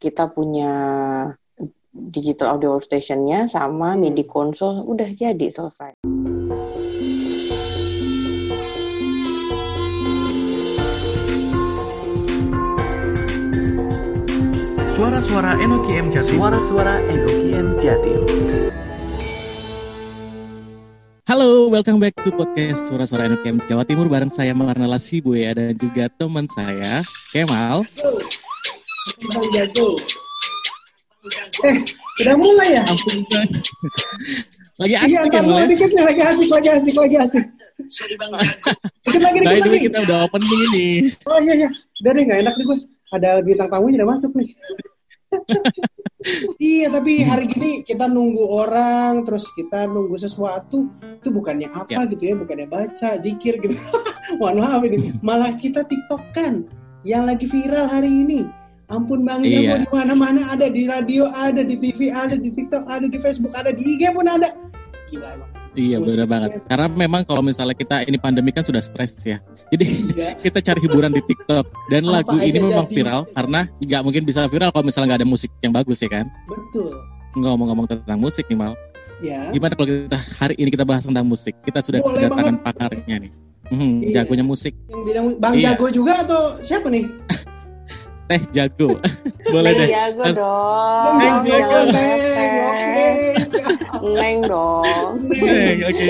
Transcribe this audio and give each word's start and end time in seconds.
kita 0.00 0.32
punya 0.32 0.72
digital 1.92 2.56
audio 2.56 2.80
workstationnya 2.80 3.52
sama 3.52 3.92
Hmm. 3.92 4.00
MIDI 4.00 4.24
console 4.24 4.80
udah 4.88 5.12
jadi 5.12 5.52
selesai. 5.52 6.00
Suara-suara 14.96 15.60
NOKM 15.60 16.06
Jatim. 16.16 16.36
Suara-suara 16.40 16.94
NOKM 17.04 17.66
Jatim. 17.84 18.20
Halo, 21.28 21.70
welcome 21.70 22.02
back 22.02 22.16
to 22.26 22.34
podcast 22.34 22.90
Suara-suara 22.90 23.30
NUKM 23.30 23.62
Jawa 23.70 23.86
Timur 23.86 24.10
bareng 24.10 24.34
saya 24.34 24.50
Marnala 24.50 24.98
Sibuya 24.98 25.54
dan 25.54 25.78
juga 25.78 26.10
teman 26.10 26.50
saya 26.50 27.06
Kemal. 27.30 27.86
Bang 29.18 29.46
Jago. 29.52 29.88
Eh, 31.66 31.76
udah 32.24 32.34
mulai 32.38 32.68
ya? 32.80 32.82
Ampun, 32.88 33.18
Bang. 33.28 33.48
Lagi 34.80 34.94
Iya, 34.96 35.04
asik 35.04 35.32
ya, 35.36 35.44
dulu 35.44 35.60
ya? 35.60 35.66
dikit 35.68 35.90
nih, 35.92 36.04
lagi 36.08 36.22
asik, 36.24 36.48
lagi 36.48 36.68
asik, 36.72 36.94
lagi 36.96 37.16
asik. 37.20 37.44
Dikit 39.04 39.20
lagi, 39.20 39.38
dikit 39.44 39.52
way, 39.52 39.60
lagi. 39.60 39.78
kita 39.92 39.98
udah 40.08 40.18
opening 40.24 40.60
ini. 40.72 40.88
Oh 41.28 41.36
iya, 41.36 41.52
iya. 41.52 41.68
Udah 42.00 42.10
deh, 42.16 42.22
nggak 42.24 42.40
enak 42.48 42.54
nih 42.56 42.64
gue. 42.64 42.78
Ada 43.12 43.30
bintang 43.44 43.68
tamunya 43.68 43.96
udah 44.00 44.08
masuk 44.16 44.32
nih. 44.40 44.48
iya, 46.64 46.86
tapi 46.88 47.12
hari 47.28 47.44
gini 47.44 47.84
kita 47.84 48.08
nunggu 48.08 48.40
orang, 48.40 49.20
terus 49.28 49.52
kita 49.52 49.84
nunggu 49.84 50.16
sesuatu. 50.16 50.88
Itu 51.20 51.28
bukannya 51.28 51.68
apa 51.68 52.08
gitu 52.16 52.32
ya, 52.32 52.34
bukannya 52.40 52.64
baca, 52.64 53.20
zikir 53.20 53.60
gitu. 53.60 53.76
Mohon 54.40 54.64
maaf 54.64 54.80
ini. 54.88 55.12
Malah 55.20 55.52
kita 55.60 55.84
tiktokan 55.84 56.64
yang 57.04 57.28
lagi 57.28 57.44
viral 57.44 57.84
hari 57.84 58.08
ini. 58.24 58.48
Ampun 58.90 59.22
Bang 59.22 59.40
Jago 59.40 59.54
Iya. 59.62 59.76
di 59.78 59.88
mana-mana 59.88 60.50
ada 60.50 60.66
di 60.66 60.82
radio 60.84 61.30
ada 61.30 61.62
di 61.62 61.74
TV 61.74 62.10
ada 62.10 62.34
di 62.34 62.50
TikTok 62.50 62.84
ada 62.84 63.06
di 63.06 63.16
Facebook 63.16 63.54
ada 63.54 63.70
di 63.70 63.82
IG 63.88 64.10
pun 64.10 64.26
ada. 64.26 64.50
Gila 65.06 65.28
emang. 65.30 65.50
Iya, 65.70 66.02
Musiknya. 66.02 66.26
banget. 66.26 66.50
Karena 66.66 66.86
memang 66.90 67.22
kalau 67.22 67.38
misalnya 67.40 67.72
kita 67.72 68.02
ini 68.02 68.18
pandemi 68.18 68.50
kan 68.50 68.66
sudah 68.66 68.82
stres 68.82 69.14
ya. 69.22 69.38
Jadi 69.70 69.86
Iya. 70.10 70.34
kita 70.44 70.58
cari 70.60 70.82
hiburan 70.82 71.10
di 71.10 71.22
TikTok. 71.22 71.62
Dan 71.86 72.02
Apa 72.04 72.14
lagu 72.26 72.36
ini 72.36 72.58
memang 72.58 72.82
jadi. 72.84 72.94
viral 72.98 73.20
karena 73.30 73.60
nggak 73.78 74.02
mungkin 74.02 74.22
bisa 74.26 74.44
viral 74.44 74.70
kalau 74.70 74.82
misalnya 74.82 75.14
nggak 75.14 75.20
ada 75.22 75.30
musik 75.30 75.50
yang 75.62 75.70
bagus 75.70 76.02
ya 76.02 76.10
kan. 76.10 76.26
Betul. 76.44 76.90
Ngomong-ngomong 77.32 77.86
tentang 77.86 78.18
musik 78.18 78.42
nih 78.46 78.58
Mal. 78.58 78.74
Ya. 79.22 79.46
Gimana 79.50 79.78
kalau 79.78 79.86
kita 79.86 80.18
hari 80.34 80.58
ini 80.58 80.68
kita 80.68 80.82
bahas 80.82 81.06
tentang 81.06 81.22
musik? 81.22 81.54
Kita 81.62 81.78
sudah 81.78 82.02
Boleh 82.02 82.26
kedatangan 82.26 82.56
pakarnya 82.66 83.16
nih. 83.22 83.32
Hmm, 83.70 84.02
Iya. 84.02 84.26
jagonya 84.26 84.42
musik. 84.42 84.74
Yang 84.90 85.02
bilang 85.06 85.26
Bang 85.38 85.54
Iya. 85.54 85.78
Jago 85.78 85.86
juga 85.94 86.18
atau 86.18 86.58
siapa 86.58 86.90
nih? 86.90 87.06
Teh 88.30 88.42
jago. 88.54 88.94
Boleh 89.52 89.74
Neng 89.74 89.80
deh. 89.82 89.88
jago 89.90 90.22
dong. 90.30 91.14
Bang 91.18 91.42
Jago, 91.42 91.50
Jago, 91.50 91.78
Neng, 91.90 92.54
oke. 92.62 93.08
Neng 94.06 94.38
dong. 94.46 95.14
Neng, 95.28 95.78
Oke. 95.82 96.06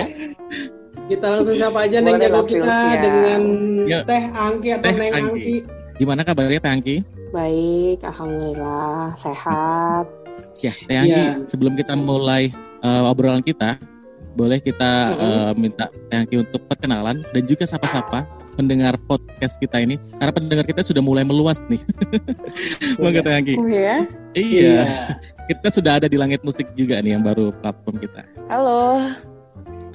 Kita 1.09 1.27
langsung 1.27 1.57
sapa 1.57 1.89
aja 1.89 1.99
Neng 1.99 2.15
Boleh 2.15 2.29
Jago 2.29 2.37
lah, 2.37 2.45
kita 2.45 2.61
Sylvia. 2.69 3.01
dengan 3.01 3.41
Yuk. 3.89 4.03
Teh 4.05 4.23
Angki 4.31 4.69
atau 4.71 4.85
Teh 4.85 4.95
Neng 4.95 5.13
Angki. 5.13 5.33
Angki. 5.33 5.57
Gimana 5.97 6.21
kabarnya 6.21 6.61
Teh 6.61 6.71
Angki? 6.71 6.97
Baik, 7.31 7.99
alhamdulillah 8.05 9.17
sehat. 9.17 10.05
Ya, 10.61 10.73
Teh 10.77 10.97
Angki, 10.99 11.17
Iya. 11.17 11.41
sebelum 11.47 11.73
kita 11.73 11.97
mulai 11.97 12.53
eh, 12.81 13.03
obrolan 13.05 13.41
kita, 13.41 13.81
boleh 14.31 14.61
kita 14.61 14.93
Mm-mm. 15.11 15.25
eh, 15.25 15.53
minta 15.57 15.85
Teh 16.09 16.19
Angki 16.19 16.37
untuk 16.39 16.69
perkenalan 16.69 17.25
dan 17.33 17.43
juga 17.45 17.65
sapa-sapa 17.65 18.29
pendengar 18.61 18.95
podcast 19.09 19.57
kita 19.57 19.81
ini. 19.81 19.97
Karena 20.21 20.33
pendengar 20.37 20.65
kita 20.69 20.85
sudah 20.85 21.01
mulai 21.01 21.25
meluas 21.25 21.57
nih. 21.73 21.81
Bangga 23.01 23.25
Teh 23.25 23.33
Angki. 23.33 23.55
Oh 23.57 23.65
ya? 23.65 24.05
Iya, 24.37 24.85
kita 25.49 25.73
sudah 25.73 25.97
ada 25.97 26.07
di 26.07 26.21
Langit 26.21 26.45
Musik 26.45 26.69
juga 26.77 27.01
nih 27.01 27.17
yang 27.17 27.25
baru 27.25 27.57
platform 27.65 27.97
kita. 28.05 28.21
Halo 28.53 29.01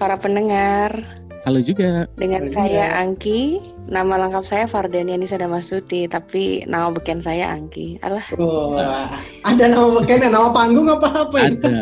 para 0.02 0.18
pendengar. 0.18 0.98
Halo 1.46 1.62
juga. 1.62 2.10
Dengan 2.18 2.50
Halo 2.50 2.58
saya 2.58 2.90
juga. 2.90 2.98
Angki, 3.06 3.42
nama 3.86 4.18
lengkap 4.26 4.42
saya 4.42 4.66
Fardania 4.66 5.14
Nisa 5.14 5.38
Damastuti, 5.38 6.10
tapi 6.10 6.66
nama 6.66 6.90
beken 6.90 7.22
saya 7.22 7.54
Angki. 7.54 8.02
Alah, 8.02 8.26
Oh, 8.42 8.82
ada 9.46 9.66
nama 9.70 9.94
beken, 9.94 10.26
nama 10.26 10.50
panggung 10.50 10.90
apa 10.90 11.06
apa 11.14 11.38
ini? 11.46 11.62
Ada. 11.62 11.78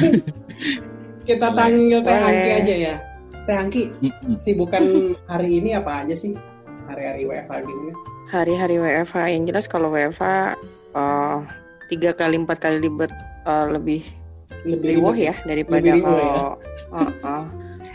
Kita 1.28 1.52
panggil 1.52 2.00
Teh. 2.00 2.16
Angki 2.24 2.50
aja 2.56 2.74
ya. 2.88 2.94
Teh 3.44 3.56
Angki, 3.56 3.82
sibukan 4.38 4.82
hari 5.26 5.58
ini 5.58 5.74
apa 5.74 6.04
aja 6.04 6.14
sih? 6.14 6.36
Hari-hari 6.86 7.22
WFH 7.24 7.54
gini. 7.62 7.92
hari-hari 8.30 8.78
WFH 8.78 9.16
yang 9.26 9.42
jelas 9.42 9.66
kalau 9.66 9.90
WFH 9.90 10.54
eh, 10.94 11.38
tiga 11.88 12.10
kali 12.12 12.38
empat 12.38 12.62
kali 12.62 12.78
libet 12.80 13.10
eh, 13.44 13.66
lebih 13.68 14.02
Lebih 14.62 14.88
riuh 14.94 15.10
ribet 15.10 15.24
ya 15.24 15.34
daripada 15.44 15.82
Lebih 15.82 15.92
riuh 15.92 16.04
kalau 16.04 16.22
ya. 16.22 16.38
eh, 16.94 17.10
eh, 17.26 17.44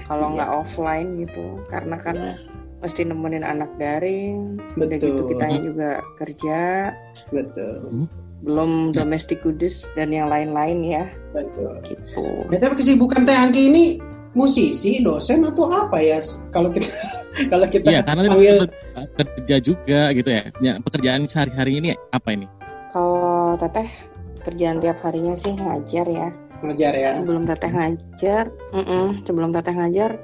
kalau 0.05 0.25
Iya. 0.25 0.33
nggak 0.35 0.51
offline 0.53 1.09
gitu 1.21 1.45
karena 1.69 1.95
kan 1.97 2.15
mesti 2.77 3.01
nemenin 3.01 3.41
anak 3.41 3.71
daring 3.77 4.59
udah 4.75 4.87
Betul. 4.91 5.07
gitu 5.07 5.21
kitanya 5.25 5.59
juga 5.63 5.89
kerja 6.17 6.59
Betul. 7.31 8.05
belum 8.43 8.91
domestic 8.91 9.39
goodies 9.39 9.87
dan 9.95 10.11
yang 10.11 10.27
lain-lain 10.27 10.83
ya 10.83 11.03
Betul. 11.31 11.79
gitu 11.81 12.23
Ya, 12.51 12.59
tapi 12.59 12.75
kesibukan 12.75 13.23
Teh 13.23 13.33
Angki 13.33 13.71
ini 13.71 13.83
musisi, 14.35 14.99
dosen 14.99 15.41
atau 15.41 15.71
apa 15.71 15.97
ya? 15.97 16.19
Kalau 16.51 16.69
kita 16.69 16.91
kalau 17.51 17.65
kita 17.65 17.87
Iya, 17.89 18.01
karena 18.03 18.21
dia 18.21 18.31
panggil 18.31 18.57
kerja 19.17 19.55
juga 19.59 20.01
gitu 20.11 20.29
ya. 20.29 20.43
ya 20.61 20.73
pekerjaan 20.79 21.25
sehari-hari 21.25 21.79
ini 21.79 21.89
apa 22.11 22.31
ini? 22.31 22.47
kalau 22.91 23.59
teteh 23.59 23.91
kerjaan 24.39 24.79
tiap 24.79 24.95
harinya 25.03 25.35
sih 25.35 25.51
ngajar 25.51 26.07
ya 26.07 26.27
ngajar 26.63 26.93
ya. 26.95 27.11
sebelum 27.11 27.43
teteh 27.43 27.67
ngajar 27.67 28.47
mm-mm, 28.71 29.19
sebelum 29.27 29.51
teteh 29.51 29.75
ngajar 29.75 30.15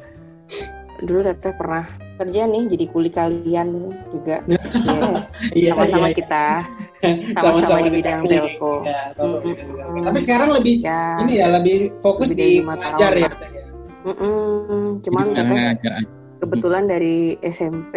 dulu 1.01 1.19
teteh 1.19 1.51
pernah 1.51 1.83
kerja 2.15 2.47
nih 2.47 2.63
jadi 2.71 2.85
kuli 2.87 3.11
kalian 3.11 3.91
juga 4.07 4.39
Iya, 4.87 5.27
Iya, 5.51 5.69
sama-sama 5.75 6.07
iya, 6.07 6.15
kita 6.15 6.45
iya. 7.03 7.35
sama-sama 7.35 7.79
di 7.81 7.83
di 7.83 7.91
bidang 7.99 8.21
telco 8.23 8.73
Ya, 8.87 9.01
Mm-mm. 9.19 9.41
telco. 9.43 9.99
Tapi 10.07 10.19
sekarang 10.23 10.49
lebih 10.55 10.75
ya 10.79 11.03
ini 11.19 11.33
ya 11.43 11.47
lebih 11.51 11.75
fokus 11.99 12.31
Lebih 12.31 12.39
di 12.39 12.63
ngajar 12.63 13.11
ya. 13.19 13.27
Pak. 13.27 13.33
Teh, 13.35 13.49
ya. 13.51 13.60
Mm-mm, 14.03 15.01
cuman 15.01 15.25
aja. 15.35 16.01
kebetulan 16.39 16.85
dari 16.85 17.37
SMP 17.41 17.95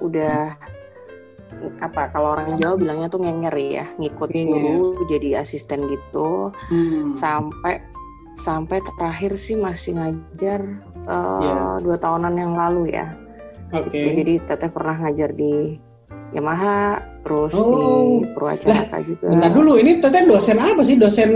udah 0.00 0.56
apa 1.78 2.10
kalau 2.10 2.34
orang 2.34 2.58
Jawa 2.58 2.74
bilangnya 2.74 3.06
tuh 3.06 3.22
ngenger 3.22 3.54
ya 3.54 3.84
ngikut 3.96 4.32
Ngenger. 4.32 4.50
guru 4.50 4.80
jadi 5.06 5.44
asisten 5.44 5.86
gitu 5.86 6.50
Hmm. 6.72 7.14
sampai 7.14 7.78
sampai 8.40 8.80
terakhir 8.82 9.36
sih 9.36 9.54
masih 9.54 9.94
ngajar 9.94 10.60
eh, 11.06 11.40
Iya. 11.44 11.84
dua 11.84 11.96
tahunan 12.00 12.34
yang 12.34 12.56
lalu 12.56 12.90
ya 12.90 13.14
Oke. 13.70 13.92
Gitu. 13.92 14.08
jadi 14.24 14.34
teteh 14.48 14.70
pernah 14.72 14.96
ngajar 14.98 15.30
di 15.32 15.76
Yamaha 16.32 17.04
terus 17.22 17.52
Oh. 17.54 18.24
di 18.24 18.32
Purwacaraka 18.32 18.98
juga 19.04 19.26
Bentar 19.30 19.52
dulu, 19.52 19.76
ini 19.76 20.00
teteh 20.00 20.24
dosen 20.24 20.56
apa 20.56 20.80
sih? 20.80 20.96
Dosen 20.96 21.30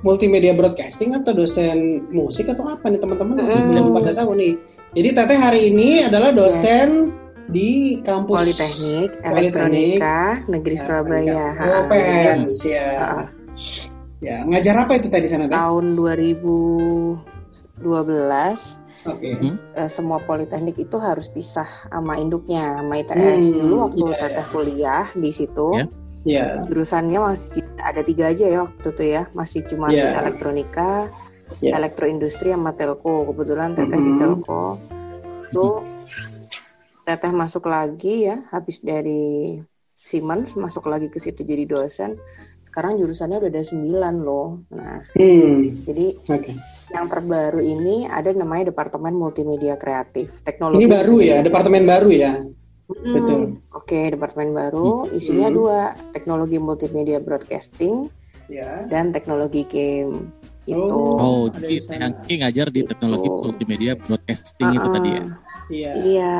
multimedia 0.00 0.56
broadcasting 0.56 1.12
atau 1.12 1.36
dosen 1.36 2.08
musik 2.08 2.48
atau 2.48 2.64
apa 2.72 2.88
nih 2.88 3.00
teman-teman? 3.00 3.36
Mm. 3.36 3.60
Belum 3.70 3.86
pada 3.96 4.16
tahu 4.16 4.32
nih. 4.36 4.54
Jadi 4.96 5.08
teteh 5.12 5.38
hari 5.38 5.60
ini 5.70 6.08
adalah 6.08 6.32
dosen 6.32 7.12
di 7.50 7.98
kampus 8.06 8.46
Politeknik 8.46 9.10
Politeknik. 9.26 9.98
Elektronika 9.98 10.18
Negeri 10.46 10.76
Surabaya 10.78 11.52
Oh, 11.58 11.82
ya. 12.64 12.86
Ah. 12.96 13.26
Ya, 14.20 14.44
ngajar 14.44 14.84
apa 14.84 15.00
itu 15.00 15.08
tadi 15.08 15.26
sana 15.32 15.48
teh? 15.48 15.56
tahun 15.56 15.96
2012 15.96 17.20
Oke. 19.08 19.32
Hmm. 19.40 19.56
eh, 19.72 19.88
semua 19.88 20.20
politeknik 20.20 20.76
itu 20.76 20.96
harus 21.00 21.32
pisah 21.32 21.64
sama 21.88 22.20
induknya 22.20 22.76
sama 22.76 23.00
ITS 23.00 23.44
Hmm, 23.48 23.58
dulu 23.64 23.74
waktu 23.88 24.04
iya, 24.04 24.16
teteh 24.20 24.46
kuliah 24.52 25.06
di 25.16 25.30
situ 25.32 25.68
Ya. 25.72 25.86
Ya. 26.28 26.46
jurusannya 26.68 27.16
masih 27.16 27.64
ada 27.80 28.04
tiga 28.04 28.28
aja 28.28 28.44
ya 28.44 28.58
waktu 28.68 28.88
itu 28.92 29.04
ya 29.08 29.22
masih 29.32 29.64
cuma 29.64 29.88
Iya. 29.88 30.20
elektronika 30.20 31.08
Iya. 31.64 31.80
elektroindustri 31.80 32.52
sama 32.52 32.76
telco 32.76 33.24
kebetulan 33.32 33.72
teteh 33.72 33.96
di 33.96 34.12
Mhm. 34.12 34.18
telco 34.20 34.76
itu 35.48 35.66
teteh 37.08 37.32
masuk 37.32 37.66
lagi 37.66 38.28
ya 38.28 38.44
habis 38.52 38.78
dari 38.84 39.56
Siemens 40.00 40.56
masuk 40.56 40.88
lagi 40.88 41.08
ke 41.08 41.16
situ 41.16 41.40
jadi 41.44 41.64
dosen 41.64 42.20
sekarang 42.64 43.00
jurusannya 43.00 43.40
udah 43.40 43.50
ada 43.50 43.64
sembilan 43.64 44.14
loh 44.20 44.60
nah 44.70 45.00
Hmm. 45.16 45.84
jadi 45.88 46.06
Oke. 46.28 46.52
Yang 46.90 47.06
terbaru 47.06 47.62
ini 47.62 48.04
ada 48.04 48.34
namanya 48.34 48.74
Departemen 48.74 49.14
Multimedia 49.14 49.78
Kreatif 49.78 50.42
Teknologi. 50.42 50.82
Ini 50.82 50.88
baru 50.90 51.14
ya, 51.22 51.38
departemen 51.40 51.86
baru 51.86 52.10
ya. 52.10 52.32
Mm-mm. 52.90 53.14
betul. 53.14 53.40
Oke, 53.70 54.10
departemen 54.10 54.50
baru 54.50 55.06
isinya 55.14 55.46
Hmm. 55.46 55.54
dua, 55.54 55.80
Teknologi 56.10 56.58
Multimedia 56.58 57.22
Broadcasting 57.22 58.10
Ya. 58.50 58.82
dan 58.90 59.14
Teknologi 59.14 59.62
Game. 59.64 60.34
Itu. 60.66 60.86
Oh, 61.16 61.46
ada 61.50 61.62
jadi 61.62 61.78
Angki 62.02 62.34
ngajar 62.42 62.66
di 62.70 62.82
teknologi 62.82 63.26
Tuh. 63.26 63.42
multimedia 63.42 63.92
broadcasting 63.96 64.70
itu 64.70 64.86
Ah, 64.86 64.92
tadi 64.92 65.10
ya. 65.10 65.24
Iya. 65.70 65.92
Iya. 65.96 66.38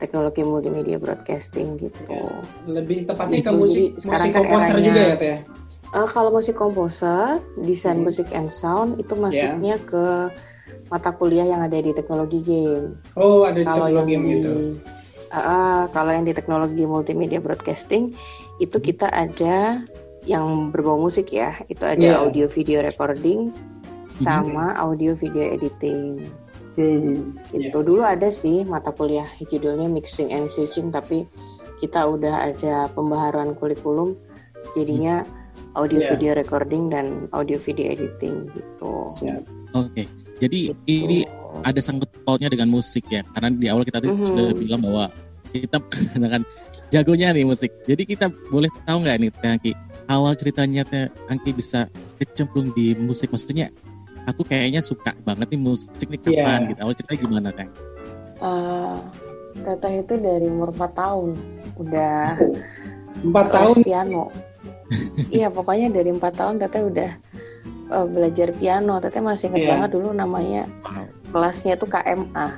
teknologi 0.00 0.40
multimedia 0.40 0.96
broadcasting 0.96 1.76
gitu. 1.76 2.00
Ya. 2.08 2.24
Lebih 2.64 3.04
tepatnya 3.04 3.44
ke 3.44 3.52
Gitu, 3.52 3.60
musik 3.60 3.86
jadi 4.00 4.08
musik 4.08 4.30
kan 4.32 4.38
komposer 4.40 4.76
juga 4.80 5.02
ya 5.04 5.16
teh. 5.20 5.36
Eh, 5.90 6.08
kalau 6.14 6.30
musik 6.30 6.54
komposer, 6.54 7.42
desain 7.58 7.98
Hmm. 7.98 8.06
musik 8.06 8.30
and 8.30 8.54
sound 8.54 8.94
itu 9.02 9.18
masuknya 9.18 9.74
ke 9.82 10.30
mata 10.86 11.10
kuliah 11.10 11.46
yang 11.46 11.66
ada 11.66 11.82
di 11.82 11.90
teknologi 11.90 12.42
game. 12.46 12.94
Oh 13.18 13.42
ada 13.42 13.58
di 13.58 13.66
Kalau 13.66 13.90
yang 13.90 14.06
teknologi 14.06 14.14
game 14.14 14.24
di 14.24 14.32
gitu. 14.38 14.52
Ah, 15.30 15.86
kalau 15.94 16.10
yang 16.10 16.26
di 16.26 16.34
teknologi 16.34 16.82
multimedia 16.86 17.38
broadcasting 17.38 18.14
itu 18.58 18.76
kita 18.82 19.06
ada 19.10 19.82
yang 20.26 20.70
berbau 20.70 20.98
musik 20.98 21.30
ya. 21.34 21.58
Itu 21.66 21.86
ada 21.86 22.02
Iya. 22.02 22.18
audio 22.22 22.46
video 22.46 22.82
recording 22.82 23.50
sama 24.22 24.74
audio 24.78 25.14
video 25.18 25.42
editing. 25.54 26.22
Hmm. 26.78 27.34
Itu 27.50 27.82
dulu 27.82 28.06
ada 28.06 28.30
sih 28.30 28.62
mata 28.62 28.94
kuliah 28.94 29.26
judulnya 29.42 29.90
mixing 29.90 30.30
and 30.30 30.46
switching 30.54 30.94
tapi 30.94 31.26
kita 31.82 32.06
udah 32.06 32.54
ada 32.54 32.86
pembaharuan 32.94 33.58
kurikulum 33.58 34.14
jadinya 34.76 35.26
audio 35.74 35.98
Iya. 35.98 36.08
video 36.12 36.32
recording 36.34 36.90
dan 36.90 37.06
audio 37.30 37.56
video 37.56 37.90
editing 37.90 38.50
gitu. 38.50 38.92
Siap. 39.16 39.42
Oke. 39.72 40.02
Jadi 40.40 40.72
ini 40.84 41.22
ada 41.62 41.78
sangkut 41.78 42.08
pautnya 42.24 42.48
dengan 42.48 42.70
musik 42.70 43.04
ya. 43.06 43.22
Karena 43.30 43.52
di 43.52 43.66
awal 43.66 43.84
kita 43.84 44.00
tadi 44.00 44.10
Mhm. 44.10 44.26
sudah 44.26 44.44
bilang 44.52 44.80
bahwa 44.80 45.04
kita 45.50 45.76
kan 46.34 46.42
jagonya 46.88 47.30
nih 47.30 47.44
musik. 47.44 47.70
Jadi 47.84 48.02
kita 48.04 48.26
boleh 48.48 48.70
tahu 48.84 49.04
nggak 49.04 49.16
nih 49.18 49.30
Teh 49.32 49.50
Angki 49.50 49.72
awal 50.06 50.32
ceritanya 50.34 50.82
Teh 50.82 51.06
Angki 51.28 51.52
bisa 51.52 51.86
kecemplung 52.16 52.74
di 52.74 52.96
musik 52.96 53.30
maksudnya 53.30 53.70
aku 54.26 54.42
kayaknya 54.42 54.80
suka 54.80 55.14
banget 55.22 55.48
nih 55.50 55.60
musik 55.60 56.06
nih 56.06 56.18
kapan 56.18 56.34
Iya. 56.34 56.68
gitu. 56.68 56.80
Awal 56.82 56.94
ceritanya 56.94 57.20
gimana 57.20 57.48
Teh? 57.52 57.68
Eh, 58.40 58.96
Teteh 59.60 59.92
itu 60.00 60.14
dari 60.16 60.46
umur 60.46 60.70
4 60.72 60.94
tahun 60.94 61.28
udah 61.76 62.38
Empat 63.20 63.46
tahun. 63.50 63.76
piano. 63.82 64.30
iya 65.36 65.48
pokoknya 65.48 65.90
dari 65.90 66.10
empat 66.10 66.34
tahun 66.34 66.58
Teteh 66.58 66.82
udah 66.84 67.10
eh, 67.90 68.06
belajar 68.06 68.48
piano. 68.52 68.98
Teteh 68.98 69.20
masih 69.20 69.50
ingat 69.50 69.60
Iya. 69.60 69.70
banget 69.70 69.90
dulu 69.94 70.08
namanya 70.10 70.62
kelasnya 71.30 71.74
itu 71.74 71.86
KMA. 71.86 72.48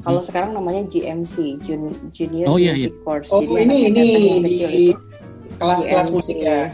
Kalau 0.00 0.22
sekarang 0.22 0.54
namanya 0.54 0.86
GMC, 0.86 1.58
Jun- 1.66 1.98
Junior 2.14 2.46
Oh, 2.46 2.56
iya, 2.56 2.72
Music 2.72 2.94
Course. 3.02 3.26
Oh 3.28 3.42
Jadi 3.42 3.54
ini 3.58 3.76
ini 3.90 4.02
di 4.38 4.84
kelas-kelas 5.58 6.14
musik 6.14 6.38
ya. 6.38 6.70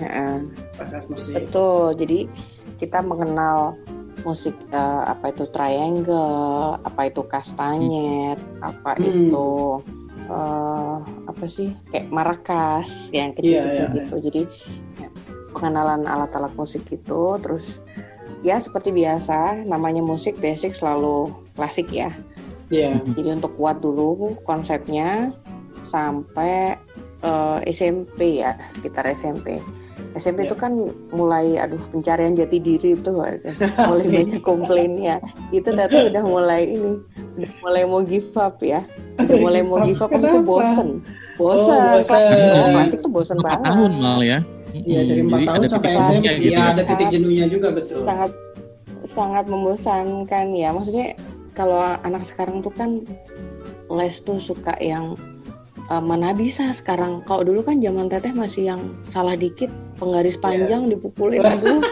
Kelas-kelas 0.77 1.07
musik. 1.09 1.33
Betul. 1.33 1.97
Jadi 1.97 2.19
kita 2.77 3.01
mengenal 3.01 3.73
musik 4.23 4.53
eh, 4.69 5.03
apa 5.03 5.33
itu 5.33 5.49
triangle, 5.49 6.77
apa 6.79 7.09
itu 7.09 7.25
kastanyet, 7.25 8.37
apa 8.61 9.01
Hmm. 9.01 9.07
itu 9.09 9.49
eh, 10.29 10.97
apa 11.03 11.45
sih 11.47 11.75
kayak 11.91 12.11
maracas 12.13 13.11
yang 13.15 13.35
kecil-kecil 13.35 13.87
Iya, 13.87 13.91
iya, 13.91 13.97
gitu. 13.97 14.15
Jadi 14.31 14.43
ya, 15.01 15.09
pengenalan 15.57 16.07
alat-alat 16.07 16.53
musik 16.57 16.87
itu, 16.91 17.23
terus 17.43 17.81
ya 18.43 18.59
seperti 18.59 18.91
biasa 18.91 19.63
namanya 19.67 20.03
musik 20.03 20.39
basic 20.43 20.75
selalu 20.75 21.31
klasik 21.55 21.91
ya. 21.91 22.11
Iya. 22.73 23.05
Jadi 23.17 23.29
untuk 23.43 23.53
kuat 23.61 23.85
dulu 23.85 24.37
konsepnya 24.49 25.31
sampai 25.85 26.79
eh, 27.23 27.59
SMP 27.69 28.43
ya, 28.43 28.57
sekitar 28.73 29.07
SMP. 29.13 29.61
SMP 30.13 30.45
itu 30.45 30.53
Ya. 30.53 30.61
kan 30.61 30.73
mulai 31.09 31.57
aduh 31.57 31.81
pencarian 31.89 32.33
jati 32.33 32.59
diri 32.59 32.93
itu 32.93 33.11
mulai 33.13 33.41
banyak 33.43 34.41
komplainnya. 34.41 35.17
Itu 35.49 35.71
Tata 35.71 35.99
udah 36.11 36.23
mulai 36.23 36.69
ini, 36.69 37.01
udah 37.37 37.51
mulai 37.61 37.83
mau 37.83 38.01
give 38.01 38.29
up 38.35 38.61
ya. 38.61 38.85
Udah 39.19 39.37
mulai 39.39 39.61
mau 39.61 39.81
give 39.83 39.99
up 39.99 40.09
kan 40.09 40.19
itu 40.19 40.29
Kenapa? 40.31 40.45
bosen. 40.45 40.89
Oh, 41.35 41.49
Bosen. 41.49 41.81
bosen. 41.91 42.13
Klasik, 42.13 42.55
oh, 42.55 42.69
klasik 42.71 42.99
tuh 43.01 43.11
bosen 43.11 43.37
Empat 43.37 43.51
banget. 43.51 43.65
tahun 43.67 43.91
malah 43.97 44.21
ya. 44.23 44.39
Iya 44.73 45.01
dari 45.05 45.21
empat 45.23 45.41
tahun 45.43 45.59
ada 45.59 45.69
sampai 45.69 45.91
SMP. 45.95 46.25
gitu 46.35 46.45
Iya 46.47 46.57
ya. 46.57 46.63
ada 46.71 46.83
titik 46.83 47.09
jenuhnya 47.11 47.45
juga 47.47 47.69
betul. 47.71 48.01
sangat 48.01 48.31
sangat 49.03 49.45
membosankan 49.45 50.47
ya 50.53 50.71
maksudnya 50.71 51.13
kalau 51.53 51.77
anak 52.01 52.23
sekarang 52.23 52.61
tuh 52.61 52.71
kan 52.71 53.05
les 53.91 54.17
tuh 54.19 54.39
suka 54.39 54.73
yang 54.79 55.19
eh, 55.89 56.03
mana 56.03 56.31
bisa 56.33 56.71
sekarang 56.71 57.25
kalau 57.25 57.43
dulu 57.43 57.63
kan 57.63 57.79
zaman 57.79 58.07
teteh 58.07 58.31
masih 58.31 58.69
yang 58.69 58.81
salah 59.07 59.35
dikit 59.35 59.71
penggaris 59.97 60.37
panjang 60.37 60.87
dipukulin 60.87 61.43
aduh 61.49 61.83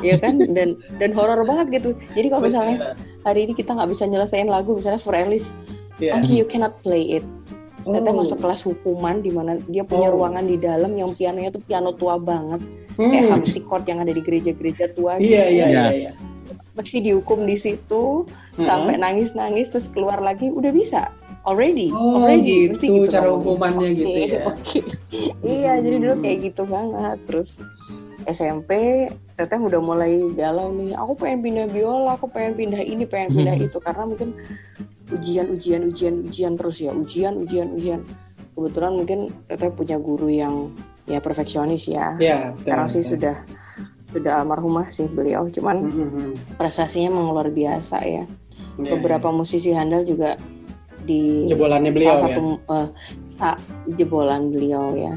ya 0.00 0.16
kan 0.16 0.36
dan 0.52 0.76
dan 0.96 1.10
horor 1.12 1.42
banget 1.42 1.80
gitu 1.82 1.90
jadi 2.12 2.28
kalau 2.28 2.42
misalnya 2.44 2.76
hari 3.22 3.44
ini 3.44 3.52
kita 3.52 3.72
nggak 3.72 3.90
bisa 3.90 4.04
nyelesain 4.04 4.48
lagu 4.48 4.76
misalnya 4.76 5.00
for 5.00 5.12
Alice 5.12 5.50
Iya. 5.94 6.18
okay 6.18 6.34
you 6.34 6.44
cannot 6.44 6.74
play 6.82 7.22
it 7.22 7.24
teteh 7.84 8.10
Oh. 8.10 8.18
masuk 8.18 8.40
kelas 8.40 8.64
hukuman 8.64 9.20
di 9.20 9.30
mana 9.30 9.60
dia 9.68 9.86
punya 9.86 10.10
Oh. 10.10 10.18
ruangan 10.18 10.42
di 10.42 10.56
dalam 10.56 10.96
yang 10.96 11.12
pianonya 11.12 11.52
tuh 11.52 11.62
piano 11.62 11.94
tua 11.94 12.18
banget 12.18 12.64
kayak 12.96 13.22
Hmm. 13.26 13.30
harpsichord 13.30 13.84
yang 13.86 14.02
ada 14.02 14.10
di 14.10 14.18
gereja-gereja 14.18 14.90
tua 14.90 15.18
gitu. 15.18 15.30
Iya 15.30 15.44
iya 15.46 15.66
Iya. 15.66 15.66
iya. 15.70 15.84
iya. 15.92 16.12
mesti 16.74 16.98
dihukum 17.00 17.46
di 17.46 17.54
situ 17.54 18.26
Heeh. 18.58 18.66
sampai 18.66 18.98
nangis-nangis 18.98 19.70
terus 19.70 19.86
keluar 19.88 20.18
lagi 20.18 20.50
udah 20.50 20.74
bisa 20.74 21.06
already 21.44 21.92
Oh, 21.92 22.18
already 22.18 22.72
gitu, 22.72 23.04
cara 23.06 23.28
banget. 23.28 23.36
hukumannya 23.38 23.86
Oke, 23.86 23.96
gitu 23.96 24.18
ya. 24.26 24.42
oke. 24.46 24.80
iya 25.42 25.72
jadi 25.78 25.96
dulu 26.00 26.14
kayak 26.20 26.38
gitu 26.42 26.62
banget 26.64 27.18
terus 27.24 27.48
SMP 28.24 28.70
teteh 29.34 29.58
udah 29.58 29.80
mulai 29.80 30.32
galau 30.32 30.72
nih 30.72 30.94
aku 30.94 31.12
pengen 31.16 31.40
pindah 31.42 31.66
biola 31.68 32.16
aku 32.16 32.26
pengen 32.26 32.54
pindah 32.54 32.80
ini 32.80 33.04
pengen 33.04 33.30
pindah 33.34 33.54
Hmm. 33.54 33.66
itu 33.66 33.78
karena 33.78 34.04
mungkin 34.04 34.28
ujian 35.10 35.46
ujian 35.48 35.82
ujian 35.86 36.14
ujian 36.24 36.52
terus 36.54 36.80
ya 36.80 36.90
ujian 36.90 37.36
ujian 37.38 37.68
ujian 37.72 38.00
kebetulan 38.54 38.92
mungkin 38.94 39.18
teteh 39.44 39.68
punya 39.68 39.98
guru 39.98 40.26
yang 40.26 40.72
ya 41.04 41.20
perfeksionis 41.20 41.84
ya 41.84 42.16
Iya. 42.16 42.38
betul, 42.50 42.60
sekarang 42.64 42.88
sih 42.88 43.02
sudah 43.04 43.36
sudah 44.08 44.32
almarhumah 44.40 44.88
sih 44.88 45.04
beliau 45.04 45.44
cuman 45.50 45.76
Hmm, 45.84 46.08
hmm, 46.08 46.32
prestasinya 46.56 47.10
memang 47.10 47.34
luar 47.34 47.50
biasa 47.50 47.98
ya. 48.00 48.24
Iya, 48.74 48.90
Beberapa 48.90 49.28
musisi 49.28 49.70
handal 49.70 50.02
juga 50.02 50.38
di 51.04 51.44
jebolannya 51.46 51.90
beliau 51.90 52.16
salah 52.16 52.26
ya. 52.26 52.36
satu 52.36 52.46
eh, 52.66 52.88
sa- 53.28 53.60
jebolan 53.92 54.48
beliau 54.48 54.92
ya. 54.92 55.14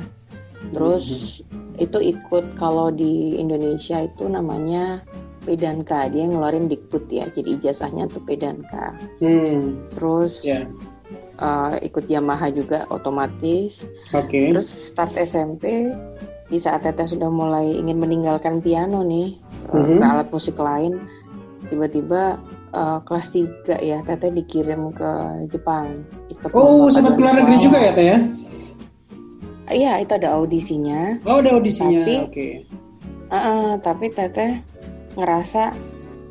Terus 0.72 1.06
Hmm, 1.48 1.80
itu 1.80 1.98
ikut 2.01 2.45
kalau 2.54 2.89
di 2.89 3.36
Indonesia 3.36 4.04
itu 4.04 4.25
namanya 4.25 5.00
Pedanka, 5.42 6.12
dia 6.12 6.28
ngeluarin 6.28 6.68
dikput 6.68 7.07
ya. 7.07 7.24
Jadi 7.30 7.56
ijazahnya 7.56 8.12
tuh 8.12 8.19
Pedanka. 8.19 8.92
Hmm. 9.18 9.80
Terus 9.95 10.44
Ya. 10.44 10.68
eh, 11.38 11.74
ikut 11.81 12.04
Yamaha 12.06 12.51
juga 12.51 12.83
otomatis. 12.90 13.88
Oke. 14.12 14.51
Terus 14.51 14.68
start 14.68 15.16
SMP 15.16 15.94
di 16.48 16.57
saat 16.57 16.83
Teteh 16.83 17.07
sudah 17.07 17.28
mulai 17.28 17.69
ingin 17.69 17.95
meninggalkan 17.95 18.60
piano 18.60 19.04
nih 19.04 19.40
eh, 19.69 19.76
Mhm. 19.78 20.00
ke 20.00 20.06
alat 20.06 20.28
musik 20.28 20.57
lain, 20.57 21.00
tiba-tiba 21.66 22.35
eh, 22.78 23.00
kelas 23.02 23.28
3 23.30 23.76
ya 23.81 23.98
Teteh 24.02 24.30
dikirim 24.31 24.94
ke 24.94 25.10
Jepang. 25.50 26.06
Ikut 26.30 26.50
Oh 26.54 26.88
sempat 26.88 27.18
keluar 27.18 27.34
negeri 27.34 27.57
suara. 27.57 27.66
juga 27.66 27.78
ya 27.81 27.92
teh 27.92 28.06
ya? 28.06 28.18
Iya 29.68 29.92
itu 30.00 30.12
ada 30.16 30.31
audisinya. 30.31 31.19
Oh 31.28 31.44
ada 31.44 31.52
audisinya. 31.52 32.06
Tapi- 32.06 32.24
Oke. 32.24 32.48
Eh, 33.28 33.36
eh, 33.36 33.72
tapi 33.81 34.06
Teteh 34.07 34.64
ngerasa 35.14 35.76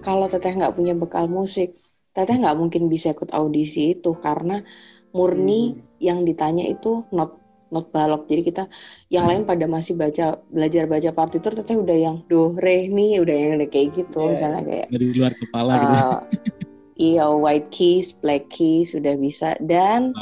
kalau 0.00 0.24
Teteh 0.24 0.56
nggak 0.56 0.72
punya 0.72 0.96
bekal 0.96 1.28
musik, 1.28 1.76
Teteh 2.10 2.40
nggak 2.40 2.56
mungkin 2.56 2.88
bisa 2.88 3.12
ikut 3.12 3.28
audisi 3.30 3.92
itu 3.92 4.16
karena 4.16 4.64
murni 5.12 5.74
Hmm. 5.74 5.80
yang 5.98 6.18
ditanya 6.24 6.64
itu 6.64 7.04
not 7.10 7.36
not 7.70 7.90
balok. 7.90 8.26
Jadi 8.30 8.42
kita 8.46 8.62
yang 9.10 9.26
lain 9.26 9.42
pada 9.42 9.66
masih 9.66 9.94
baca 9.94 10.38
belajar 10.48 10.86
baca 10.86 11.10
partitur, 11.10 11.52
Teteh 11.54 11.76
udah 11.78 11.96
yang 11.96 12.16
do 12.26 12.54
re 12.56 12.86
mi 12.90 13.18
udah 13.18 13.34
yang 13.34 13.52
udah 13.58 13.68
kayak 13.68 13.94
gitu 13.94 14.18
Iya. 14.22 14.30
misalnya 14.34 14.62
kayak 14.62 14.86
Dari 14.90 15.06
luar 15.14 15.32
kepala 15.34 15.72
gitu. 15.76 15.94
eh, 15.94 16.18
iya 17.12 17.24
white 17.28 17.68
keys, 17.70 18.14
black 18.14 18.48
keys 18.48 18.94
sudah 18.94 19.14
bisa 19.16 19.54
dan 19.60 20.14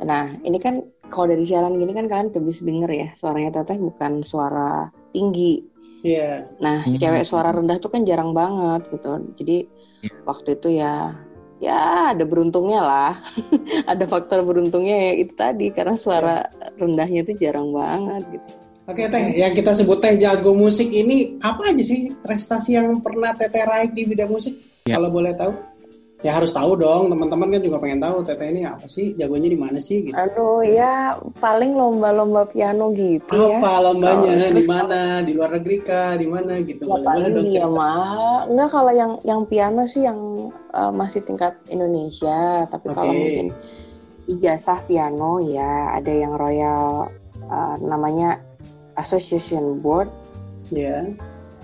nah 0.00 0.32
ini 0.44 0.56
kan 0.56 0.80
kalau 1.12 1.28
dari 1.28 1.44
siaran 1.44 1.76
gini 1.76 1.92
kan 1.92 2.08
kalian 2.08 2.32
udah 2.32 2.40
bisa 2.40 2.64
denger 2.64 2.88
ya 2.88 3.08
suaranya 3.16 3.60
Teteh 3.60 3.76
bukan 3.76 4.24
suara 4.24 4.88
tinggi 5.12 5.68
Iya. 6.00 6.48
Nah, 6.64 6.80
Hmm. 6.88 6.96
cewek 6.96 7.28
suara 7.28 7.52
rendah 7.52 7.76
tuh 7.76 7.92
kan 7.92 8.08
jarang 8.08 8.32
banget 8.32 8.88
gitu. 8.88 9.20
Jadi 9.36 9.56
Iya. 10.00 10.16
waktu 10.24 10.48
itu 10.56 10.68
ya 10.80 11.12
ya 11.60 12.16
ada 12.16 12.24
beruntungnya 12.24 12.80
lah. 12.80 13.14
ada 13.92 14.04
faktor 14.08 14.42
beruntungnya 14.42 15.12
ya 15.12 15.12
itu 15.20 15.32
tadi 15.36 15.70
karena 15.70 15.94
suara 15.94 16.48
rendahnya 16.80 17.22
tuh 17.22 17.36
jarang 17.36 17.70
banget 17.70 18.40
gitu. 18.40 18.50
Oke 18.90 19.06
teh, 19.06 19.38
yang 19.38 19.54
kita 19.54 19.70
sebut 19.70 20.02
teh 20.02 20.18
jago 20.18 20.50
musik 20.50 20.90
ini 20.90 21.38
apa 21.38 21.70
aja 21.70 21.84
sih 21.84 22.10
prestasi 22.10 22.74
yang 22.74 22.98
pernah 22.98 23.30
teteh 23.38 23.62
raih 23.62 23.92
di 23.94 24.02
bidang 24.02 24.34
musik? 24.34 24.58
Ya. 24.88 24.98
Kalau 24.98 25.14
boleh 25.14 25.30
tahu? 25.38 25.54
Ya 26.20 26.36
harus 26.36 26.52
tahu 26.52 26.76
dong, 26.76 27.08
teman-teman 27.08 27.48
kan 27.48 27.64
juga 27.64 27.80
pengen 27.80 28.04
tahu 28.04 28.20
teteh 28.28 28.52
ini 28.52 28.68
apa 28.68 28.84
sih, 28.84 29.16
jagonya 29.16 29.48
di 29.48 29.56
mana 29.56 29.80
sih 29.80 30.04
gitu. 30.04 30.12
Aduh 30.12 30.60
ya 30.60 31.16
paling 31.40 31.72
lomba-lomba 31.72 32.44
piano 32.44 32.92
gitu 32.92 33.48
ya. 33.48 33.56
Apa 33.56 33.80
lombanya? 33.88 34.28
Oh, 34.28 34.52
di 34.52 34.64
mana? 34.68 35.00
Di 35.24 35.32
luar 35.32 35.56
negeri 35.56 35.80
kah? 35.80 36.20
Di 36.20 36.28
mana 36.28 36.60
gitu? 36.60 36.84
Ya 36.84 36.92
Boleh, 36.92 37.00
boleh 37.00 37.08
paling 37.08 37.32
dong 37.32 37.48
cerita. 37.48 37.68
mah. 37.72 38.44
Enggak 38.52 38.68
kalau 38.68 38.92
yang 38.92 39.12
yang 39.24 39.40
piano 39.48 39.82
sih 39.88 40.04
yang 40.04 40.20
uh, 40.76 40.92
masih 40.92 41.24
tingkat 41.24 41.56
Indonesia, 41.72 42.68
tapi 42.68 42.92
kalau 42.92 43.16
Oke. 43.16 43.20
mungkin 43.24 43.48
ijazah 44.28 44.84
piano 44.84 45.40
ya, 45.40 45.96
ada 45.96 46.12
yang 46.12 46.36
Royal 46.36 47.08
uh, 47.48 47.74
namanya 47.80 48.44
Association 49.00 49.80
Board, 49.80 50.12
Ya. 50.68 51.08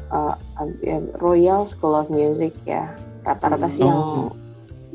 uh, 0.09 0.33
uh, 0.57 1.05
Royal 1.21 1.69
School 1.69 1.93
of 1.93 2.09
Music 2.09 2.57
ya. 2.65 2.89
Rata-rata 3.21 3.69
sih 3.69 3.85
yang 3.85 3.93
Oh. 3.93 4.33
yang 4.33 4.46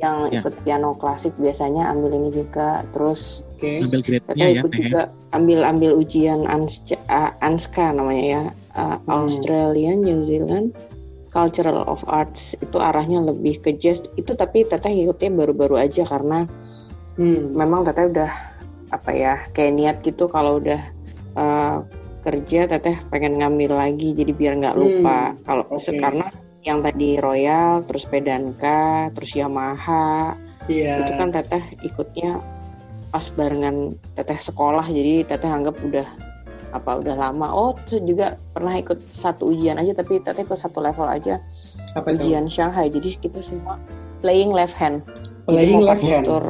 Ya. 0.01 0.41
ikut 0.41 0.53
piano 0.65 0.97
klasik 0.97 1.33
biasanya 1.37 1.93
ambil 1.93 2.17
ini 2.17 2.29
juga. 2.33 2.81
Terus 2.91 3.45
Oke. 3.57 3.85
Ambil 3.85 4.01
grade-nya 4.01 4.33
ya, 4.41 4.47
ikut 4.57 4.71
Teh. 4.73 4.79
juga 4.89 5.01
ambil 5.31 5.59
ambil 5.63 5.91
ujian 5.95 6.49
ANSCA, 6.49 6.97
uh, 7.07 7.31
ANSCA 7.45 7.93
namanya 7.93 8.23
ya, 8.25 8.41
uh, 8.73 8.97
Hmm. 8.97 9.29
Australian 9.29 10.01
New 10.01 10.25
Zealand 10.25 10.73
Cultural 11.31 11.87
of 11.87 12.03
Arts 12.11 12.59
itu 12.59 12.75
arahnya 12.75 13.23
lebih 13.23 13.63
ke 13.63 13.71
jazz 13.79 14.03
itu 14.19 14.35
tapi 14.35 14.67
teteh 14.67 14.91
ikutnya 14.91 15.31
baru-baru 15.31 15.79
aja 15.79 16.03
karena 16.03 16.43
Hmm. 17.15 17.55
memang 17.55 17.87
teteh 17.87 18.11
udah 18.11 18.31
apa 18.91 19.11
ya 19.15 19.33
kayak 19.55 19.71
niat 19.79 19.97
gitu 20.03 20.27
kalau 20.27 20.59
udah 20.59 20.79
uh, 21.39 21.79
kerja 22.21 22.67
teteh 22.67 22.99
pengen 23.07 23.39
ngambil 23.39 23.71
lagi 23.79 24.11
jadi 24.11 24.31
biar 24.35 24.53
nggak 24.59 24.77
lupa 24.77 25.33
kalau 25.47 25.63
oke. 25.71 25.91
karena 25.95 26.27
yang 26.61 26.85
tadi 26.85 27.17
Royal 27.17 27.81
terus 27.85 28.05
Pedanka 28.05 29.09
terus 29.13 29.33
Yamaha. 29.33 30.37
Iya. 30.69 31.01
itu 31.01 31.13
kan 31.17 31.33
teteh 31.33 31.63
ikutnya 31.81 32.37
pas 33.09 33.25
barengan 33.33 33.97
teteh 34.13 34.37
sekolah. 34.37 34.85
Jadi 34.85 35.25
teteh 35.25 35.49
anggap 35.49 35.75
udah 35.81 36.05
apa 36.71 37.01
udah 37.01 37.15
lama. 37.17 37.49
Oh 37.51 37.73
terus 37.85 38.05
juga 38.05 38.37
pernah 38.53 38.77
ikut 38.77 39.01
satu 39.11 39.51
ujian 39.51 39.81
aja 39.81 39.97
tapi 39.97 40.21
teteh 40.21 40.45
ikut 40.45 40.59
satu 40.59 40.79
level 40.79 41.09
aja. 41.09 41.41
Apa 41.97 42.13
itu? 42.13 42.29
ujian 42.29 42.45
Shanghai. 42.47 42.87
Jadi 42.87 43.17
kita 43.19 43.41
semua 43.41 43.81
playing 44.21 44.53
left 44.53 44.77
hand. 44.77 45.01
Playing 45.49 45.81
left 45.81 46.05
hand. 46.05 46.29
partitur, 46.29 46.45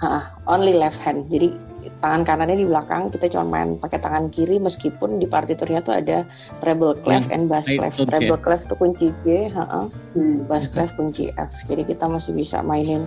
ah, 0.00 0.32
only 0.48 0.72
left 0.74 0.98
hand. 0.98 1.28
Jadi 1.28 1.52
tangan 1.96 2.22
kanannya 2.22 2.56
di 2.56 2.66
belakang 2.66 3.08
kita 3.08 3.26
cuma 3.28 3.44
main 3.50 3.74
pakai 3.74 3.96
tangan 3.96 4.28
kiri 4.28 4.56
meskipun 4.56 5.16
di 5.16 5.24
partiturnya 5.24 5.80
tuh 5.80 5.94
ada 5.94 6.28
treble 6.60 6.92
clef 6.98 7.24
and 7.28 7.48
bass 7.48 7.64
clef 7.64 7.94
ya? 7.94 8.04
treble 8.04 8.36
clef 8.36 8.60
tuh 8.64 8.76
kunci 8.76 9.08
G 9.22 9.48
ha-ha 9.48 9.88
Hmm. 10.12 10.44
bass 10.44 10.66
clef 10.66 10.92
kunci 10.92 11.32
F. 11.32 11.52
Jadi 11.64 11.84
kita 11.86 12.04
masih 12.04 12.32
bisa 12.32 12.60
mainin 12.60 13.04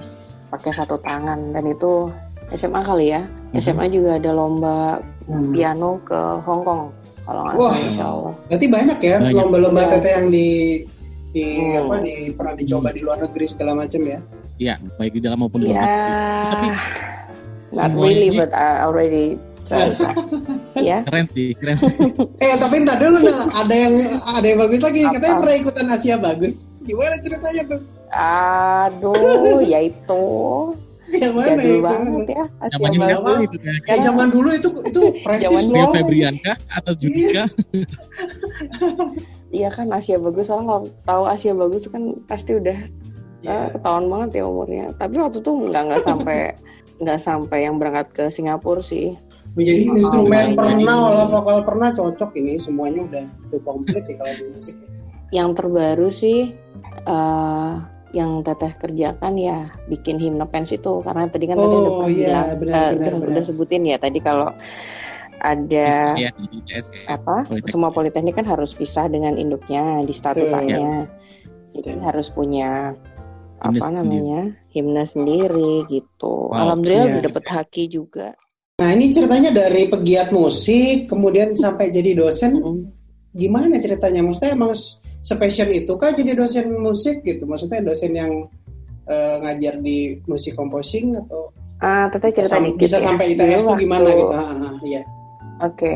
pakai 0.50 0.70
satu 0.70 0.98
tangan 0.98 1.54
dan 1.54 1.66
itu 1.66 2.10
SMA 2.50 2.82
kali 2.82 3.14
ya. 3.14 3.22
Mhm. 3.52 3.58
SMA 3.60 3.86
juga 3.88 4.18
ada 4.18 4.32
lomba 4.32 4.98
Hmm. 5.26 5.54
piano 5.54 6.02
ke 6.02 6.18
Hong 6.42 6.62
Kong 6.62 6.90
kalau 7.24 7.42
nggak 7.44 7.56
salah 7.56 7.78
insya 7.80 8.06
Allah. 8.08 8.34
Berarti 8.46 8.66
banyak 8.68 8.98
ya 9.00 9.16
lomba-lomba 9.32 9.82
Iya. 9.84 9.92
teteh 9.96 10.12
yang 10.16 10.28
di 10.30 10.48
di 11.30 11.46
Hmm. 11.46 11.86
apa 11.86 11.96
di 12.02 12.14
pernah 12.34 12.54
dicoba 12.54 12.90
di 12.90 13.02
luar 13.02 13.22
negeri 13.22 13.46
segala 13.46 13.78
macam 13.78 14.02
ya. 14.02 14.18
Iya, 14.60 14.76
baik 14.98 15.14
di 15.14 15.22
dalam 15.22 15.40
maupun 15.40 15.62
di 15.62 15.70
Ya, 15.70 15.72
luar 15.72 15.86
negeri. 15.86 16.12
Tapi 16.50 16.68
not 17.72 17.90
semuanya 17.90 18.02
really 18.12 18.28
ini- 18.28 18.38
but 18.38 18.52
I 18.52 18.68
already 18.82 19.26
tried. 19.64 19.94
ya, 20.82 21.04
Keren 21.04 21.26
sih, 21.32 21.54
keren. 21.54 21.78
Eh 22.44 22.56
tapi 22.56 22.76
entar 22.80 22.98
dulu 22.98 23.22
nah, 23.22 23.46
ada 23.54 23.72
yang 23.72 23.94
ada 24.26 24.44
yang 24.44 24.60
bagus 24.60 24.80
lagi. 24.80 25.06
Katanya 25.06 25.36
pernah 25.38 25.56
ikutan 25.56 25.86
Asia 25.88 26.16
bagus. 26.16 26.66
Gimana 26.82 27.16
ceritanya 27.20 27.64
tuh? 27.68 27.82
aduh, 28.10 29.62
ya 29.70 29.86
itu 29.86 30.26
Yang 31.10 31.34
mana 31.34 31.50
jadul 31.52 31.70
itu? 31.72 31.82
banget 31.82 32.26
ya. 32.28 32.44
Asia 32.60 32.70
Namanya 32.72 32.90
Bagus. 32.96 33.06
siapa 33.06 33.30
itu 33.40 33.58
Teh? 33.60 33.76
Eh, 33.86 34.00
zaman 34.00 34.28
dulu 34.30 34.50
itu 34.52 34.70
itu 34.84 35.02
prestis 35.20 35.64
loh. 35.68 35.90
Febrianka 35.92 36.54
atau 36.72 36.94
Judika? 36.96 37.44
Iya 39.50 39.70
kan 39.70 39.90
Asia 39.90 40.18
Bagus, 40.18 40.46
soalnya 40.46 40.66
kalau 40.68 40.82
tahu 41.04 41.24
Asia 41.26 41.54
Bagus 41.54 41.82
itu 41.82 41.90
kan 41.90 42.04
pasti 42.26 42.52
udah 42.56 42.78
Iya. 43.40 43.56
Eh, 43.56 43.68
ketahuan 43.72 44.06
banget 44.06 44.30
ya 44.36 44.44
umurnya. 44.46 44.86
Tapi 44.94 45.16
waktu 45.16 45.40
itu 45.40 45.52
nggak 45.66 45.84
nggak 45.86 46.02
sampai 46.04 46.38
nggak 47.00 47.20
sampai 47.20 47.64
yang 47.66 47.80
berangkat 47.80 48.08
ke 48.12 48.24
Singapura 48.28 48.84
sih. 48.84 49.16
Menjadi 49.58 49.82
Oh, 49.90 49.98
instrumen 49.98 50.46
pernah, 50.54 50.98
olah 51.10 51.28
vokal 51.28 51.66
pernah 51.66 51.90
cocok 51.92 52.32
ini 52.38 52.62
semuanya 52.62 53.02
udah 53.08 53.26
udah 53.50 53.62
komplit 53.66 54.04
ya 54.06 54.16
kalau 54.20 54.34
di 54.36 54.46
musik. 54.52 54.76
Yang 55.32 55.50
terbaru 55.58 56.08
sih 56.10 56.40
eh 57.06 57.74
yang 58.10 58.42
teteh 58.42 58.74
kerjakan 58.82 59.38
ya 59.38 59.70
bikin 59.86 60.18
himne 60.18 60.42
pens 60.50 60.74
itu 60.74 61.06
karena 61.06 61.30
tadi 61.30 61.46
kan 61.46 61.62
tadi 61.62 61.76
udah 61.78 61.92
Oh, 61.94 61.98
pernah 62.02 62.10
iya, 62.10 62.26
bilang 62.26 62.46
benar, 62.58 62.58
eh, 62.58 62.58
benar, 62.58 62.90
udah, 62.98 63.14
benar. 63.22 63.30
udah 63.30 63.44
sebutin 63.46 63.84
ya 63.86 63.98
tadi 64.02 64.18
kalau 64.18 64.50
ada 65.40 65.88
Iya, 66.18 66.34
di 66.34 66.46
ITS 66.58 66.86
ya. 66.90 67.16
apa 67.16 67.46
Politeknik. 67.46 67.70
semua 67.70 67.90
politeknik 67.94 68.34
kan 68.36 68.48
harus 68.50 68.74
pisah 68.74 69.06
dengan 69.08 69.38
induknya 69.38 70.02
di 70.02 70.12
statutanya. 70.12 71.06
Jadi 71.78 72.02
harus 72.02 72.34
punya 72.34 72.98
Himne 73.62 73.78
apa 73.78 73.88
sendiri. 73.94 74.24
namanya 74.24 74.42
himne 74.70 75.04
sendiri 75.04 75.74
gitu. 75.86 76.36
Wow. 76.48 76.56
Alhamdulillah 76.58 77.06
Iya. 77.06 77.14
udah 77.14 77.24
dapet 77.26 77.46
haki 77.46 77.84
juga. 77.88 78.28
Nah 78.78 78.90
ini 78.90 79.12
ceritanya 79.12 79.52
dari 79.52 79.86
pegiat 79.86 80.32
musik 80.32 81.06
kemudian 81.06 81.52
sampai 81.54 81.90
jadi 81.90 82.16
dosen 82.16 82.56
Mm. 82.56 82.80
gimana 83.34 83.76
ceritanya? 83.76 84.22
Maksudnya 84.22 84.54
emang 84.54 84.72
spesial 85.20 85.70
itu 85.70 85.92
kah 85.94 86.10
jadi 86.10 86.32
dosen 86.34 86.72
musik 86.74 87.22
gitu? 87.22 87.44
Maksudnya 87.44 87.80
dosen 87.82 88.14
yang 88.14 88.32
eh, 89.06 89.36
ngajar 89.40 89.82
di 89.82 89.98
musik 90.24 90.54
composing 90.54 91.18
atau 91.18 91.50
Ah, 91.78 92.06
teteh 92.08 92.30
cerita 92.32 92.56
sam- 92.56 92.70
dikit 92.70 92.78
bisa 92.80 92.98
ya. 92.98 93.10
sampai 93.10 93.34
ITS 93.34 93.42
tuh 93.60 93.70
waktu- 93.70 93.82
gimana 93.82 94.08
gitu? 94.08 94.30
Ah, 94.30 94.46
ah, 94.46 94.76
iya. 94.82 95.02
Oke. 95.60 95.94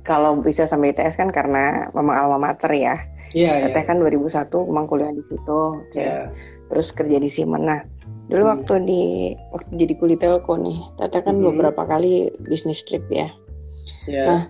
Kalau 0.00 0.38
bisa 0.38 0.62
sampai 0.62 0.94
ITS 0.94 1.16
kan 1.16 1.28
karena 1.28 1.62
memang 1.90 2.14
alma 2.16 2.38
mater 2.40 2.70
ya. 2.70 2.94
Iya, 3.32 3.50
iya. 3.50 3.64
Teteh 3.66 3.82
kan 3.84 3.98
2001 3.98 4.62
memang 4.62 4.86
kuliah 4.86 5.10
di 5.10 5.20
situ. 5.20 5.58
Oke. 5.74 5.98
Iya. 5.98 6.30
Terus 6.66 6.90
kerja 6.90 7.16
di 7.22 7.30
Siemens. 7.30 7.62
Nah, 7.62 7.80
dulu 8.26 8.42
Hmm. 8.42 8.52
waktu 8.58 8.74
di 8.82 9.02
waktu 9.54 9.70
jadi 9.86 9.94
kulit 9.98 10.18
telco 10.18 10.58
nih, 10.58 10.82
Teteh 10.98 11.22
kan 11.22 11.38
Hmm. 11.38 11.46
beberapa 11.54 11.86
kali 11.86 12.30
bisnis 12.46 12.82
trip 12.82 13.06
ya. 13.10 13.30
Iya. 14.10 14.24
Nah, 14.26 14.42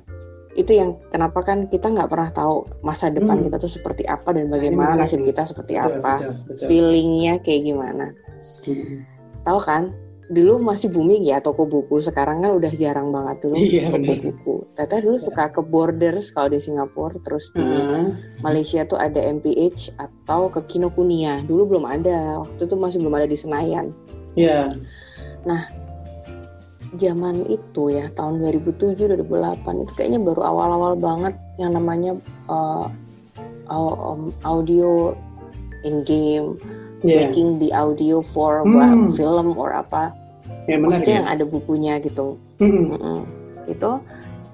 Itu 0.57 0.73
yang 0.73 0.97
kenapa 1.13 1.45
kan 1.45 1.69
kita 1.69 1.93
nggak 1.93 2.09
pernah 2.09 2.33
tahu 2.33 2.65
masa 2.81 3.13
depan 3.13 3.37
Hmm. 3.37 3.45
kita 3.45 3.61
tuh 3.61 3.69
seperti 3.69 4.09
apa 4.09 4.33
dan 4.33 4.49
bagaimana 4.49 4.97
nasib 4.97 5.21
kita 5.21 5.45
seperti 5.45 5.77
Betul, 5.77 6.01
apa, 6.01 6.13
betul, 6.17 6.33
betul. 6.49 6.67
feelingnya 6.73 7.35
kayak 7.45 7.61
gimana. 7.69 8.07
Hmm. 8.65 9.05
Tahu 9.45 9.59
kan? 9.61 9.93
Dulu 10.27 10.59
masih 10.59 10.91
booming 10.91 11.23
ya 11.23 11.39
toko 11.39 11.63
buku. 11.65 12.03
Sekarang 12.03 12.43
kan 12.43 12.59
udah 12.59 12.73
jarang 12.75 13.15
banget 13.15 13.47
dulu 13.47 13.55
Iya, 13.55 13.83
toko 13.89 13.95
benar. 14.03 14.19
buku. 14.27 14.55
Teteh 14.75 14.99
dulu 15.07 15.17
suka 15.23 15.45
ke 15.55 15.61
Borders 15.63 16.35
kalau 16.35 16.51
di 16.51 16.59
Singapura, 16.59 17.15
terus 17.23 17.55
di 17.55 17.63
Ah, 17.63 18.11
Malaysia 18.43 18.83
tuh 18.83 18.99
ada 18.99 19.23
MPH 19.23 19.95
atau 19.95 20.51
ke 20.51 20.67
Kinokuniya. 20.67 21.47
Dulu 21.47 21.71
belum 21.71 21.87
ada. 21.87 22.43
Waktu 22.43 22.59
itu 22.67 22.75
masih 22.75 22.99
belum 23.01 23.15
ada 23.15 23.29
di 23.31 23.39
Senayan. 23.39 23.95
Iya. 24.35 24.75
Zaman 26.97 27.45
itu 27.47 27.93
ya 27.93 28.09
tahun 28.15 28.41
2007 28.41 28.97
2008 28.97 29.85
itu 29.85 29.93
kayaknya 29.95 30.21
baru 30.23 30.43
awal-awal 30.43 30.93
banget 30.97 31.35
yang 31.61 31.75
namanya 31.77 32.15
uh, 32.49 32.89
au- 33.69 34.33
audio 34.43 35.13
in 35.83 36.07
game, 36.07 36.57
Iya. 37.07 37.31
making 37.31 37.49
the 37.59 37.71
audio 37.71 38.19
for 38.21 38.61
Hmm. 38.61 38.75
what, 38.75 39.15
film 39.15 39.55
or 39.55 39.71
apa. 39.71 40.11
Ya 40.67 40.77
menarik 40.77 40.83
Maksudnya 41.03 41.11
ya. 41.11 41.19
yang 41.23 41.29
ada 41.31 41.45
bukunya 41.45 41.95
gitu. 41.99 42.37
Hmm. 42.59 42.91
Mm-mm. 42.93 43.19
Itu 43.67 44.03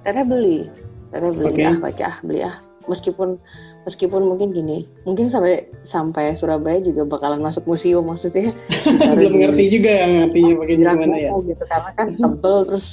teteh 0.02 0.22
beli, 0.22 0.68
teteh 1.08 1.32
beli 1.32 1.48
Oke. 1.48 1.62
ah 1.64 1.76
baca 1.78 2.04
ah 2.06 2.16
beli 2.20 2.40
ah. 2.42 2.56
Meskipun 2.82 3.38
meskipun 3.82 4.22
mungkin 4.22 4.50
gini, 4.50 4.84
mungkin 5.02 5.26
sampai 5.26 5.70
sampai 5.80 6.34
Surabaya 6.34 6.78
juga 6.78 7.06
bakalan 7.06 7.38
masuk 7.38 7.62
museum 7.64 8.02
maksudnya. 8.02 8.50
Belum 9.16 9.32
ngerti 9.32 9.64
juga 9.72 9.90
ya 9.92 10.06
ngerti 10.08 10.40
pakai 10.52 10.76
gimana 10.76 11.16
ya. 11.16 11.30
gitu 11.40 11.64
karena 11.64 11.90
kan 11.92 12.06
tebel 12.12 12.56
terus 12.64 12.86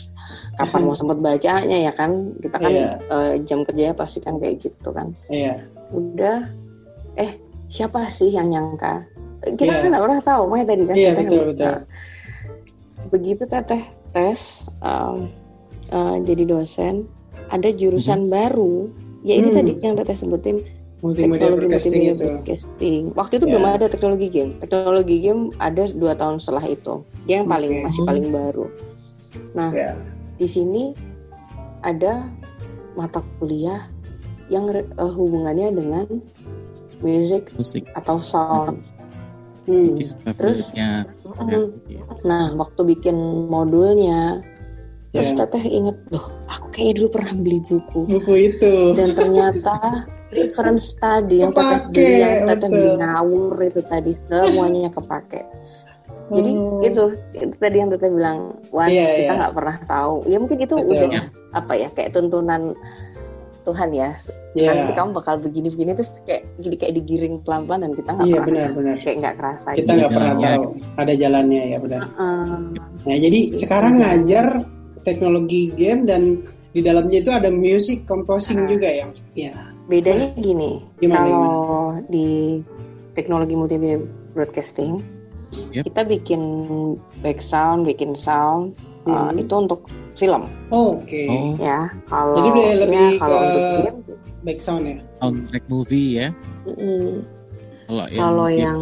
kapan 0.56 0.82
mau 0.84 0.94
sempet 0.94 1.18
bacanya 1.20 1.78
ya 1.80 1.92
kan 1.92 2.12
kita 2.38 2.58
kan 2.58 2.72
Iya. 2.72 2.90
eh, 3.02 3.34
jam 3.44 3.64
kerjanya 3.64 3.96
pasti 3.96 4.20
kan 4.20 4.38
kayak 4.38 4.62
gitu 4.62 4.90
kan 4.92 5.10
Iya. 5.28 5.64
udah 5.90 6.46
eh 7.16 7.32
siapa 7.66 8.06
sih 8.06 8.30
yang 8.30 8.50
nyangka 8.50 9.06
kita 9.44 9.64
Iya. 9.66 9.80
kan 9.80 9.90
nggak 9.92 10.04
pernah 10.04 10.22
tahu 10.22 10.42
makanya 10.48 10.68
tadi 10.68 10.84
kan 10.84 10.96
kita 10.96 11.22
betul, 11.24 11.44
betul. 11.54 11.66
nah, 11.66 11.82
begitu 13.10 13.44
teteh 13.46 13.84
tes 14.12 14.42
um, 14.82 15.30
eh, 15.88 16.16
jadi 16.26 16.44
dosen 16.46 17.08
ada 17.50 17.70
jurusan 17.72 18.28
baru 18.28 18.90
ya 19.22 19.36
ini 19.36 19.50
Hmm. 19.52 19.58
tadi 19.58 19.72
yang 19.82 19.96
teteh 19.96 20.16
sebutin 20.16 20.58
Multimedia 21.00 21.48
teknologi 21.48 21.64
broadcasting 21.64 21.94
multimedia 21.96 22.12
itu. 22.12 22.24
broadcasting. 22.28 23.00
Waktu 23.16 23.34
itu 23.40 23.46
Ya. 23.48 23.52
belum 23.56 23.66
ada 23.72 23.86
teknologi 23.88 24.28
game. 24.28 24.52
Teknologi 24.60 25.16
game 25.24 25.42
ada 25.56 25.84
dua 25.96 26.12
tahun 26.12 26.44
setelah 26.44 26.66
itu. 26.68 26.94
Dia 27.24 27.40
yang 27.40 27.48
paling 27.48 27.72
Oke. 27.72 27.84
masih 27.88 28.02
paling 28.04 28.28
baru. 28.36 28.66
Nah, 29.56 29.72
Ya. 29.72 29.96
di 30.36 30.44
sini 30.44 30.92
ada 31.88 32.28
mata 33.00 33.24
kuliah 33.40 33.88
yang 34.52 34.68
eh, 34.76 34.84
hubungannya 35.00 35.72
dengan 35.72 36.06
music 37.00 37.48
musik 37.56 37.88
atau 37.96 38.20
sound. 38.20 38.84
Hmm. 39.70 39.94
Terus? 40.34 40.74
favoritnya 40.74 41.06
Mm. 41.30 41.70
Nah, 42.26 42.58
waktu 42.58 42.82
bikin 42.90 43.14
modulnya, 43.54 44.42
terus 45.14 45.38
Ya. 45.38 45.46
teteh 45.46 45.62
inget, 45.62 45.94
loh, 46.10 46.26
aku 46.50 46.74
kayaknya 46.74 46.94
dulu 47.06 47.10
pernah 47.14 47.34
beli 47.38 47.60
buku. 47.70 48.00
Buku 48.10 48.34
itu. 48.50 48.74
Dan 48.98 49.14
ternyata 49.14 50.10
reference 50.34 50.98
tadi 50.98 51.46
yang 51.46 51.54
teteh 51.54 51.86
Kepake, 51.86 51.94
beli, 51.94 52.18
yang 52.18 52.50
teteh 52.50 52.70
beli 52.70 52.92
ngawur 52.98 53.54
itu 53.62 53.82
tadi 53.86 54.12
semuanya 54.26 54.90
kepake. 54.90 55.42
Jadi 56.30 56.52
Oh. 56.54 56.82
itu, 56.86 57.04
itu 57.34 57.56
tadi 57.58 57.78
yang 57.82 57.90
Tete 57.90 58.06
bilang, 58.14 58.62
Wan 58.70 58.86
Iya, 58.90 59.06
kita 59.18 59.34
iya. 59.34 59.40
nggak 59.42 59.54
pernah 59.58 59.78
tahu. 59.90 60.14
Ya 60.30 60.38
mungkin 60.38 60.58
itu 60.62 60.76
Betul. 60.78 61.10
udah 61.10 61.26
apa 61.58 61.74
ya 61.74 61.90
kayak 61.98 62.14
tuntunan 62.14 62.78
Tuhan 63.70 63.90
ya. 63.94 64.10
Iya. 64.58 64.70
Nanti 64.74 64.92
kamu 64.98 65.10
bakal 65.14 65.36
begini-begini 65.40 65.92
terus 65.94 66.10
kayak 66.26 66.42
jadi 66.58 66.76
kayak 66.76 66.94
digiring 66.98 67.36
pelan-pelan 67.46 67.86
dan 67.86 67.92
kita 67.94 68.10
nggak 68.12 68.26
Iya 68.26 68.36
pernah 68.36 68.50
benar-benar. 68.66 68.96
kayak 69.00 69.18
nggak 69.22 69.36
kerasa. 69.38 69.68
Kita 69.72 69.80
gitu. 69.86 69.92
nggak 70.02 70.12
pernah 70.12 70.34
Jalannya. 70.34 70.50
tahu 70.50 70.64
ada 70.98 71.14
jalannya 71.14 71.64
ya 71.64 71.78
benar. 71.78 72.02
Heeh. 72.02 72.60
Nah 73.06 73.18
jadi 73.22 73.40
sekarang 73.54 73.94
ngajar 74.02 74.46
teknologi 75.02 75.62
game 75.72 76.02
dan 76.04 76.22
di 76.70 76.82
dalamnya 76.82 77.18
itu 77.20 77.32
ada 77.32 77.50
music 77.50 78.06
composing 78.06 78.62
Ah. 78.62 78.68
juga 78.68 78.90
ya. 78.90 79.08
Ya. 79.34 79.54
Bedanya 79.86 80.30
gini, 80.38 80.86
Gimana, 81.02 81.18
kalau 81.26 81.50
di 82.06 82.62
teknologi 83.14 83.58
multimedia 83.58 83.98
broadcasting, 84.34 85.02
Yep. 85.74 85.90
kita 85.90 86.02
bikin 86.06 86.42
back 87.26 87.42
sound, 87.42 87.90
bikin 87.90 88.14
sound 88.14 88.78
uh, 89.10 89.34
Hmm. 89.34 89.42
itu 89.42 89.50
untuk 89.50 89.90
film 90.20 90.44
Oke. 90.70 91.24
Oh, 91.26 91.56
ya. 91.58 91.88
Kalau 92.06 92.36
Jadi 92.36 92.50
dia 92.52 92.70
lebih 92.78 93.08
ya, 93.08 93.18
kalau 93.18 93.40
ke- 93.40 93.46
untuk 93.48 93.64
game, 93.64 94.00
Back 94.40 94.60
sound 94.60 94.84
ya. 94.84 94.98
soundtrack 95.18 95.66
movie 95.66 96.10
ya. 96.16 96.28
mm, 96.64 97.12
Kalau 97.88 98.06
yang 98.06 98.20
kalau 98.20 98.48
game, 98.48 98.60
yang 98.60 98.80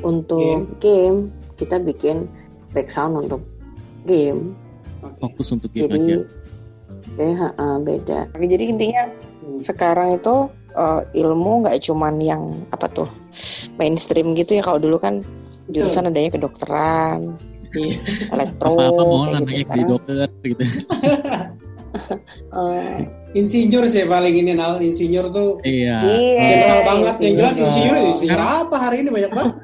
untuk 0.00 0.60
game. 0.78 1.18
kita 1.56 1.76
bikin 1.78 2.28
back 2.70 2.88
sound 2.88 3.16
untuk 3.18 3.40
game. 4.04 4.52
Fokus 5.18 5.48
untuk 5.50 5.68
game 5.70 5.86
aja. 5.86 5.96
Jadi 5.96 6.14
beda, 7.14 7.46
uh, 7.54 7.78
beda. 7.78 8.18
Jadi 8.34 8.64
intinya 8.66 9.04
Hmm. 9.40 9.60
sekarang 9.60 10.16
itu 10.16 10.34
uh, 10.72 11.04
ilmu 11.06 11.62
nggak 11.62 11.76
cuman 11.82 12.16
yang 12.16 12.42
apa 12.70 12.88
tuh 12.88 13.08
mainstream 13.74 14.32
gitu 14.32 14.56
ya 14.56 14.62
kalau 14.62 14.80
dulu 14.80 14.96
kan 14.96 15.20
jurusan 15.66 16.06
adanya 16.06 16.28
kedokteran 16.30 17.36
Iya. 17.76 17.96
elektro 18.30 18.68
Apa-apa 18.70 19.02
mau 19.02 19.18
gitu. 19.24 19.34
jadi 19.44 19.62
Sekarang, 19.64 19.88
dokter 19.88 20.28
gitu. 20.42 20.64
uh, 22.50 22.96
Insinyur 23.34 23.84
sih 23.86 24.06
paling 24.06 24.34
ini 24.36 24.54
Nal. 24.54 24.78
Insinyur 24.78 25.26
tuh 25.28 25.58
Iya. 25.62 25.98
Iya. 26.00 26.42
general 26.46 26.80
banget. 26.84 27.14
Yang 27.18 27.34
jelas 27.36 27.54
insinyur. 27.56 27.66
insinyur 27.66 27.94
itu 27.96 28.08
insinyur 28.08 28.38
Sekarang- 28.38 28.62
apa 28.62 28.76
hari 28.78 28.96
ini 28.96 29.08
banyak 29.10 29.32
banget. 29.32 29.54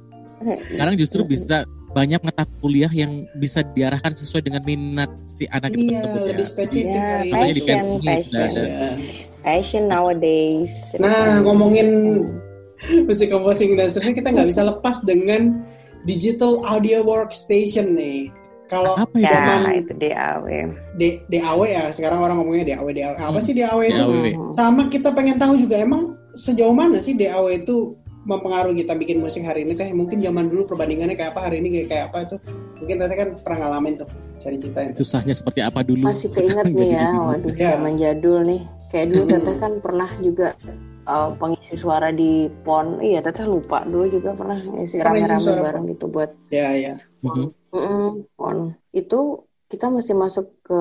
Sekarang 0.70 0.94
justru 0.96 1.20
bisa 1.22 1.56
banyak 1.90 2.20
mata 2.22 2.46
kuliah 2.62 2.88
yang 2.88 3.26
bisa 3.34 3.66
diarahkan 3.66 4.14
sesuai 4.14 4.46
dengan 4.46 4.62
minat 4.62 5.10
si 5.26 5.50
anak 5.50 5.74
itu 5.74 5.90
Iya, 5.90 5.98
tersebut 6.00 6.20
ya. 6.20 6.28
lebih 6.30 6.46
spesifik 6.46 6.94
Iya, 6.94 7.10
hari 7.28 7.50
di 7.50 7.60
ini. 7.60 7.66
passion, 7.66 7.98
sudah 7.98 8.14
passion. 8.14 8.38
ada. 8.38 8.62
Ya. 8.62 8.90
fashion 9.40 9.84
nowadays 9.86 10.70
Nah, 10.96 11.40
ngomongin 11.40 11.88
musik 13.08 13.28
composing 13.28 13.74
dan 13.74 13.88
seterusnya 13.88 14.14
kita 14.14 14.28
nggak 14.30 14.48
bisa 14.48 14.62
lepas 14.62 15.02
dengan 15.02 15.64
digital 16.02 16.60
audio 16.62 17.02
workstation 17.02 17.92
nih. 17.92 18.30
Kalau 18.66 18.94
Apa 18.94 19.18
itu? 19.18 19.26
zaman 19.26 19.60
ya 19.60 19.72
itu 19.76 19.92
DAW 19.98 20.46
D- 20.94 21.18
DAW 21.26 21.60
ya, 21.66 21.90
sekarang 21.90 22.22
orang 22.22 22.38
ngomongnya 22.38 22.70
DAW 22.70 22.86
DAW. 22.88 23.14
Apa 23.18 23.42
sih 23.42 23.50
DAW 23.50 23.82
itu? 23.82 23.98
DAW. 23.98 24.14
Hmm. 24.14 24.50
Sama 24.50 24.86
kita 24.86 25.10
pengen 25.10 25.36
tahu 25.36 25.58
juga 25.58 25.74
emang 25.76 26.14
sejauh 26.32 26.70
mana 26.70 27.02
sih 27.02 27.18
DAW 27.18 27.50
itu 27.50 27.90
mempengaruhi 28.22 28.78
kita 28.78 28.94
bikin 28.94 29.18
musik 29.18 29.42
hari 29.42 29.66
ini 29.66 29.74
teh? 29.74 29.90
Mungkin 29.90 30.22
zaman 30.22 30.46
dulu 30.46 30.70
perbandingannya 30.70 31.18
kayak 31.18 31.34
apa, 31.34 31.50
hari 31.50 31.58
ini 31.58 31.82
kayak, 31.82 31.88
kayak 31.88 32.04
apa 32.08 32.18
itu? 32.22 32.36
Mungkin 32.78 32.94
tete 32.96 33.14
kan 33.16 33.28
pernah 33.42 33.58
ngalamin 33.66 33.94
tuh 33.98 34.08
cari 34.38 34.56
ceritain 34.56 34.88
tuh. 34.94 35.02
Susahnya 35.02 35.34
seperti 35.34 35.60
apa 35.60 35.80
dulu? 35.82 36.06
masih 36.06 36.30
keinget 36.30 36.64
nih 36.70 36.90
ya 36.94 37.10
waduh 37.12 37.52
Ya. 37.52 37.74
zaman 37.74 37.92
jadul 37.98 38.38
nih 38.46 38.60
kayak 38.88 39.06
dulu 39.10 39.22
Hmm. 39.26 39.32
teteh 39.34 39.56
kan 39.58 39.72
pernah 39.82 40.10
juga 40.22 40.48
uh, 41.10 41.34
pengisi 41.34 41.74
suara 41.74 42.08
di 42.10 42.30
pon 42.62 43.02
iya 43.02 43.18
teteh 43.18 43.42
lupa 43.44 43.82
dulu 43.82 44.06
juga 44.08 44.32
pernah 44.32 44.54
ngisi 44.56 44.96
rame-rame 44.96 45.58
bareng 45.58 45.84
gitu 45.88 46.06
buat 46.06 46.30
Ya 46.48 46.70
ya. 46.72 46.94
Mhm. 47.20 47.50
Mm-mm, 47.70 48.06
pon 48.32 48.56
itu 48.90 49.42
kita 49.66 49.86
mesti 49.86 50.14
masuk 50.14 50.50
ke 50.62 50.80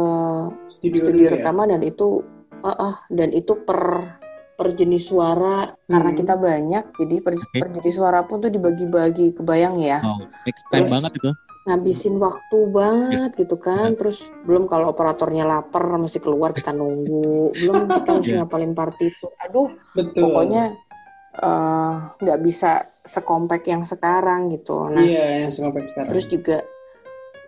Studio, 0.67 1.01
studio 1.03 1.12
dulu 1.12 1.25
ya. 1.25 1.33
rekaman 1.36 1.67
dan 1.69 1.81
itu 1.81 2.21
ah 2.59 2.75
ah, 2.75 2.95
dan 3.09 3.29
itu 3.31 3.53
per 3.59 3.81
per 4.53 4.75
jenis 4.75 5.07
suara 5.07 5.71
karena 5.88 6.12
Hmm. 6.12 6.19
kita 6.19 6.33
banyak 6.36 6.83
jadi 6.98 7.15
per, 7.19 7.33
Oke. 7.33 7.57
per 7.57 7.70
jenis 7.72 7.96
suara 7.96 8.20
pun 8.22 8.37
tuh 8.39 8.51
dibagi-bagi 8.51 9.31
kebayang 9.33 9.79
ya 9.79 10.03
Oh, 10.03 10.20
Terus- 10.46 10.92
banget 10.92 11.11
itu. 11.15 11.31
Ngabisin 11.70 12.18
waktu 12.18 12.58
banget 12.68 13.38
gitu 13.38 13.55
kan 13.55 13.94
terus 13.94 14.25
belum 14.44 14.66
kalau 14.66 14.90
operatornya 14.90 15.46
lapar 15.46 15.86
mesti 15.96 16.18
keluar 16.18 16.50
kita 16.51 16.74
nunggu 16.74 17.53
belum 17.55 17.86
kita 17.96 18.18
mesti 18.18 18.34
Iya. 18.34 18.40
ngapalin 18.44 18.74
partitur 18.74 19.29
aduh 19.38 19.70
Betul. 19.94 20.25
pokoknya 20.25 20.74
eh, 21.38 21.94
nggak 22.20 22.40
bisa 22.42 22.72
sekompak 23.05 23.62
yang 23.64 23.86
sekarang 23.86 24.50
gitu 24.50 24.90
nah 24.90 25.00
Iya, 25.00 25.46
yang 25.46 25.51
sekompak 25.51 25.86
sekarang. 25.86 26.10
terus 26.10 26.25
juga 26.25 26.58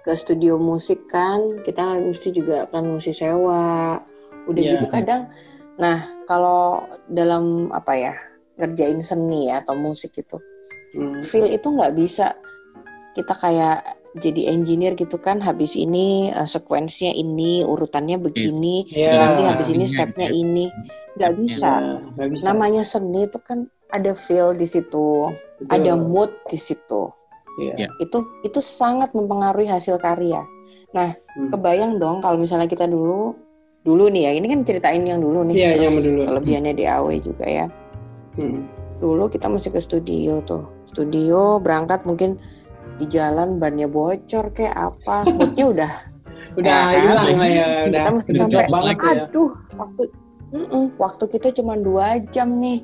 ke 0.01 0.13
studio 0.13 0.57
musik 0.57 1.05
kan 1.05 1.61
kita 1.61 1.97
mesti 1.97 2.29
juga 2.31 2.69
kan 2.69 2.85
mesti 2.87 3.11
sewa 3.11 3.97
udah 4.45 4.61
Iya. 4.61 4.71
gitu 4.77 4.85
kadang 4.87 5.29
nah 5.75 5.97
kalau 6.25 6.85
dalam 7.07 7.69
apa 7.69 7.93
ya 7.93 8.13
ngerjain 8.55 9.01
seni 9.01 9.49
ya 9.49 9.59
atau 9.59 9.73
musik 9.73 10.13
gitu 10.13 10.37
Hmm. 10.91 11.23
feel 11.23 11.47
itu 11.47 11.63
nggak 11.63 11.95
bisa 11.95 12.35
kita 13.13 13.31
kayak 13.31 13.95
jadi 14.13 14.51
engineer 14.51 14.91
gitu 14.93 15.15
kan 15.15 15.39
habis 15.39 15.73
ini 15.73 16.27
uh, 16.29 16.43
sekuensinya 16.43 17.11
ini 17.11 17.63
urutannya 17.63 18.17
begini 18.17 18.83
Iya. 18.87 19.15
nanti 19.15 19.41
habis 19.45 19.65
ini 19.65 19.85
Pastinya 19.85 19.87
stepnya 19.87 20.27
ya. 20.27 20.33
ini 20.33 20.65
nggak 21.13 21.33
bisa 21.37 21.71
Nah, 21.71 21.99
nggak 22.15 22.29
bisa. 22.31 22.43
namanya 22.47 22.83
seni 22.83 23.23
itu 23.23 23.39
kan 23.39 23.59
ada 23.89 24.11
feel 24.11 24.51
di 24.51 24.63
situ 24.63 25.31
Betul. 25.57 25.71
ada 25.71 25.93
mood 25.95 26.31
di 26.45 26.57
situ 26.57 27.07
Iya. 27.57 27.73
Iya. 27.77 27.87
itu 27.99 28.17
itu 28.41 28.59
sangat 28.59 29.11
mempengaruhi 29.11 29.65
hasil 29.65 29.95
karya 29.97 30.43
Hmm. 30.91 31.47
kebayang 31.47 31.95
dong 31.95 32.19
kalau 32.19 32.35
misalnya 32.35 32.67
kita 32.67 32.83
dulu 32.83 33.31
dulu 33.81 34.07
nih 34.07 34.27
ya 34.27 34.31
ini 34.33 34.45
kan 34.45 34.59
ceritain 34.61 34.99
yang 35.01 35.23
dulu 35.23 35.47
nih 35.47 35.55
Iya, 35.55 35.67
terus 35.71 35.81
yang 35.81 35.95
dulu. 36.03 36.21
kelebihannya 36.27 36.73
DAW 36.75 37.07
juga 37.17 37.45
ya 37.47 37.65
Hmm. 38.33 38.67
dulu 38.97 39.27
kita 39.27 39.47
mesti 39.47 39.67
ke 39.67 39.79
studio 39.79 40.39
tuh 40.41 40.67
studio 40.85 41.57
berangkat 41.57 42.03
mungkin 42.03 42.35
di 42.95 43.05
jalan 43.07 43.57
bannya 43.57 43.85
bocor 43.85 44.51
kayak 44.51 44.75
apa 44.75 45.23
moodnya 45.37 45.65
udah 45.67 45.93
Udah 46.51 46.67
Ya 46.67 46.83
kan? 46.83 46.99
hilang 46.99 47.31
lah 47.31 47.47
ya, 47.47 47.67
udah 47.87 48.03
kita 48.03 48.09
mesti 48.11 48.29
udah 48.29 48.41
sampai 48.43 48.65
banget 48.67 48.95
ya. 48.99 49.23
aduh 49.23 49.51
waktu 49.71 50.03
mm-mm, 50.51 50.85
waktu 50.97 51.23
kita 51.29 51.47
cuma 51.53 51.73
dua 51.75 52.07
jam 52.29 52.59
nih 52.59 52.83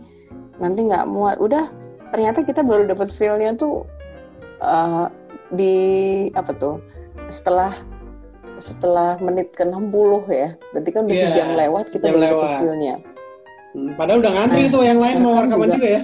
nanti 0.58 0.80
nggak 0.84 1.06
muat 1.06 1.36
udah 1.38 1.67
ternyata 2.10 2.41
kita 2.41 2.63
baru 2.63 2.88
dapat 2.88 3.12
feelnya 3.12 3.52
tuh 3.54 3.84
eh, 4.58 5.06
di 5.52 5.76
apa 6.32 6.56
tuh 6.56 6.80
setelah 7.28 7.76
setelah 8.58 9.20
menit 9.20 9.52
ke 9.52 9.62
60 9.62 9.91
ya 10.28 10.56
berarti 10.72 10.89
kan 10.89 11.02
udah 11.04 11.13
Iya, 11.13 11.26
sejam 11.30 11.48
lewat 11.54 11.86
kita 11.91 12.06
baru 12.08 12.24
dapat 12.24 12.52
feelnya 12.62 12.96
Hmm, 13.67 13.93
Padahal 13.93 14.24
udah 14.24 14.32
ngantri 14.32 14.63
Nah, 14.63 14.72
tuh 14.72 14.82
yang 14.82 14.98
lain 14.98 15.17
mau 15.20 15.38
rekaman 15.38 15.67
juga. 15.67 15.76
juga 15.76 15.88
ya. 15.91 16.02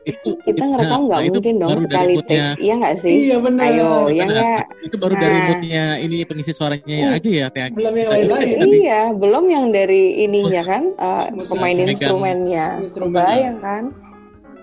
Itu 0.00 0.40
kita 0.40 0.64
ngerekam 0.64 1.00
nggak 1.06 1.20
nah, 1.20 1.28
mungkin 1.28 1.54
dong 1.56 1.70
baru 1.70 1.82
dari 1.82 2.14
sekali 2.14 2.14
take 2.24 2.56
iya 2.58 2.72
nggak 2.74 2.94
sih 2.98 3.12
Iya 3.22 3.36
benar. 3.38 3.64
ayo 3.66 3.90
iya 4.08 4.22
benar. 4.22 4.32
nggak 4.32 4.62
itu 4.80 4.96
baru 4.96 5.14
dari 5.14 5.34
Nah. 5.34 5.46
moodnya 5.46 5.84
ini 5.98 6.16
pengisi 6.24 6.52
suaranya 6.52 6.96
Hmm. 7.04 7.16
aja 7.16 7.30
ya 7.30 7.46
Teh. 7.48 7.68
Belum 7.70 7.94
yang 7.94 8.08
lain-lain. 8.08 8.48
Tadi. 8.56 8.70
iya 8.80 9.00
belum 9.12 9.44
yang 9.46 9.64
dari 9.70 10.02
ininya 10.20 10.62
kan 10.62 10.82
eh, 10.90 11.24
Musik, 11.30 11.52
pemain 11.52 11.76
instrumennya 11.78 12.66
instrumen. 12.80 13.12
kebayang 13.12 13.58
kan 13.58 13.84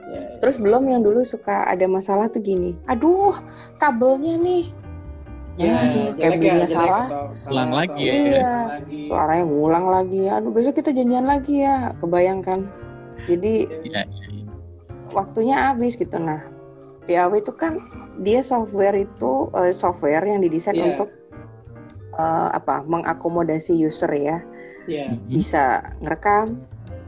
Ya, 0.08 0.24
Terus 0.40 0.56
belum 0.56 0.88
yang 0.88 1.04
dulu 1.04 1.20
suka 1.22 1.68
ada 1.68 1.84
masalah 1.84 2.32
tuh 2.32 2.40
gini, 2.40 2.72
aduh 2.88 3.36
kabelnya 3.76 4.40
nih, 4.40 4.64
ya, 5.60 5.76
ya, 6.16 6.32
kabelnya 6.32 6.64
salah. 6.66 7.06
Ulang 7.44 7.76
lagi 7.76 8.02
ya. 8.02 8.14
Iya. 8.16 8.54
lagi. 8.72 9.02
suaranya 9.06 9.46
ngulang 9.46 9.86
lagi, 9.86 10.22
aduh 10.26 10.48
besok 10.48 10.80
kita 10.80 10.96
janjian 10.96 11.28
lagi 11.28 11.60
ya, 11.60 11.92
kebayangkan. 12.00 12.72
Jadi 13.28 13.68
Iya, 13.84 14.08
waktunya 15.18 15.74
habis 15.74 15.98
gitu 15.98 16.22
nah. 16.22 16.46
DAW 17.08 17.40
itu 17.40 17.56
kan 17.56 17.80
dia 18.22 18.44
software 18.44 18.94
itu 18.94 19.48
eh, 19.56 19.72
software 19.72 20.28
yang 20.28 20.44
didesain 20.44 20.76
Iya. 20.76 20.92
untuk 20.94 21.10
eh, 22.20 22.50
apa 22.54 22.84
mengakomodasi 22.84 23.80
user 23.80 24.12
ya, 24.12 24.38
Iya. 24.86 25.16
Mhm. 25.16 25.32
bisa 25.32 25.82
ngerekam, 26.04 26.60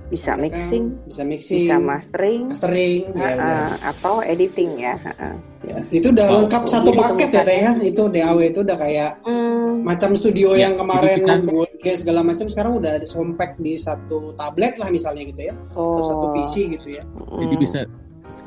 bisa 0.09 0.33
mixing, 0.33 0.97
bisa 1.05 1.21
mixing, 1.21 1.63
bisa 1.63 1.77
mastering, 1.77 2.49
mastering, 2.49 3.13
ya, 3.13 3.29
eh, 3.29 3.33
udah. 3.37 3.65
atau 3.93 4.15
editing 4.19 4.71
ya. 4.75 4.97
eh. 4.97 5.37
Ya, 5.59 5.75
itu 5.91 6.09
udah 6.09 6.25
Oh, 6.25 6.35
lengkap 6.41 6.65
satu 6.65 6.89
jadi 6.89 6.97
paket 6.97 7.29
ya 7.29 7.43
teh 7.45 7.57
ya. 7.61 7.71
Itu 7.83 8.07
DAW 8.07 8.39
itu 8.41 8.59
udah 8.63 8.77
kayak 8.79 9.11
Hmm, 9.21 9.83
macam 9.83 10.15
studio 10.15 10.55
Ya, 10.55 10.65
yang 10.65 10.79
kemarin 10.79 11.19
jadi 11.21 11.45
buat 11.45 11.69
dia 11.79 11.93
segala 11.93 12.23
macam 12.23 12.47
sekarang 12.47 12.79
udah 12.79 12.97
ada 12.97 13.05
compact 13.05 13.59
di 13.59 13.75
satu 13.75 14.33
tablet 14.33 14.79
lah 14.79 14.87
misalnya 14.89 15.27
gitu 15.27 15.51
ya 15.51 15.53
atau 15.69 16.01
satu 16.01 16.25
oh. 16.27 16.33
PC 16.33 16.73
gitu 16.73 16.95
ya 16.95 17.03
Jadi 17.37 17.55
Mm. 17.55 17.61
bisa 17.61 17.79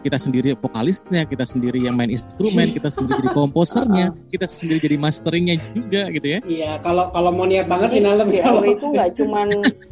kita 0.01 0.15
sendiri 0.15 0.55
vokalisnya, 0.57 1.27
kita 1.27 1.43
sendiri 1.43 1.83
yang 1.83 1.99
main 1.99 2.07
instrumen, 2.09 2.71
kita 2.71 2.87
sendiri 2.87 3.19
jadi 3.19 3.31
komposernya, 3.35 4.07
kita 4.33 4.47
sendiri 4.47 4.79
jadi 4.81 4.97
masteringnya 4.97 5.59
juga 5.75 6.07
gitu 6.11 6.27
ya. 6.27 6.41
iya 6.43 6.73
kalau 6.81 7.11
kalau 7.11 7.31
mau 7.31 7.45
niat 7.45 7.67
banget 7.67 7.93
sih 7.93 8.01
Jadi 8.01 8.09
Nalem 8.09 8.29
DAW 8.31 8.41
kalau 8.43 8.63
itu 8.65 8.85
nggak 8.89 9.11
cuman 9.21 9.49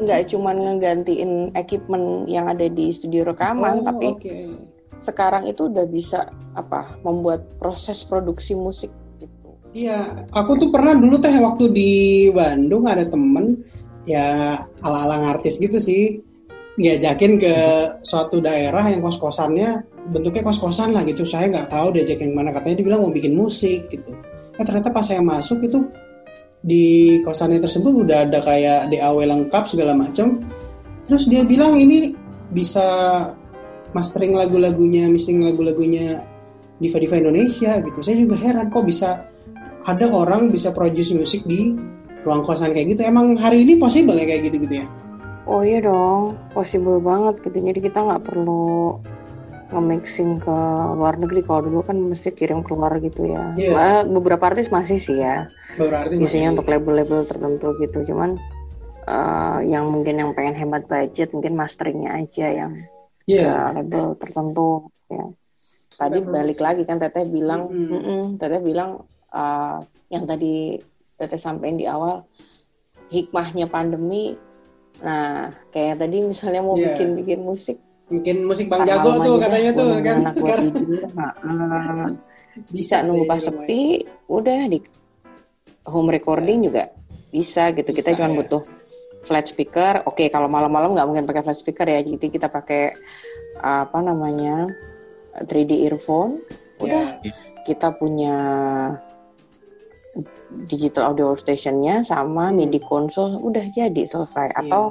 nggak 0.00 0.32
cuman 0.32 0.56
ngegantiin 0.64 1.52
equipment 1.54 2.24
yang 2.26 2.48
ada 2.48 2.66
di 2.66 2.90
studio 2.90 3.28
rekaman, 3.28 3.84
Oh, 3.84 3.86
tapi 3.86 4.06
oke. 4.16 4.36
sekarang 5.04 5.44
itu 5.46 5.68
udah 5.68 5.84
bisa 5.88 6.28
apa 6.56 6.96
membuat 7.04 7.44
proses 7.60 8.02
produksi 8.04 8.56
musik 8.56 8.88
gitu. 9.20 9.54
Iya, 9.76 10.26
aku 10.34 10.56
tuh 10.58 10.68
pernah 10.72 10.96
dulu 10.96 11.20
teh 11.20 11.32
waktu 11.38 11.70
di 11.70 11.92
Bandung 12.32 12.88
ada 12.88 13.06
temen 13.06 13.60
ya 14.08 14.56
ala-ala 14.82 15.36
artis 15.36 15.60
gitu 15.60 15.76
sih 15.76 16.18
diajakin 16.80 17.36
ke 17.36 17.54
suatu 18.00 18.40
daerah 18.40 18.88
yang 18.88 19.04
kos-kosannya 19.04 19.84
bentuknya 20.08 20.40
kos-kosan 20.48 20.96
lah 20.96 21.04
gitu. 21.04 21.28
Saya 21.28 21.52
nggak 21.52 21.68
tahu 21.68 21.92
diajakin 21.92 22.32
mana 22.32 22.56
katanya 22.56 22.80
dia 22.80 22.86
bilang 22.88 23.04
mau 23.04 23.12
bikin 23.12 23.36
musik 23.36 23.92
gitu. 23.92 24.10
Nah, 24.56 24.64
ternyata 24.64 24.88
pas 24.88 25.04
saya 25.04 25.20
masuk 25.20 25.60
itu 25.64 25.84
di 26.60 27.18
kosannya 27.24 27.60
tersebut 27.60 28.04
udah 28.04 28.28
ada 28.28 28.38
kayak 28.44 28.92
DAW 28.92 29.24
lengkap 29.24 29.64
segala 29.64 29.96
macam. 29.96 30.44
Terus 31.08 31.26
dia 31.26 31.42
bilang 31.42 31.76
ini 31.80 32.12
bisa 32.52 32.84
mastering 33.96 34.36
lagu-lagunya, 34.36 35.08
mixing 35.10 35.42
lagu-lagunya 35.42 36.22
diva-diva 36.78 37.20
Indonesia 37.20 37.80
gitu. 37.80 37.98
Saya 38.04 38.16
juga 38.22 38.36
heran 38.38 38.68
kok 38.68 38.86
bisa 38.86 39.24
ada 39.88 40.06
orang 40.12 40.52
bisa 40.52 40.70
produce 40.70 41.12
musik 41.16 41.44
di 41.48 41.72
ruang 42.22 42.44
kosan 42.44 42.76
kayak 42.76 42.96
gitu. 42.96 43.02
Emang 43.08 43.36
hari 43.36 43.64
ini 43.64 43.80
possible 43.80 44.16
ya 44.16 44.28
kayak 44.28 44.52
gitu-gitu 44.52 44.84
ya? 44.84 44.86
Oh 45.48 45.64
iya 45.64 45.80
dong, 45.82 46.36
possible 46.52 47.00
banget 47.00 47.40
gitu. 47.42 47.58
Jadi 47.58 47.80
kita 47.80 47.98
nggak 48.04 48.22
perlu 48.28 49.00
nge-mixing 49.70 50.42
ke 50.42 50.56
luar 50.98 51.14
negeri. 51.16 51.40
Kalau 51.46 51.62
dulu 51.66 51.80
kan 51.86 51.96
mesti 51.98 52.34
kirim 52.34 52.60
keluar 52.66 52.94
gitu 52.98 53.26
ya. 53.26 53.54
Malah 53.54 54.04
beberapa 54.06 54.50
artis 54.50 54.68
masih 54.68 54.98
sih 54.98 55.22
ya. 55.22 55.46
Biasanya 55.78 56.20
masih 56.20 56.52
untuk 56.58 56.66
label-label 56.68 57.24
tertentu 57.26 57.74
gitu. 57.78 58.12
Cuman 58.12 58.36
eh, 59.06 59.58
yang 59.66 59.88
mungkin 59.90 60.18
yang 60.20 60.30
pengen 60.34 60.54
hemat 60.58 60.86
budget 60.86 61.30
mungkin 61.32 61.54
masteringnya 61.56 62.20
aja 62.20 62.46
yang 62.50 62.72
Iya. 63.30 63.70
ke 63.70 63.78
label 63.78 64.04
tertentu 64.18 64.90
ya. 65.06 65.24
Tadi 65.94 66.18
balik 66.24 66.58
lagi 66.58 66.82
kan 66.88 66.96
Teteh 66.98 67.28
bilang, 67.28 67.68
Mm-mm. 67.70 67.90
"Mm-mm," 67.94 68.22
Teteh 68.40 68.60
bilang 68.60 69.06
eh, 69.30 69.78
yang 70.10 70.24
tadi 70.26 70.80
Teteh 71.14 71.38
sampaikan 71.38 71.78
di 71.78 71.86
awal 71.86 72.24
hikmahnya 73.10 73.66
pandemi. 73.70 74.34
Nah, 75.00 75.48
kayak 75.72 76.00
tadi 76.00 76.20
misalnya 76.20 76.60
mau 76.60 76.76
Iya. 76.76 76.92
bikin-bikin 76.92 77.40
musik, 77.40 77.76
Bikin 77.76 77.80
musik 77.80 77.89
Bang 78.10 78.82
Karena 78.82 78.90
Jago 78.90 79.10
tuh 79.22 79.34
katanya 79.38 79.70
tuh 79.70 79.88
kan 80.02 80.16
sekarang 80.34 80.66
nah, 81.14 82.10
bisa 82.74 83.06
nunggu 83.06 83.24
pas 83.30 83.38
sepi, 83.38 84.02
udah 84.26 84.66
di 84.66 84.82
home 85.86 86.10
recording 86.10 86.66
juga 86.66 86.90
bisa 87.30 87.70
gitu. 87.70 87.94
Kita 87.94 88.18
cuma 88.18 88.34
ya. 88.34 88.36
butuh 88.42 88.62
flat 89.22 89.46
speaker. 89.46 90.02
Oke, 90.10 90.26
kalau 90.26 90.50
malam-malam 90.50 90.98
nggak 90.98 91.06
mungkin 91.06 91.24
pakai 91.30 91.46
flat 91.46 91.58
speaker 91.62 91.86
ya, 91.86 92.02
jadi 92.02 92.26
kita 92.26 92.50
pakai 92.50 92.98
apa 93.62 93.98
namanya 94.02 94.66
3D 95.46 95.86
earphone. 95.86 96.42
Udah 96.82 97.22
Ya. 97.22 97.30
kita 97.62 97.94
punya 97.94 98.36
digital 100.66 101.14
audio 101.14 101.38
stationnya 101.38 102.02
sama 102.02 102.50
MIDI 102.50 102.82
console 102.82 103.38
udah 103.38 103.70
jadi 103.70 104.02
selesai. 104.02 104.50
Iya. 104.50 104.66
Atau 104.66 104.82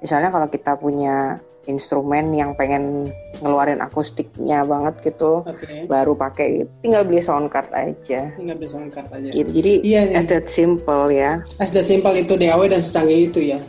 misalnya 0.00 0.32
kalau 0.32 0.48
kita 0.48 0.72
punya 0.80 1.36
instrumen 1.66 2.32
yang 2.32 2.52
pengen 2.54 3.08
ngeluarin 3.40 3.80
akustiknya 3.80 4.62
banget 4.62 5.12
gitu, 5.12 5.42
Oke. 5.44 5.84
baru 5.86 6.12
pakai 6.14 6.64
tinggal 6.80 7.04
beli 7.04 7.20
sound 7.20 7.48
card 7.48 7.68
aja. 7.72 8.30
Tinggal 8.36 8.56
bisa 8.56 8.78
angkat 8.78 9.06
aja. 9.10 9.28
Gitu. 9.30 9.50
Jadi 9.50 9.72
Iya 9.82 10.00
nih. 10.08 10.16
as 10.20 10.26
that 10.28 10.46
simple 10.48 11.08
ya. 11.08 11.40
As 11.58 11.70
that 11.72 11.86
simple 11.86 12.14
itu 12.14 12.34
DAW 12.36 12.68
dan 12.68 12.80
secanggih 12.80 13.28
itu 13.28 13.40
ya. 13.56 13.60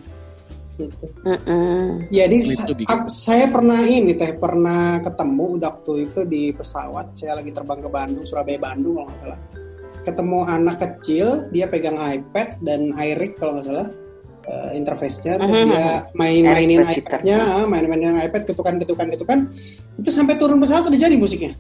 Gitu. 0.76 1.08
Mm-mm. 1.24 2.04
Jadi 2.12 2.38
Itu 2.44 2.84
sa- 2.84 3.08
saya 3.08 3.48
pernah 3.48 3.80
ini 3.88 4.12
teh 4.12 4.36
pernah 4.36 5.00
ketemu 5.00 5.56
waktu 5.64 5.92
itu 6.04 6.20
di 6.28 6.52
pesawat 6.52 7.16
saya 7.16 7.40
lagi 7.40 7.56
terbang 7.56 7.80
ke 7.80 7.88
Bandung 7.88 8.28
Surabaya 8.28 8.60
Bandung 8.60 9.00
kalau 9.00 9.08
nggak 9.08 9.20
salah 9.24 9.40
ketemu 10.06 10.40
anak 10.46 10.78
kecil 10.78 11.28
dia 11.50 11.66
pegang 11.66 11.98
iPad 11.98 12.60
dan 12.62 12.92
iRig 12.94 13.40
kalau 13.40 13.58
nggak 13.58 13.66
salah 13.72 13.88
eh, 14.46 14.72
interface-nya 14.74 15.38
terus 15.38 15.58
Mhm. 15.58 15.70
dia 15.70 15.88
main-mainin 16.14 16.80
Eric 16.80 16.86
Presiter. 16.86 17.02
iPad-nya 17.22 17.38
ah, 17.40 17.66
main-mainin 17.66 18.18
iPad 18.20 18.42
ketukan 18.46 18.76
ketukan 18.78 19.08
ketukan 19.10 19.40
itu 19.96 20.10
sampai 20.10 20.36
turun 20.36 20.58
pesawat 20.58 20.86
udah 20.86 21.00
jadi 21.00 21.16
musiknya 21.16 21.54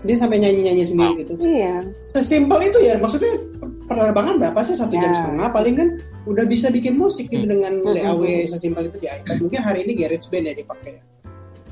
dia 0.00 0.16
sampai 0.16 0.36
nyanyi-nyanyi 0.38 0.80
sendiri 0.82 1.12
gitu 1.18 1.36
Iya. 1.36 1.84
sesimpel 2.00 2.60
itu 2.62 2.78
ya 2.80 2.96
maksudnya 2.96 3.36
penerbangan 3.84 4.38
berapa 4.38 4.60
sih 4.60 4.72
satu 4.72 4.94
jam 4.94 5.06
Ya. 5.06 5.16
setengah 5.16 5.48
paling 5.50 5.74
kan 5.74 5.88
udah 6.24 6.44
bisa 6.44 6.68
bikin 6.68 6.94
musik 6.94 7.28
gitu 7.28 7.42
Hmm. 7.42 7.52
dengan 7.54 7.72
Hmm, 7.80 7.92
DAW 7.94 8.20
hmm, 8.22 8.46
sesimpel 8.46 8.86
itu 8.86 8.96
di 8.98 9.08
iPad 9.08 9.36
mungkin 9.40 9.60
hari 9.60 9.78
ini 9.82 9.92
GarageBand 9.94 10.44
ya 10.46 10.54
dipakai 10.56 10.92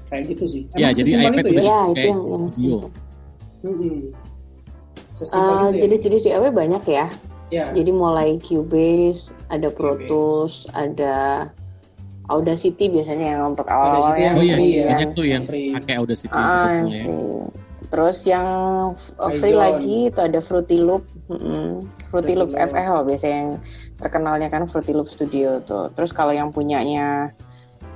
kayak 0.08 0.22
gitu 0.26 0.44
sih 0.44 0.62
Ya, 0.74 0.88
jadi 0.90 1.08
iPad 1.22 1.44
itu 1.46 1.52
ya 1.52 1.52
udah- 1.52 1.64
Ya, 1.64 1.80
itu 1.87 2.00
yang 2.02 2.20
yang 2.22 2.42
audio. 2.42 2.50
simple. 2.50 2.90
Hmm. 3.58 3.98
sesimpel 5.14 5.48
Eh, 5.48 5.58
itu 5.58 5.68
ya 5.68 5.80
jadi 5.82 5.96
jenis 6.00 6.22
DAW 6.22 6.44
banyak 6.52 6.82
ya. 6.87 7.06
Ya 7.48 7.72
Jadi 7.72 7.90
mulai 7.90 8.37
Cubase, 8.38 9.32
ada 9.48 9.68
Pro. 9.68 9.96
Tools, 10.04 10.68
ada 10.72 11.48
Audacity 12.28 12.92
biasanya 12.92 13.34
yang 13.34 13.56
untuk 13.56 13.64
awal-awal 13.64 14.12
Audacity 14.12 14.20
ya. 14.20 14.26
yang 14.28 14.37
Oh 14.37 14.44
iya, 14.44 14.54
free 14.54 14.72
ya. 14.74 14.87
banyak 14.87 15.11
tuh 15.16 15.24
yang 15.24 15.42
Free. 15.48 15.72
pakai 15.72 15.94
Audacity 15.96 16.28
Ah, 16.30 16.44
yang 16.76 16.88
ya. 16.88 17.02
free. 17.08 17.40
Terus 17.88 18.16
yang 18.28 18.46
uh, 19.16 19.32
free 19.32 19.56
lagi 19.56 20.12
itu 20.12 20.20
ada 20.20 20.44
Fruity 20.44 20.76
Loop, 20.76 21.08
Mm-mm. 21.26 21.88
Fruity 22.12 22.32
Fruity 22.32 22.32
Loop 22.37 22.52
Loop. 22.52 22.68
FL 22.68 23.00
biasanya 23.02 23.37
yang 23.38 23.52
terkenalnya 23.96 24.48
kan 24.52 24.68
Fruity 24.68 24.92
Loop 24.92 25.08
Studio 25.08 25.64
tuh. 25.64 25.88
Terus 25.96 26.12
kalau 26.12 26.37
yang 26.37 26.52
punyanya 26.52 27.32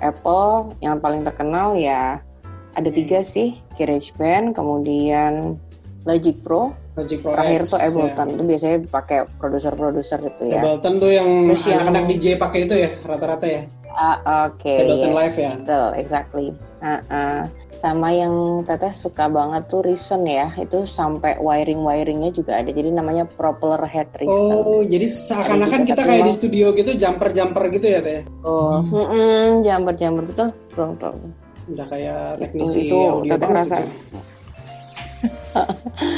Apple 0.01 0.73
yang 0.81 0.97
paling 0.97 1.23
terkenal 1.23 1.77
ya 1.77 2.25
ada 2.73 2.89
Hmm. 2.89 2.97
tiga 2.97 3.21
sih, 3.21 3.61
GarageBand, 3.77 4.57
kemudian 4.57 5.61
Logic 6.09 6.41
Pro, 6.41 6.73
Logic 6.93 7.19
Pro 7.19 7.33
terakhir 7.33 7.61
X, 7.63 7.69
tuh 7.69 7.79
ya. 7.79 7.87
Ableton 7.89 8.29
itu 8.31 8.43
biasanya 8.45 8.79
pakai 8.87 9.19
produser-produser 9.37 10.21
itu 10.23 10.43
ya. 10.47 10.61
Ableton 10.61 10.95
tuh 10.97 11.11
yang 11.11 11.29
Terus 11.49 11.65
yang- 11.65 11.81
anak-anak 11.81 12.05
DJ 12.07 12.27
pakai 12.37 12.59
itu 12.63 12.75
ya 12.79 12.91
rata-rata 13.01 13.47
ya 13.47 13.63
Ah, 13.91 14.17
Oke, 14.47 14.73
Ableton 14.79 15.05
yes, 15.07 15.17
Live 15.19 15.37
ya? 15.39 15.51
betul, 15.55 15.87
exactly. 15.95 16.47
Ah, 16.79 17.01
ah. 17.09 17.41
Sama 17.75 18.09
yang 18.09 18.33
teteh 18.63 18.95
suka 18.95 19.27
banget 19.27 19.67
tuh 19.67 19.83
Reason 19.83 20.23
ya, 20.23 20.55
itu 20.55 20.87
sampai 20.87 21.35
wiring-wiringnya 21.37 22.31
juga 22.31 22.57
ada. 22.57 22.71
Jadi 22.71 22.89
namanya 22.89 23.27
propeller 23.27 23.83
head 23.83 24.07
Reason. 24.15 24.33
oh 24.55 24.81
jadi 24.83 25.03
seakan-akan 25.05 25.83
kita 25.85 25.99
kayak 26.01 26.25
di 26.25 26.33
studio 26.33 26.71
gitu 26.71 26.95
jumper-jumper 26.95 27.69
gitu 27.71 27.87
ya 27.87 28.01
teh 28.01 28.23
Oh, 28.41 28.79
Hmm. 28.79 28.97
mm-mm, 29.11 29.47
jamber-jamber 29.63 30.25
betul, 30.25 30.49
betul, 30.69 30.87
betul. 30.95 31.13
udah 31.65 31.87
kayak 31.87 32.21
teknisi 32.39 32.79
itu 32.87 32.97
audio 32.99 33.31
teteh 33.31 33.39
banget 33.45 33.67
rasa 33.67 33.77
gitu. 33.83 34.19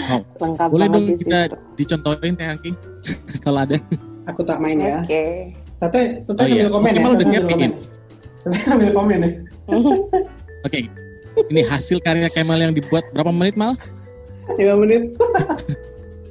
Oh, 0.04 0.20
lengkap 0.38 0.68
boleh 0.68 0.86
dong 0.86 1.04
di 1.06 1.14
kita 1.18 1.38
situ. 1.48 1.56
dicontohin 1.76 2.32
Teh 2.34 2.46
Angki 2.46 2.70
kalau 3.44 3.64
ada. 3.64 3.76
aku 4.24 4.40
tak 4.40 4.58
main 4.58 4.76
ya 4.76 5.00
Oke. 5.02 5.52
Teteh, 5.76 6.04
teteh 6.22 6.40
Oh 6.40 6.46
sambil 6.46 6.64
iya. 6.64 6.70
komen 6.70 6.88
Oke, 6.88 6.96
ya. 6.96 7.02
malah 7.02 7.14
udah 7.14 7.26
siapin. 7.26 7.50
komen. 7.50 7.70
Teteh 8.40 8.60
sambil 8.60 8.90
komen 8.90 9.18
ya. 9.18 9.30
Oke. 10.66 10.78
Ini 11.44 11.60
hasil 11.66 11.98
karya 11.98 12.30
Kemal 12.30 12.60
yang 12.60 12.72
dibuat 12.72 13.02
berapa 13.10 13.28
menit 13.28 13.58
mal? 13.58 13.74
5 14.46 14.60
menit. 14.78 15.02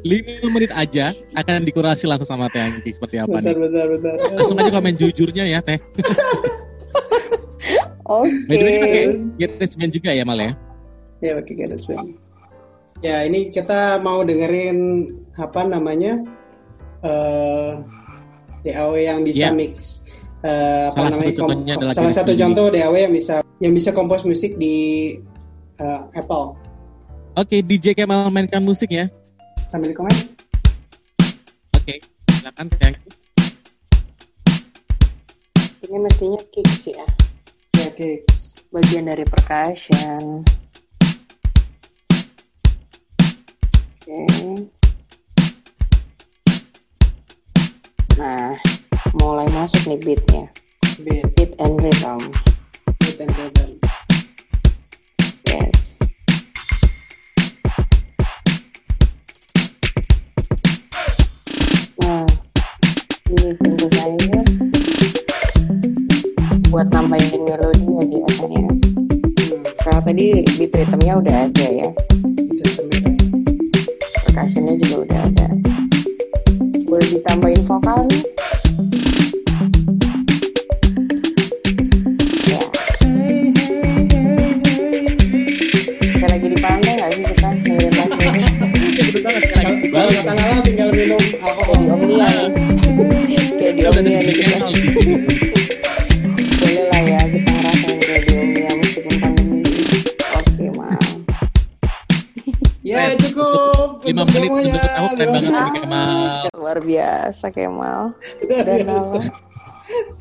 5 0.01 0.09
menit 0.47 0.71
aja 0.71 1.11
akan 1.33 1.63
dikurasi 1.63 2.05
langsung 2.05 2.29
sama 2.29 2.47
Teh 2.47 2.61
Angki 2.61 2.91
seperti 2.91 3.17
apa 3.17 3.29
Bentar, 3.35 3.51
nih. 3.51 3.67
bentar, 3.67 3.85
bentar. 3.89 4.15
Langsung 4.33 4.57
aja 4.57 4.71
komen 4.71 4.95
jujurnya 4.95 5.43
ya 5.45 5.59
Teh. 5.59 5.77
Oke. 8.03 8.29
By 8.47 8.55
the 8.55 8.63
way, 8.63 8.71
ini 8.71 8.79
pakai 8.79 9.03
GarageBand 9.39 9.91
juga 9.91 10.09
ya 10.11 10.23
Mal 10.23 10.39
ya? 10.39 10.51
Ya, 11.19 11.31
oke, 11.35 11.51
GarageBand. 11.51 12.19
Ya, 13.03 13.27
ini 13.27 13.51
kita 13.51 13.99
mau 13.99 14.23
dengerin 14.23 15.11
apa 15.35 15.61
namanya? 15.61 16.23
eh 17.03 17.83
DAW 18.63 18.95
yang 18.95 19.27
bisa 19.27 19.51
Ya. 19.51 19.51
mix 19.51 20.07
eh, 20.39 20.87
apa 20.87 20.95
Salah 21.03 21.11
satu 21.11 21.19
namanya? 21.19 21.35
kom- 21.35 21.43
contohnya 21.51 21.73
adalah 21.75 21.93
salah 21.93 22.13
satu 22.15 22.31
contoh 22.33 22.71
DAW 22.71 22.95
yang 22.95 23.11
bisa 23.11 23.35
yang 23.59 23.75
bisa 23.75 23.91
kompos 23.91 24.23
musik 24.23 24.55
di 24.55 24.75
eh, 25.77 26.01
Apple. 26.15 26.55
Oke, 27.35 27.59
DJ 27.59 27.91
Kemal 27.91 28.31
mainkan 28.31 28.63
musik 28.63 28.87
ya. 28.87 29.11
Sambil 29.67 29.91
di 29.91 29.97
komen. 29.99 30.15
Oke, 31.75 31.99
silakan 32.31 32.71
Teh 32.71 32.87
Angki. 32.87 33.09
Ini 35.83 35.97
mestinya 35.99 36.39
kicks 36.49 36.87
ya, 36.87 37.03
Ya, 37.75 37.83
oke. 37.83 38.23
bagian 38.71 39.05
dari 39.05 39.27
percussion. 39.27 40.47
Nah, 44.03 44.19
mulai 49.15 49.47
masuk 49.55 49.79
nih 49.87 49.99
beatnya. 50.03 50.51
Beat, 50.99 51.23
Beat 51.39 51.55
and 51.55 51.79
rhythm. 51.79 52.19
beat 52.99 53.23
and 53.23 53.31
rhythm. 53.31 53.79
Yes. 55.47 56.03
Nah, 62.03 62.27
ini 63.31 63.55
synthesizer 63.55 64.43
buat 66.75 66.91
nambahin 66.91 67.39
melodinya 67.47 68.03
biasanya. 68.03 68.67
Hmm. 68.67 69.63
Karena 69.79 69.99
tadi 70.03 70.43
di 70.43 70.65
ritmenya 70.67 71.23
udah 71.23 71.35
ada 71.47 71.67
ya 71.71 71.87
percussionnya 74.63 74.79
juga 74.79 74.95
udah 75.03 75.19
ada. 75.27 75.47
Boleh 76.87 77.07
ditambahin 77.11 77.61
ya. 82.47 82.61
Kalau 86.23 86.37
tinggal 90.63 90.89
minum 90.95 91.23
alkohol. 91.43 91.75
di 91.83 91.87
Omnia 91.91 92.27
nih 92.31 92.49
kayak 93.59 93.73
di 93.75 93.83
Omnia 93.83 94.19
nih 94.23 94.42
biasa 107.43 107.51
Kemal 107.51 108.01
dan 108.47 108.79
biasa. 108.79 109.17
nama 109.19 109.19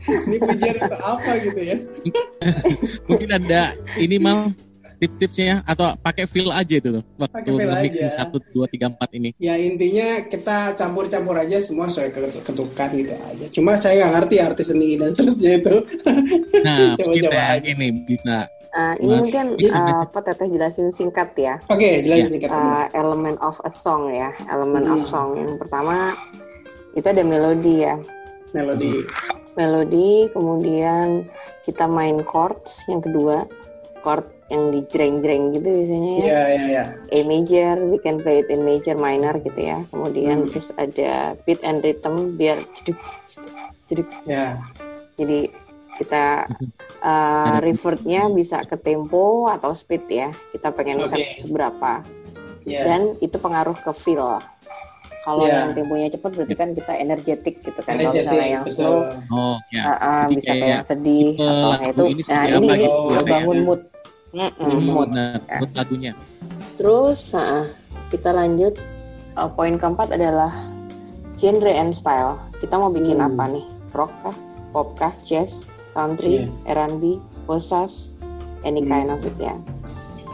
Ini 0.03 0.37
pujian 0.43 0.75
untuk 0.77 0.99
apa 1.01 1.31
gitu 1.39 1.61
ya? 1.63 1.77
mungkin 3.09 3.29
ada 3.31 3.63
ini 3.95 4.19
mal 4.19 4.51
tips-tipsnya 4.99 5.63
atau 5.65 5.95
pakai 5.97 6.27
feel 6.27 6.51
aja 6.51 6.75
itu 6.77 6.91
tuh 6.93 7.03
waktu 7.17 7.59
aja. 7.59 8.07
satu 8.13 8.39
dua 8.51 8.67
tiga 8.67 8.87
empat 8.87 9.11
ini 9.15 9.31
Ya 9.39 9.55
intinya 9.55 10.23
kita 10.23 10.75
campur-campur 10.75 11.35
aja 11.37 11.59
semua 11.59 11.87
sesuai 11.87 12.11
ketuk- 12.11 12.43
ketukan 12.45 12.89
gitu 12.93 13.15
aja. 13.17 13.47
Cuma 13.51 13.75
saya 13.75 13.99
nggak 14.01 14.13
ngerti 14.17 14.37
arti 14.41 14.63
seni 14.65 14.95
dan 14.95 15.11
seterusnya 15.11 15.53
itu. 15.59 15.75
nah 16.67 16.95
Coba-coba 16.99 17.09
mungkin 17.09 17.31
aja. 17.31 17.63
yang 17.63 17.79
ini 17.79 17.89
bisa 18.05 18.39
Ah, 18.73 18.97
ini 18.97 19.05
Mas, 19.07 19.21
mungkin 19.21 19.45
ah, 19.53 19.85
nggak 19.85 20.01
apa 20.07 20.19
teteh 20.25 20.49
jelasin 20.49 20.89
singkat 20.91 21.29
ya 21.37 21.61
Oke, 21.69 22.01
jelasin 22.01 22.25
Ya. 22.25 22.33
singkat. 22.33 22.49
Ah, 22.49 22.89
element 22.95 23.37
of 23.39 23.61
a 23.61 23.71
song 23.71 24.09
ya 24.09 24.33
element 24.49 24.89
of 24.89 24.97
Hmm. 24.99 25.05
song 25.05 25.29
yang 25.37 25.55
pertama 25.55 26.17
itu 26.93 27.07
ada 27.07 27.23
melodi 27.23 27.85
ya 27.85 27.97
Melodi. 28.53 28.93
melodi 29.55 30.29
kemudian 30.31 31.25
kita 31.63 31.85
main 31.85 32.21
chords 32.25 32.85
yang 32.85 33.01
kedua 33.01 33.49
chord 34.03 34.25
yang 34.53 34.69
di 34.69 34.85
jreng-jreng 34.93 35.57
gitu 35.57 35.65
biasanya 35.65 36.13
ya 36.13 36.21
Iya, 36.21 36.43
iya, 36.45 36.63
iya. 36.69 36.85
A 37.09 37.19
major 37.25 37.81
we 37.81 37.97
can 37.97 38.21
play 38.21 38.45
it 38.45 38.53
in 38.53 38.61
major 38.63 38.93
minor 38.93 39.33
gitu 39.41 39.57
ya 39.57 39.81
kemudian 39.89 40.45
Hmm. 40.45 40.49
terus 40.53 40.69
ada 40.77 41.33
beat 41.45 41.61
and 41.65 41.81
rhythm 41.81 42.37
biar 42.37 42.61
jeduk 42.77 43.01
jeduk 43.89 44.09
Ya. 44.29 44.61
jadi 45.17 45.49
kita 45.97 46.45
uh, 47.01 47.57
revertnya 47.65 48.29
bisa 48.29 48.61
ke 48.65 48.77
tempo 48.77 49.49
atau 49.49 49.73
speed 49.73 50.05
ya 50.07 50.29
kita 50.51 50.69
pengen 50.73 51.01
set 51.07 51.41
seberapa 51.41 52.05
Ya. 52.63 52.87
dan 52.87 53.17
itu 53.19 53.35
pengaruh 53.37 53.75
ke 53.75 53.91
feel 53.91 54.39
kalau 55.23 55.47
Ya. 55.47 55.55
yang 55.63 55.71
temponya 55.73 56.09
cepat 56.11 56.31
berarti 56.35 56.55
kan 56.55 56.69
kita 56.75 56.93
energetic 56.99 57.55
gitu 57.63 57.81
kan 57.81 57.95
kalau 57.95 58.11
Energetic, 58.11 58.27
misalnya 58.27 58.49
yang 58.51 58.65
betul. 58.67 58.77
slow 58.77 58.99
oh 59.31 59.57
ya 59.71 59.83
uh, 59.83 59.93
uh, 59.95 60.21
Jadi 60.21 60.35
bisa 60.35 60.45
kayak 60.45 60.59
kayak 60.59 60.73
yang 60.75 60.87
sedih 60.87 61.31
atau 61.39 61.71
kayak 61.73 61.93
itu 61.95 62.03
ini 62.05 62.23
nah 62.27 62.45
ini 62.45 62.67
ini 62.67 62.69
gitu, 62.83 63.01
ngebangun 63.15 63.57
ya? 63.57 63.65
mood 63.65 63.81
Mm-mm, 64.33 64.59
Hmm, 64.59 64.81
mood 64.89 65.09
benar 65.13 65.41
ya. 65.45 65.59
mood 65.61 65.71
lagunya 65.73 66.13
Terus 66.75 67.21
uh, 67.33 67.65
kita 68.09 68.33
lanjut 68.33 68.75
uh, 69.37 69.47
poin 69.47 69.77
keempat 69.77 70.11
adalah 70.11 70.51
genre 71.37 71.69
and 71.69 71.93
style. 71.93 72.41
Kita 72.59 72.75
mau 72.75 72.89
bikin 72.89 73.21
Hmm. 73.21 73.29
apa 73.29 73.45
nih? 73.51 73.65
Rock 73.93 74.11
kah? 74.25 74.37
Pop 74.73 74.89
kah? 74.97 75.13
Jazz? 75.23 75.69
Country? 75.93 76.49
R&B? 76.65 77.21
Bossas? 77.45 78.11
Any 78.65 78.83
Hmm. 78.83 78.89
kind 78.89 79.09
of 79.11 79.21
it 79.21 79.37
ya. 79.37 79.53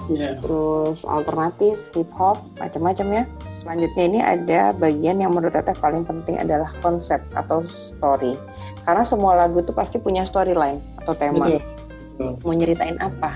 Ya. 0.08 0.40
Terus 0.40 1.04
alternatif, 1.04 1.76
hip 1.92 2.08
hop, 2.16 2.40
macam-macam 2.56 3.06
ya. 3.12 3.22
Selanjutnya 3.60 4.04
ini 4.08 4.18
ada 4.24 4.60
bagian 4.72 5.20
yang 5.20 5.36
menurut 5.36 5.52
Teteh 5.52 5.76
paling 5.76 6.08
penting 6.08 6.40
adalah 6.40 6.72
konsep 6.80 7.20
atau 7.36 7.60
story. 7.68 8.32
Karena 8.88 9.04
semua 9.04 9.36
lagu 9.36 9.60
tuh 9.60 9.76
pasti 9.76 10.00
punya 10.00 10.24
storyline 10.24 10.80
atau 11.04 11.12
tema. 11.12 11.44
Betul. 11.44 11.60
Betul. 12.18 12.32
Mau 12.42 12.54
nyeritain 12.56 12.96
apa? 12.98 13.30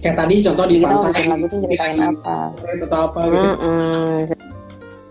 Kayak 0.00 0.16
tadi 0.22 0.34
contoh 0.44 0.64
di 0.68 0.76
kita 0.80 0.86
pantai. 0.92 1.08
bikin 1.08 1.26
lagu 1.28 1.44
tuh 1.48 1.58
nyeritain 1.62 1.96
lagi 1.96 2.10
apa? 2.14 2.36
atau 2.84 2.98
apa 3.00 3.18
gitu. 3.26 3.36
Mm-mm. 3.36 4.10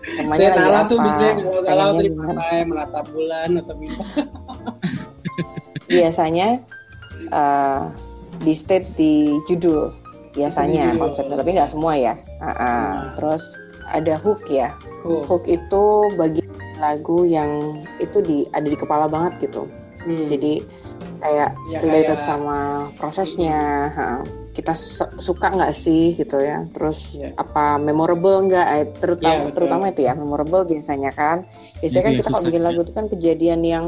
Temanya 0.06 0.48
lagi 0.48 0.62
apa? 0.62 0.80
tuh 0.86 0.98
biasanya 1.02 1.34
kalau 1.66 1.88
di 1.98 2.10
pantai 2.14 2.58
menatap 2.64 3.04
bulan 3.10 3.48
atau 3.60 3.74
bintang. 3.76 4.10
gimana? 4.14 4.70
Biasanya 5.86 6.48
eh, 7.30 7.82
di 8.42 8.52
state 8.54 8.88
di 8.94 9.36
judul 9.50 9.90
biasanya 10.36 10.92
konsepnya, 10.94 11.34
tapi 11.34 11.50
nggak 11.56 11.70
semua 11.72 11.92
ya. 11.96 12.14
Ah, 12.38 12.46
ah. 12.46 12.54
Semua. 12.68 13.02
Terus 13.16 13.42
ada 13.86 14.14
hook 14.20 14.42
ya. 14.46 14.68
Oh. 15.02 15.24
Hook 15.24 15.46
itu 15.46 15.84
bagian 16.14 16.46
lagu 16.76 17.24
yang 17.24 17.80
itu 17.96 18.20
di 18.20 18.44
ada 18.52 18.66
di 18.66 18.76
kepala 18.76 19.08
banget 19.08 19.48
gitu. 19.48 19.64
Hmm. 20.04 20.28
Jadi 20.28 20.60
kayak 21.18 21.50
Ya, 21.72 21.78
related 21.80 22.14
kayak- 22.14 22.28
sama 22.28 22.58
prosesnya. 22.94 23.58
ha. 23.90 24.08
Kita 24.52 24.72
su- 24.72 25.20
suka 25.20 25.52
nggak 25.52 25.72
sih 25.72 26.16
gitu 26.16 26.40
ya. 26.40 26.64
Terus 26.72 27.20
Ya. 27.20 27.28
apa 27.36 27.76
memorable 27.76 28.40
nggak? 28.44 28.66
Eh, 28.72 28.86
Terutama 28.96 29.32
Ya, 29.32 29.40
betul. 29.44 29.54
terutama 29.54 29.84
itu 29.88 30.00
ya 30.00 30.12
memorable 30.12 30.64
biasanya 30.64 31.12
kan. 31.12 31.44
Biasanya 31.80 32.02
kan 32.02 32.12
kita 32.16 32.28
kalau 32.30 32.44
bikin 32.44 32.62
ya. 32.62 32.66
lagu 32.68 32.80
itu 32.80 32.92
kan 32.92 33.06
kejadian 33.06 33.60
yang 33.60 33.84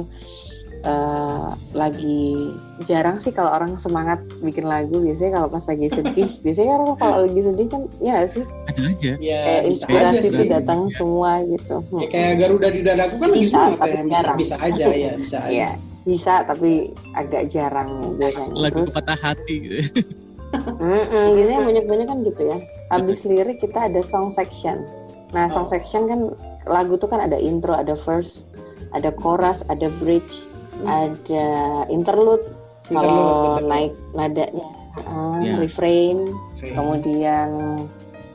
eh, 0.83 1.47
lagi 1.73 2.53
jarang 2.85 3.19
sih 3.19 3.31
kalau 3.31 3.51
orang 3.51 3.75
semangat 3.75 4.23
bikin 4.39 4.63
lagu 4.65 4.99
biasanya 4.99 5.43
kalau 5.43 5.49
pas 5.51 5.65
lagi 5.67 5.87
sedih 5.89 6.31
biasanya 6.45 6.73
orang 6.79 6.89
kalau 6.97 7.17
lagi 7.27 7.41
sedih 7.43 7.67
kan 7.67 7.83
ya 7.99 8.23
sih 8.27 8.45
ada 8.69 8.81
aja 8.87 9.13
Ya, 9.19 9.41
kayak 9.43 9.59
aja 9.59 9.69
inspirasi 9.69 10.27
itu 10.29 10.43
datang 10.47 10.81
semua 10.95 11.43
gitu 11.43 11.77
Ya, 11.99 12.07
kayak 12.09 12.33
Garuda 12.39 12.69
di 12.71 12.81
dadaku 12.83 13.15
kan 13.17 13.29
lagi 13.29 13.43
Bisa, 13.43 13.51
semangat 13.51 13.79
tapi 13.79 13.91
ya. 13.91 14.03
Bisa, 14.03 14.15
jarang. 14.15 14.37
bisa 14.39 14.57
aja 14.59 14.85
ya, 14.89 15.13
bisa 15.17 15.39
aja. 15.43 15.51
Iya 15.51 15.71
bisa 16.09 16.41
tapi 16.41 16.89
agak 17.13 17.53
jarang 17.53 18.17
biasanya 18.17 18.57
lagu 18.57 18.81
terus 18.81 18.97
patah 18.97 19.19
hati 19.21 19.55
gitu. 19.61 19.77
mm-mm, 20.81 21.37
biasanya 21.37 21.61
banyak-banyak 21.61 22.07
kan 22.09 22.19
gitu 22.25 22.43
ya 22.49 22.59
habis 22.89 23.21
lirik 23.29 23.61
kita 23.61 23.93
ada 23.93 24.01
song 24.01 24.33
section 24.33 24.89
nah 25.37 25.45
song 25.53 25.69
Oh. 25.69 25.71
section 25.71 26.09
kan 26.09 26.21
lagu 26.65 26.97
tuh 26.97 27.13
kan 27.13 27.21
ada 27.21 27.37
intro 27.37 27.77
ada 27.77 27.93
verse 27.93 28.49
ada 28.97 29.13
chorus 29.21 29.61
ada 29.69 29.93
bridge 30.01 30.49
ada 30.87 31.47
interlude. 31.89 32.45
Interlude, 32.89 32.95
kalau 32.95 33.57
betul. 33.61 33.69
naik 33.69 33.93
nadanya 34.17 34.69
uh, 35.05 35.39
Ya. 35.45 35.61
refrain 35.61 36.25
kemudian 36.57 37.49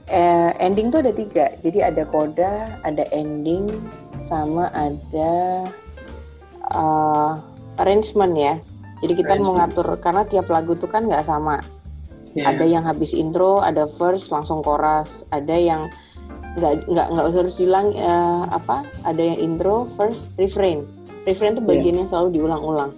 eh, 0.08 0.52
ending 0.62 0.94
tuh 0.94 1.02
ada 1.02 1.10
tiga 1.10 1.50
jadi 1.66 1.90
ada 1.90 2.06
koda 2.06 2.78
ada 2.86 3.02
ending 3.10 3.74
sama 4.30 4.70
ada 4.72 5.66
uh, 6.70 7.42
arrangement 7.82 8.34
ya 8.38 8.54
jadi 9.02 9.14
kita 9.20 9.34
Arrangement. 9.36 9.74
mengatur 9.74 9.88
karena 10.00 10.22
tiap 10.24 10.48
lagu 10.48 10.78
tuh 10.78 10.88
kan 10.88 11.10
nggak 11.10 11.26
sama 11.26 11.60
Ya. 12.34 12.50
ada 12.50 12.66
yang 12.66 12.82
habis 12.82 13.14
intro 13.14 13.62
ada 13.62 13.86
verse 13.86 14.34
langsung 14.34 14.66
chorus 14.66 15.22
ada 15.30 15.54
yang 15.54 15.86
nggak 16.58 16.82
nggak 16.90 17.08
nggak 17.14 17.26
usah 17.30 17.40
harus 17.46 17.58
diulang 17.58 17.94
eh, 17.94 18.44
apa 18.50 18.82
ada 19.06 19.22
yang 19.22 19.38
intro 19.38 19.86
verse 19.94 20.34
refrain 20.38 20.82
refrain 21.24 21.54
tuh 21.54 21.64
Iya. 21.64 21.70
bagian 21.74 21.96
yang 21.98 22.08
selalu 22.08 22.30
diulang-ulang 22.34 22.92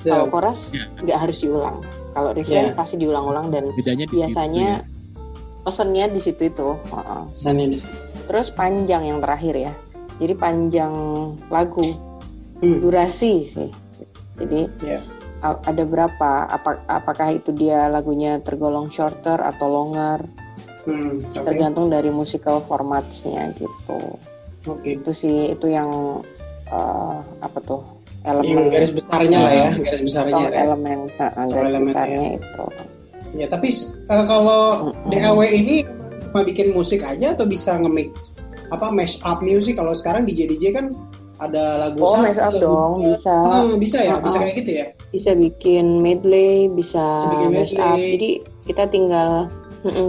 kalau 0.00 0.24
Betul. 0.24 0.32
chorus 0.32 0.60
Ya. 0.70 0.84
nggak 0.96 1.18
harus 1.18 1.36
diulang 1.38 1.76
kalau 2.10 2.30
refrain 2.30 2.66
Iya. 2.66 2.74
pasti 2.74 2.96
diulang-ulang 2.96 3.46
dan 3.48 3.64
bedanya 3.70 4.04
di 4.04 4.08
situ 4.08 4.16
biasanya 4.16 4.68
ya. 4.70 4.84
pesennya 5.60 6.04
di 6.08 6.20
situ 6.20 6.42
itu 6.46 6.68
Heeh. 6.88 7.22
Sana 7.32 7.60
ini. 7.60 7.78
terus 8.24 8.48
panjang 8.50 9.02
yang 9.04 9.18
terakhir 9.18 9.54
ya 9.54 9.72
jadi 10.16 10.34
panjang 10.34 10.92
lagu 11.48 11.84
Hmm. 12.58 12.78
durasi 12.78 13.32
sih 13.46 13.70
jadi 14.36 14.68
Ya. 14.80 14.98
a- 15.40 15.60
ada 15.62 15.82
berapa 15.82 16.30
apa 16.46 16.84
apakah 16.86 17.32
itu 17.32 17.50
dia 17.50 17.88
lagunya 17.88 18.36
tergolong 18.38 18.88
shorter 18.88 19.36
atau 19.36 19.66
longer 19.66 20.20
Hmm. 20.80 21.20
Oke. 21.22 21.40
tergantung 21.42 21.88
dari 21.88 22.08
musical 22.08 22.60
formatnya 22.60 23.52
gitu 23.52 24.00
Oke. 24.66 24.96
itu 24.96 25.10
sih 25.10 25.50
itu 25.50 25.66
yang 25.66 26.20
eh, 26.70 27.16
apa 27.40 27.58
tuh 27.60 27.82
Yang 28.20 28.36
elemen 28.36 28.64
garis 28.68 28.90
besarnya 28.92 29.38
lah 29.38 29.52
ya, 29.54 29.68
garis 29.80 30.02
besarnya. 30.02 30.42
ya. 30.44 30.60
elemen 30.62 30.98
nah, 31.10 31.30
garis 31.32 31.52
elemen, 31.66 31.88
besarnya 31.88 32.22
itu 32.36 32.66
Ya, 33.30 33.46
tapi 33.46 33.70
eh, 33.70 34.24
kalau 34.26 34.90
Mm-mm. 34.90 35.06
DAW 35.08 35.38
ini 35.46 35.86
cuma 36.24 36.42
bikin 36.42 36.70
musik 36.70 37.00
aja 37.00 37.30
atau 37.30 37.46
bisa 37.46 37.74
nge-mix 37.76 38.34
apa 38.68 38.86
mash 38.88 39.18
up 39.20 39.38
music 39.40 39.74
kalau 39.74 39.90
sekarang 39.92 40.22
DJ 40.22 40.46
DJ 40.48 40.64
kan 40.72 40.90
ada 41.38 41.78
lagu 41.80 41.98
oh 42.00 42.18
mash 42.18 42.36
up 42.36 42.54
dong 42.54 43.00
dua. 43.00 43.14
bisa 43.14 43.34
Ah, 43.40 43.62
bisa 43.72 43.98
ya, 43.98 44.18
bisa 44.18 44.34
Ah, 44.34 44.34
ah. 44.34 44.42
kayak 44.44 44.54
gitu 44.58 44.70
ya. 44.72 44.86
bisa 45.08 45.30
bikin 45.32 45.86
medley 46.00 46.66
bisa 46.68 46.98
Bisa 47.00 47.26
bikin 47.32 47.48
mash 47.52 47.72
medley. 47.72 47.80
up 47.80 47.98
jadi 47.98 48.30
kita 48.64 48.84
tinggal 48.88 49.30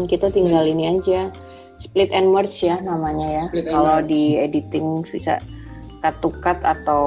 kita 0.06 0.28
tinggal 0.28 0.63
ini 0.63 0.84
aja 0.91 1.30
split 1.78 2.10
and 2.12 2.28
merge 2.28 2.60
ya 2.60 2.78
namanya 2.80 3.28
ya 3.32 3.45
kalau 3.65 4.02
di 4.02 4.36
editing 4.36 5.02
bisa 5.08 5.38
cut 6.01 6.15
to 6.19 6.29
cut 6.35 6.59
atau 6.59 7.03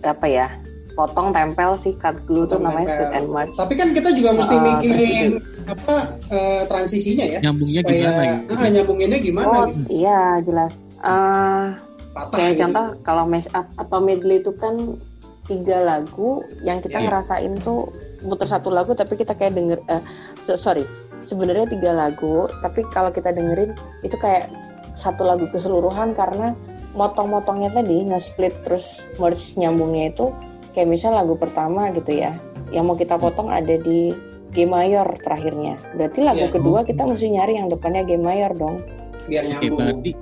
apa 0.00 0.26
ya 0.26 0.48
potong 0.92 1.30
tempel 1.30 1.74
sih 1.76 1.92
cut 1.94 2.16
glue 2.24 2.44
tuh 2.44 2.56
Potong 2.56 2.64
namanya 2.64 2.86
tempel. 2.88 3.02
split 3.02 3.16
and 3.16 3.28
match 3.28 3.52
Tapi 3.54 3.72
kan 3.74 3.88
kita 3.90 4.08
juga 4.10 4.30
mesti 4.32 4.54
Ah, 4.54 4.62
mikirin 4.64 5.26
apa 5.64 5.94
eh, 6.28 6.62
transisinya 6.64 7.24
ya. 7.26 7.38
Nyambungnya 7.40 7.80
Supaya 7.80 7.98
gimana 7.98 8.22
gitu. 8.22 8.52
ah, 8.54 8.68
nyambunginnya 8.70 9.18
gimana 9.18 9.48
oh 9.50 9.64
gitu. 9.66 9.80
iya 9.92 10.20
jelas 10.40 10.72
Eh, 10.96 11.66
Patah 12.10 12.32
kayak 12.32 12.50
gitu. 12.50 12.60
contoh 12.62 12.86
kalau 13.02 13.24
mash 13.24 13.50
up 13.50 13.66
atau 13.74 13.98
medley 13.98 14.38
itu 14.38 14.52
kan 14.52 14.96
tiga 15.44 15.78
lagu 15.78 16.30
yang 16.60 16.78
kita 16.78 16.96
Iya. 16.96 17.04
ngerasain 17.04 17.52
tuh 17.58 17.92
muter 18.22 18.46
satu 18.46 18.68
lagu 18.68 18.92
tapi 18.92 19.12
kita 19.14 19.32
kayak 19.32 19.52
denger 19.52 19.78
eh, 19.86 20.00
so- 20.40 20.56
sorry 20.56 20.88
sebenarnya 21.22 21.66
tiga 21.66 21.92
lagu 21.92 22.44
tapi 22.60 22.80
kalau 22.88 23.10
kita 23.10 23.28
dengerin 23.28 23.74
itu 24.00 24.14
kayak 24.14 24.48
satu 24.94 25.20
lagu 25.22 25.44
keseluruhan 25.46 26.12
karena 26.12 26.54
motong-motongnya 26.94 27.70
tadi 27.70 28.06
nge-split 28.06 28.54
terus 28.62 29.02
merge 29.18 29.54
nyambungnya 29.54 30.10
itu 30.10 30.30
kayak 30.72 30.88
misal 30.88 31.14
lagu 31.14 31.34
pertama 31.34 31.90
gitu 31.90 32.14
ya 32.14 32.34
yang 32.70 32.86
mau 32.86 32.94
kita 32.94 33.14
potong 33.14 33.50
ada 33.50 33.78
di 33.78 34.14
G 34.54 34.66
mayor 34.66 35.06
terakhirnya 35.22 35.74
berarti 35.98 36.22
lagu 36.22 36.46
Iya. 36.46 36.54
kedua 36.54 36.86
kita 36.86 37.02
mesti 37.02 37.26
nyari 37.30 37.58
yang 37.58 37.66
depannya 37.66 38.06
G 38.06 38.14
mayor 38.16 38.54
dong 38.54 38.78
biar 39.26 39.42
nyambung. 39.46 39.78
berarti 39.78 40.12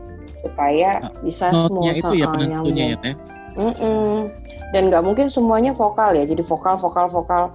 supaya 0.43 0.91
bisa 1.23 1.53
semua 1.55 1.93
itu 1.93 2.13
ya 2.19 2.27
penentunya 2.27 2.43
ya 2.43 2.97
nyambung. 2.99 3.05
teh. 3.05 3.15
Mm-mm. 3.53 4.33
Dan 4.73 4.89
nggak 4.89 5.05
mungkin 5.05 5.29
semuanya 5.29 5.77
vokal 5.77 6.17
ya, 6.17 6.25
jadi 6.25 6.41
vokal, 6.41 6.81
vokal, 6.81 7.05
vokal. 7.07 7.53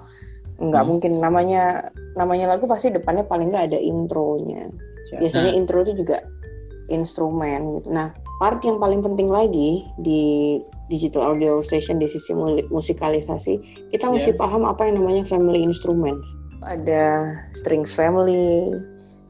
Nggak 0.62 0.84
Hmm. 0.86 0.90
mungkin 0.94 1.12
namanya 1.18 1.90
namanya 2.14 2.54
lagu 2.54 2.70
pasti 2.70 2.94
depannya 2.94 3.26
paling 3.26 3.50
nggak 3.50 3.74
ada 3.74 3.80
intronya. 3.82 4.70
Biasanya 5.10 5.58
intro 5.58 5.82
itu 5.82 6.06
juga 6.06 6.22
instrumen 6.88 7.82
gitu. 7.82 7.90
Nah, 7.90 8.14
part 8.38 8.62
yang 8.62 8.78
paling 8.78 9.02
penting 9.02 9.28
lagi 9.28 9.82
di 9.98 10.58
digital 10.88 11.34
audio 11.34 11.60
station 11.60 11.98
di 11.98 12.08
sisi 12.08 12.32
musikalisasi, 12.70 13.54
kita 13.92 14.08
mesti 14.08 14.32
Ya. 14.32 14.38
paham 14.38 14.64
apa 14.64 14.88
yang 14.88 15.02
namanya 15.02 15.26
family 15.26 15.60
instrument. 15.60 16.22
Ada 16.62 17.28
strings 17.54 17.94
family, 17.94 18.72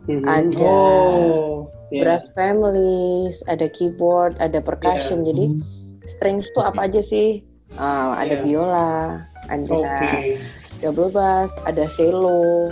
Mhm. 0.08 0.24
ada 0.24 0.76
Oh, 1.16 1.68
iya. 1.90 2.04
brass 2.04 2.26
family, 2.34 3.32
ada 3.48 3.68
keyboard, 3.68 4.36
ada 4.38 4.60
percussion. 4.60 5.24
Iya. 5.24 5.34
Jadi 5.34 5.46
strings 6.06 6.48
tuh 6.52 6.64
apa 6.64 6.88
aja 6.88 7.00
sih? 7.00 7.44
Ah, 7.76 8.16
ada 8.16 8.40
Iya. 8.40 8.44
biola, 8.44 8.92
ada 9.48 9.76
Oke. 9.76 10.40
double 10.80 11.12
bass, 11.12 11.52
ada 11.64 11.88
cello, 11.88 12.72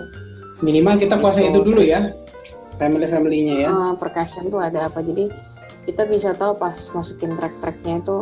Minimal 0.56 0.96
kita 0.96 1.20
kuasai 1.20 1.52
Gitu. 1.52 1.60
itu 1.60 1.68
dulu 1.68 1.84
ya. 1.84 2.16
Family-familynya 2.76 3.56
ya. 3.56 3.68
ah, 3.68 3.94
percussion 3.96 4.48
tuh 4.48 4.60
ada 4.60 4.88
apa. 4.88 5.00
Jadi 5.00 5.28
kita 5.86 6.04
bisa 6.06 6.34
tahu 6.34 6.58
pas 6.58 6.76
masukin 6.92 7.38
track-tracknya 7.38 8.02
itu, 8.02 8.18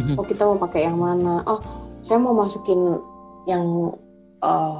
Mhm. 0.00 0.14
oh 0.18 0.24
kita 0.24 0.42
mau 0.48 0.58
pakai 0.58 0.88
yang 0.88 0.98
mana? 0.98 1.44
Oh, 1.44 1.60
saya 2.00 2.18
mau 2.18 2.32
masukin 2.32 2.98
yang 3.44 3.92
oh, 4.40 4.78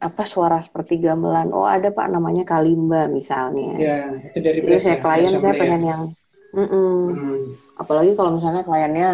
apa 0.00 0.22
suara 0.24 0.58
seperti 0.58 0.96
gamelan. 0.98 1.52
Oh 1.52 1.68
ada 1.68 1.92
pak 1.92 2.08
namanya 2.08 2.42
kalimba 2.42 3.06
misalnya. 3.06 3.76
Ya, 3.76 3.98
itu 4.24 4.38
dari 4.40 4.58
Jadi 4.64 4.80
saya 4.80 4.96
ya, 4.96 5.02
klien 5.02 5.32
saya 5.36 5.52
ya. 5.52 5.60
pengen 5.60 5.82
yang, 5.84 6.02
Mm-mm. 6.50 6.98
Hmm. 7.14 7.40
apalagi 7.78 8.16
kalau 8.16 8.36
misalnya 8.36 8.64
kliennya 8.64 9.10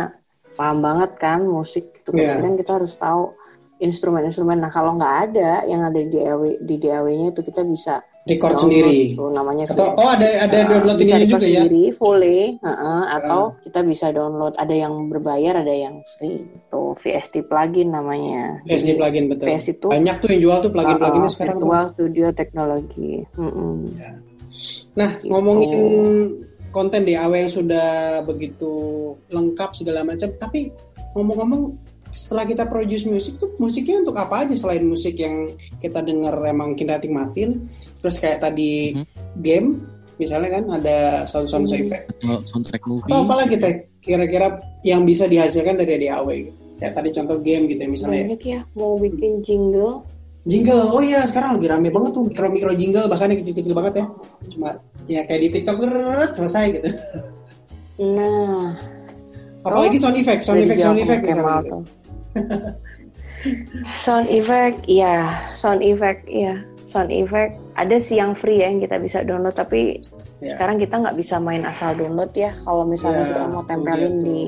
paham 0.56 0.80
banget 0.80 1.10
kan 1.20 1.44
musik 1.44 1.92
itu 2.00 2.10
Iya. 2.16 2.40
kan 2.40 2.56
kita 2.56 2.80
harus 2.80 2.96
tahu 2.96 3.36
instrumen-instrumen. 3.76 4.56
Nah 4.56 4.72
kalau 4.72 4.96
nggak 4.96 5.14
ada 5.30 5.68
yang 5.68 5.84
ada 5.84 6.00
di 6.00 6.08
DAW 6.08 6.64
di 6.64 6.74
DAW-nya 6.80 7.36
itu 7.36 7.44
kita 7.44 7.60
bisa 7.60 8.00
Record 8.26 8.52
download 8.52 8.64
sendiri. 8.66 8.98
tuh, 9.14 9.30
namanya 9.30 9.64
Atau 9.66 9.86
VST. 9.86 9.96
oh 9.96 10.08
ada 10.10 10.28
ada 10.42 10.56
Nah, 10.56 10.68
download 10.68 10.98
ininya 10.98 11.16
record 11.16 11.30
juga 11.32 11.46
ya. 11.46 11.60
sendiri, 11.62 11.84
fully, 11.92 12.38
heeh, 12.58 13.02
atau 13.14 13.40
kita 13.62 13.80
bisa 13.80 14.06
download. 14.10 14.54
Ada 14.56 14.74
yang 14.76 14.94
berbayar, 15.06 15.54
ada 15.56 15.70
yang 15.70 15.94
free. 16.12 16.42
Tuh 16.68 16.90
VST 16.96 17.46
plugin 17.46 17.90
namanya. 17.90 18.58
VST 18.64 18.82
Jadi, 18.84 18.98
plugin 18.98 19.24
betul. 19.28 19.46
VS 19.46 19.64
itu 19.70 19.86
Banyak 19.86 20.16
tuh 20.18 20.28
yang 20.28 20.40
jual 20.42 20.58
tuh 20.58 20.70
plugin-pluginnya 20.70 21.22
uh, 21.22 21.32
sekarang. 21.32 21.56
tuh. 21.56 21.66
virtual 21.66 21.84
studio 21.88 22.26
teknologi. 22.32 23.12
Mm-mm. 23.34 23.74
Nah, 24.94 25.10
Gitu. 25.16 25.28
ngomongin 25.28 25.72
konten 26.68 27.04
DAW 27.04 27.32
yang 27.32 27.48
sudah 27.48 27.88
begitu 28.22 28.72
lengkap 29.28 29.70
segala 29.72 30.02
macam, 30.02 30.28
tapi 30.34 30.72
ngomong-ngomong 31.12 31.76
setelah 32.08 32.44
kita 32.44 32.64
produce 32.64 33.04
musik 33.04 33.36
tuh 33.36 33.52
musiknya 33.58 34.00
untuk 34.00 34.16
apa 34.16 34.48
aja 34.48 34.56
selain 34.56 34.80
musik 34.82 35.16
yang 35.16 35.52
kita 35.78 36.00
dengar 36.00 36.32
emang 36.42 36.72
kita 36.72 36.96
nikmatin, 36.96 37.68
terus 38.06 38.22
kayak 38.22 38.38
tadi 38.38 38.94
Mhm. 38.94 39.04
game 39.42 39.68
misalnya 40.16 40.62
kan 40.62 40.64
ada 40.70 40.98
sound-sound 41.26 41.66
Mhm. 41.66 41.74
effect 41.82 42.06
Atau 42.22 42.38
soundtrack 42.46 42.86
movie. 42.86 43.10
atau 43.10 43.26
apalagi 43.26 43.58
teh 43.58 43.74
kira-kira 43.98 44.62
yang 44.80 45.02
bisa 45.02 45.26
dihasilkan 45.26 45.74
dari 45.74 46.06
DAW 46.06 46.30
gitu. 46.30 46.54
Kayak 46.78 46.94
tadi 46.94 47.08
contoh 47.10 47.36
game 47.42 47.66
gitu 47.66 47.82
ya 47.82 47.90
misalnya. 47.90 48.22
Banyak 48.30 48.44
ya 48.46 48.60
mau 48.78 48.94
bikin 48.94 49.42
jingle. 49.42 50.06
Jingle, 50.46 50.94
oh 50.94 51.02
iya 51.02 51.26
sekarang 51.26 51.58
lagi 51.58 51.66
rame 51.66 51.90
banget 51.90 52.14
tuh 52.14 52.22
mikro-mikro 52.22 52.70
jingle 52.78 53.10
bahkan 53.10 53.34
yang 53.34 53.42
kecil-kecil 53.42 53.74
banget 53.74 53.98
ya. 53.98 54.04
Cuma 54.46 54.78
ya 55.10 55.26
kayak 55.26 55.40
di 55.42 55.48
TikTok 55.58 55.82
selesai 56.38 56.64
gitu. 56.78 56.88
Nah, 57.98 58.78
Apalagi 59.66 59.98
sound 59.98 60.14
effect, 60.14 60.46
sound 60.46 60.62
effect, 60.62 60.78
sound 60.78 61.02
effect 61.02 61.26
misalnya. 61.26 61.58
gitu. 61.66 61.78
sound 63.98 64.26
effect, 64.30 64.78
iya, 64.86 65.34
sound 65.58 65.82
effect, 65.82 66.22
iya, 66.30 66.62
sound 66.96 67.12
effect. 67.12 67.60
Ada 67.74 68.00
sih 68.00 68.16
yang 68.16 68.32
free 68.32 68.58
ya 68.58 68.66
yang 68.66 68.80
kita 68.80 68.96
bisa 68.96 69.20
download, 69.20 69.52
tapi 69.52 70.00
Ya. 70.36 70.52
sekarang 70.52 70.76
kita 70.76 70.96
nggak 70.96 71.16
bisa 71.16 71.36
main 71.36 71.62
asal 71.62 71.92
download 71.92 72.32
ya. 72.32 72.56
Kalau 72.58 72.84
misalnya 72.84 73.24
Ya, 73.24 73.28
kita 73.30 73.42
mau 73.46 73.64
tempelin 73.64 74.14
begitu. 74.14 74.24
di 74.24 74.40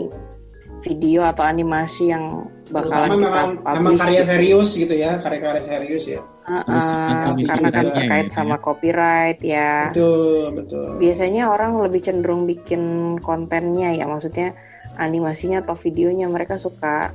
video 0.79 1.21
atau 1.23 1.43
animasi 1.43 2.09
yang 2.09 2.45
bakalan 2.69 3.09
Terutama 3.09 3.09
kita 3.09 3.19
memang, 3.19 3.49
publish 3.59 3.77
memang 3.77 3.95
karya 3.99 4.15
gitu. 4.15 4.29
serius 4.31 4.69
gitu 4.75 4.95
ya, 4.95 5.13
karya-karya 5.19 5.63
serius 5.65 6.05
ya. 6.07 6.21
Harus 6.45 6.87
ditantangin 6.87 7.45
karena 7.45 7.69
kan 7.69 7.85
terkait 7.93 8.27
ya. 8.27 8.33
sama 8.33 8.57
copyright 8.57 9.41
ya. 9.43 9.73
Betul, 9.91 10.45
betul. 10.55 10.87
Biasanya 10.97 11.43
orang 11.47 11.73
lebih 11.83 12.01
cenderung 12.01 12.45
bikin 12.45 12.83
kontennya 13.19 13.93
ya, 13.93 14.05
maksudnya 14.05 14.57
animasinya 14.97 15.61
atau 15.61 15.75
videonya 15.75 16.27
mereka 16.27 16.57
suka 16.57 17.13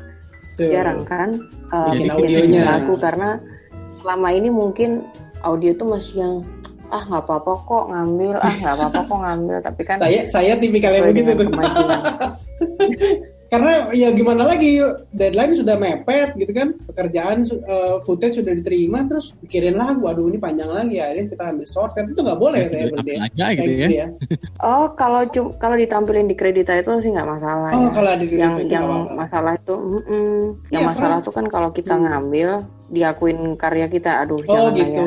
Betul. 0.54 0.70
jarang 0.70 1.02
kan 1.04 1.30
uh, 1.70 1.90
Bikin 1.90 2.10
bikin 2.10 2.52
audionya. 2.52 2.62
lagu 2.68 2.94
karena 2.96 3.30
selama 3.98 4.30
ini 4.30 4.50
mungkin 4.50 4.90
audio 5.44 5.72
tuh 5.74 5.88
masih 5.90 6.16
yang 6.18 6.36
ah 6.88 7.02
nggak 7.02 7.24
apa-apa 7.24 7.54
kok 7.60 7.84
ngambil 7.88 8.36
ah 8.38 8.54
nggak 8.56 8.76
apa-apa 8.76 9.00
kok 9.04 9.20
ngambil 9.20 9.58
tapi 9.60 9.82
kan 9.82 9.98
Saya 9.98 10.20
saya 10.26 10.54
tipikal 10.56 10.92
yang 10.92 11.04
sesuai 11.04 11.14
begitu 11.14 11.32
tuh. 11.36 11.48
Karena 13.46 13.70
ya 13.94 14.10
gimana 14.10 14.42
lagi, 14.44 14.82
deadline 15.14 15.54
sudah 15.54 15.78
mepet 15.78 16.34
gitu 16.34 16.50
kan, 16.52 16.74
pekerjaan 16.90 17.46
eh, 17.46 18.02
footage 18.02 18.42
sudah 18.42 18.50
diterima, 18.52 19.06
terus 19.06 19.38
pikirin 19.38 19.78
lagu, 19.78 20.02
aduh 20.04 20.26
ini 20.26 20.42
panjang 20.42 20.66
lagi 20.66 20.98
ya, 20.98 21.14
ini 21.14 21.30
kita 21.30 21.54
ambil 21.54 21.70
shortcut 21.70 22.02
itu 22.04 22.18
nggak 22.18 22.42
boleh 22.42 22.66
ya, 22.66 22.68
saya 22.68 22.86
berarti 22.90 23.12
ya. 23.12 23.14
Apa 23.14 23.30
aja 23.30 23.46
Kayak 23.46 23.54
gitu 23.54 23.70
ya. 23.70 23.78
gitu 23.78 23.94
ya. 23.94 24.08
oh 24.60 24.86
kalau 24.98 25.22
cum- 25.30 25.54
kalau 25.54 25.78
ditampilin 25.78 26.26
di 26.26 26.34
kredit 26.34 26.66
title 26.66 26.98
sih 26.98 27.14
nggak 27.14 27.30
masalah 27.30 27.70
Oh 27.70 27.80
ya 27.80 27.90
kalau 27.92 28.10
ada 28.10 28.26
di 28.26 28.34
yang 28.34 28.58
itu 28.58 28.66
yang 28.66 28.82
nggak 28.82 28.90
apa-apa. 28.90 29.14
masalah 29.22 29.52
itu 29.54 29.76
mm-mm. 29.78 30.30
yang 30.72 30.82
Iya, 30.82 30.90
masalah 30.90 31.18
tuh 31.22 31.32
kan 31.32 31.46
kalau 31.46 31.70
kita 31.70 31.94
Hmm. 31.94 32.04
ngambil 32.04 32.50
diakuin 32.90 33.40
karya 33.54 33.86
kita 33.86 34.10
aduh 34.20 34.42
Oh 34.42 34.50
jangan 34.50 34.66
lah 34.66 34.82
gitu. 34.82 34.98
ya 34.98 35.06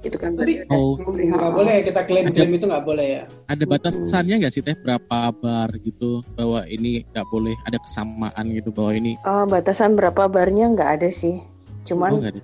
itu 0.00 0.16
kan 0.16 0.32
Tapi 0.32 0.64
Oh. 0.68 0.96
nggak 1.00 1.52
boleh 1.52 1.72
ya 1.72 1.82
kita 1.82 2.00
klaim 2.02 2.28
klaim 2.28 2.52
itu 2.52 2.64
nggak 2.64 2.82
boleh 2.82 3.06
ya. 3.06 3.22
Ada 3.46 3.64
batasannya 3.64 4.34
nggak 4.38 4.50
sih 4.50 4.60
teh 4.60 4.76
berapa 4.76 5.32
bar 5.32 5.70
gitu 5.80 6.20
bahwa 6.32 6.64
ini 6.64 7.04
nggak 7.06 7.26
boleh 7.26 7.54
ada 7.62 7.78
kesamaan 7.78 8.44
gitu 8.50 8.68
bahwa 8.70 8.92
ini 8.92 9.16
Oh, 9.22 9.44
batasan 9.44 9.94
berapa 9.94 10.26
barnya 10.26 10.68
nggak 10.68 10.90
ada 10.96 11.08
sih 11.08 11.36
oh, 11.36 11.84
cuman 11.84 12.10
nggak 12.18 12.32
ada. 12.32 12.42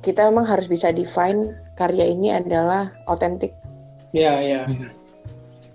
kita 0.00 0.20
emang 0.24 0.44
harus 0.44 0.66
bisa 0.66 0.90
define 0.90 1.50
karya 1.74 2.06
ini 2.06 2.30
adalah 2.30 2.90
otentik 3.04 3.50
Iya 4.10 4.34
iya. 4.38 4.60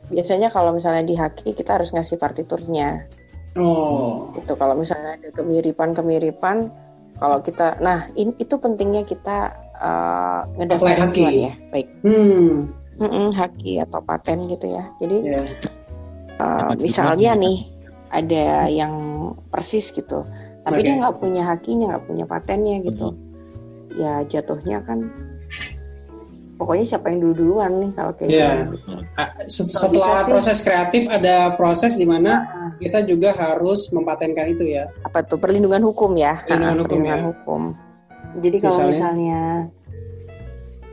biasanya 0.08 0.48
kalau 0.48 0.72
misalnya 0.72 1.04
di 1.04 1.14
Haki 1.14 1.52
kita 1.52 1.76
harus 1.76 1.90
ngasih 1.90 2.16
partiturnya 2.16 3.06
Oh. 3.54 4.32
gitu 4.34 4.56
kalau 4.56 4.74
misalnya 4.74 5.16
ada 5.16 5.30
kemiripan 5.30 5.92
kemiripan 5.92 6.72
kalau 7.16 7.38
kita 7.40 7.76
nah 7.78 8.08
in- 8.14 8.36
itu 8.38 8.56
pentingnya 8.56 9.04
kita 9.04 9.52
uh, 9.82 10.46
Haki. 10.80 11.26
ya 11.42 11.54
baik 11.70 11.88
Hmm. 12.02 12.70
Mm-mm, 12.98 13.34
Haki 13.34 13.82
atau 13.82 14.00
paten 14.00 14.46
gitu 14.46 14.70
ya 14.70 14.86
jadi 14.98 15.18
Ya. 15.26 15.42
uh, 16.38 16.72
misalnya 16.78 17.34
juga, 17.34 17.42
nih 17.42 17.58
ada 18.12 18.44
yang 18.68 18.94
persis 19.50 19.90
gitu 19.90 20.22
tapi 20.62 20.80
Oke. 20.80 20.86
dia 20.86 20.96
nggak 20.96 21.18
punya 21.18 21.42
hakinya 21.44 21.86
nggak 21.92 22.06
punya 22.06 22.26
patennya 22.26 22.78
gitu 22.84 23.18
ya 23.92 24.22
jatuhnya 24.24 24.84
kan 24.84 25.10
pokoknya 26.56 26.86
siapa 26.88 27.10
yang 27.10 27.20
dulu 27.20 27.34
duluan 27.34 27.72
nih 27.80 27.92
kalau 27.92 28.14
kayak 28.14 28.30
Iya. 28.30 28.50
gitu 28.70 28.94
Ah, 29.18 29.30
se- 29.50 29.66
Setelah 29.66 30.24
proses 30.24 30.62
kreatif 30.62 31.10
ada 31.10 31.56
proses 31.56 31.98
di 31.98 32.06
mana 32.06 32.32
Nah, 32.38 32.70
kita 32.78 33.02
juga 33.02 33.34
harus 33.34 33.90
mempatenkan 33.90 34.46
itu 34.48 34.70
ya. 34.70 34.86
apa 35.02 35.26
tuh 35.26 35.36
perlindungan 35.36 35.82
hukum 35.82 36.14
ya 36.14 36.38
Perlindungan 36.46 36.70
Ah, 36.70 36.78
hukum, 36.78 36.86
perlindungan 36.88 37.18
ya. 37.18 37.26
hukum. 37.26 37.62
jadi 38.38 38.58
kalau 38.60 38.72
Misalnya? 38.78 38.94
misalnya 38.94 39.42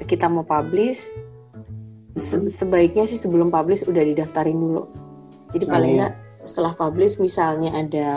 kita 0.09 0.27
mau 0.27 0.43
publish 0.43 0.99
se- 2.17 2.51
sebaiknya 2.51 3.05
sih 3.05 3.21
sebelum 3.21 3.53
publish 3.53 3.85
udah 3.85 4.03
didaftarin 4.03 4.57
dulu. 4.57 4.89
Jadi 5.53 5.65
paling 5.65 5.93
Oh. 5.93 5.97
nggak 6.01 6.13
setelah 6.43 6.73
publish 6.75 7.21
misalnya 7.21 7.71
ada 7.73 8.09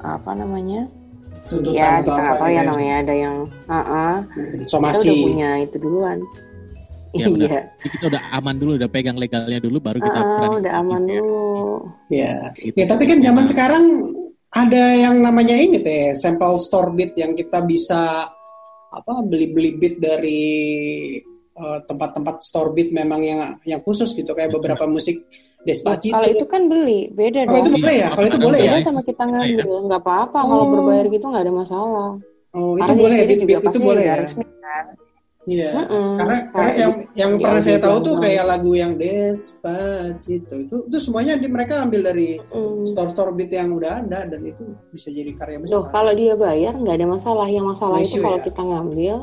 apa 0.00 0.32
namanya? 0.32 0.88
Tuntutan 1.46 1.74
ya 1.74 2.00
atau 2.00 2.06
kita 2.06 2.12
nggak 2.16 2.32
apa 2.32 2.38
tahu 2.38 2.48
ya 2.48 2.54
gitu. 2.56 2.68
namanya 2.70 2.94
ada 2.98 3.14
yang 3.14 3.36
ah 3.66 3.76
ah, 3.76 4.16
kita 4.24 4.56
udah 4.56 4.68
somasi. 4.68 5.10
punya 5.22 5.50
itu 5.60 5.76
duluan. 5.76 6.18
Iya, 7.12 7.28
benar. 7.28 7.44
iya 7.44 7.60
Jadi 7.76 7.88
kita 7.92 8.04
udah 8.08 8.22
aman 8.32 8.56
dulu, 8.56 8.70
udah 8.80 8.88
pegang 8.88 9.20
legalnya 9.20 9.60
dulu, 9.60 9.76
baru 9.78 10.00
kita 10.00 10.16
berani 10.16 10.56
udah 10.64 10.72
aman 10.80 11.02
ya. 11.04 11.20
dulu. 11.20 11.44
Ya 12.08 12.32
Gitu. 12.56 12.76
Ya, 12.80 12.86
tapi 12.88 13.04
kan 13.04 13.18
zaman 13.20 13.44
sekarang 13.44 13.84
ada 14.48 14.82
yang 14.96 15.20
namanya 15.20 15.52
ini 15.52 15.76
teh, 15.80 16.16
sampel 16.16 16.56
store 16.56 16.88
beat 16.96 17.12
yang 17.20 17.36
kita 17.36 17.60
bisa 17.62 18.32
apa 18.92 19.24
beli-beli 19.24 19.80
beat 19.80 19.96
dari 19.98 20.42
eh, 21.52 21.78
tempat-tempat 21.88 22.44
store 22.44 22.76
beat 22.76 22.92
memang 22.92 23.20
yang 23.20 23.40
yang 23.64 23.80
khusus 23.80 24.12
gitu 24.12 24.32
kayak 24.32 24.52
beberapa 24.52 24.84
musik 24.84 25.24
Despacito. 25.62 26.18
kalau 26.18 26.26
itu 26.26 26.44
kan 26.50 26.66
beli 26.66 27.06
beda 27.14 27.46
Kalau 27.46 27.62
itu 27.62 27.70
dong 27.70 27.82
boleh 27.86 27.96
ya? 28.02 28.08
Kalau 28.10 28.26
itu 28.26 28.38
boleh 28.42 28.60
ya? 28.66 28.72
sama 28.82 28.98
kita 29.00 29.22
ngambil 29.30 29.68
nggak 29.86 30.02
apa-apa 30.02 30.38
kalau 30.42 30.64
Oh. 30.66 30.70
berbayar 30.74 31.06
gitu 31.06 31.24
nggak 31.30 31.44
ada 31.46 31.54
masalah 31.54 32.10
Oh, 32.52 32.76
itu 32.76 32.84
Karena 32.84 33.00
boleh 33.00 33.16
sini 33.16 33.44
beat, 33.48 33.62
itu 33.64 33.78
boleh 33.80 34.02
ya. 34.04 34.14
resmi 34.20 34.44
Iya. 35.42 35.74
Mm-mm. 35.74 36.22
Karena 36.22 36.36
karena 36.54 36.72
yang 36.78 36.92
yang 37.18 37.30
pernah 37.42 37.58
saya 37.58 37.82
tahu 37.82 37.96
tuh 38.06 38.14
kayak 38.22 38.46
lagu 38.46 38.78
yang 38.78 38.94
Despacito 38.94 40.54
itu 40.54 40.76
itu 40.86 40.98
semuanya 41.02 41.34
di, 41.34 41.50
mereka 41.50 41.82
ambil 41.82 42.14
dari 42.14 42.38
Mm. 42.54 42.86
store-store 42.86 43.34
beat 43.34 43.50
yang 43.50 43.74
udah 43.74 44.06
ada 44.06 44.30
dan 44.30 44.40
itu 44.46 44.70
bisa 44.94 45.10
jadi 45.10 45.34
karya 45.34 45.58
besar. 45.58 45.82
Loh, 45.82 45.84
kalau 45.90 46.14
dia 46.14 46.38
bayar 46.38 46.78
nggak 46.78 46.94
ada 46.94 47.08
masalah. 47.10 47.46
Yang 47.50 47.66
masalah 47.74 47.98
itu 47.98 48.16
kalau 48.22 48.38
ya? 48.38 48.44
kita 48.46 48.62
ngambil, 48.62 49.16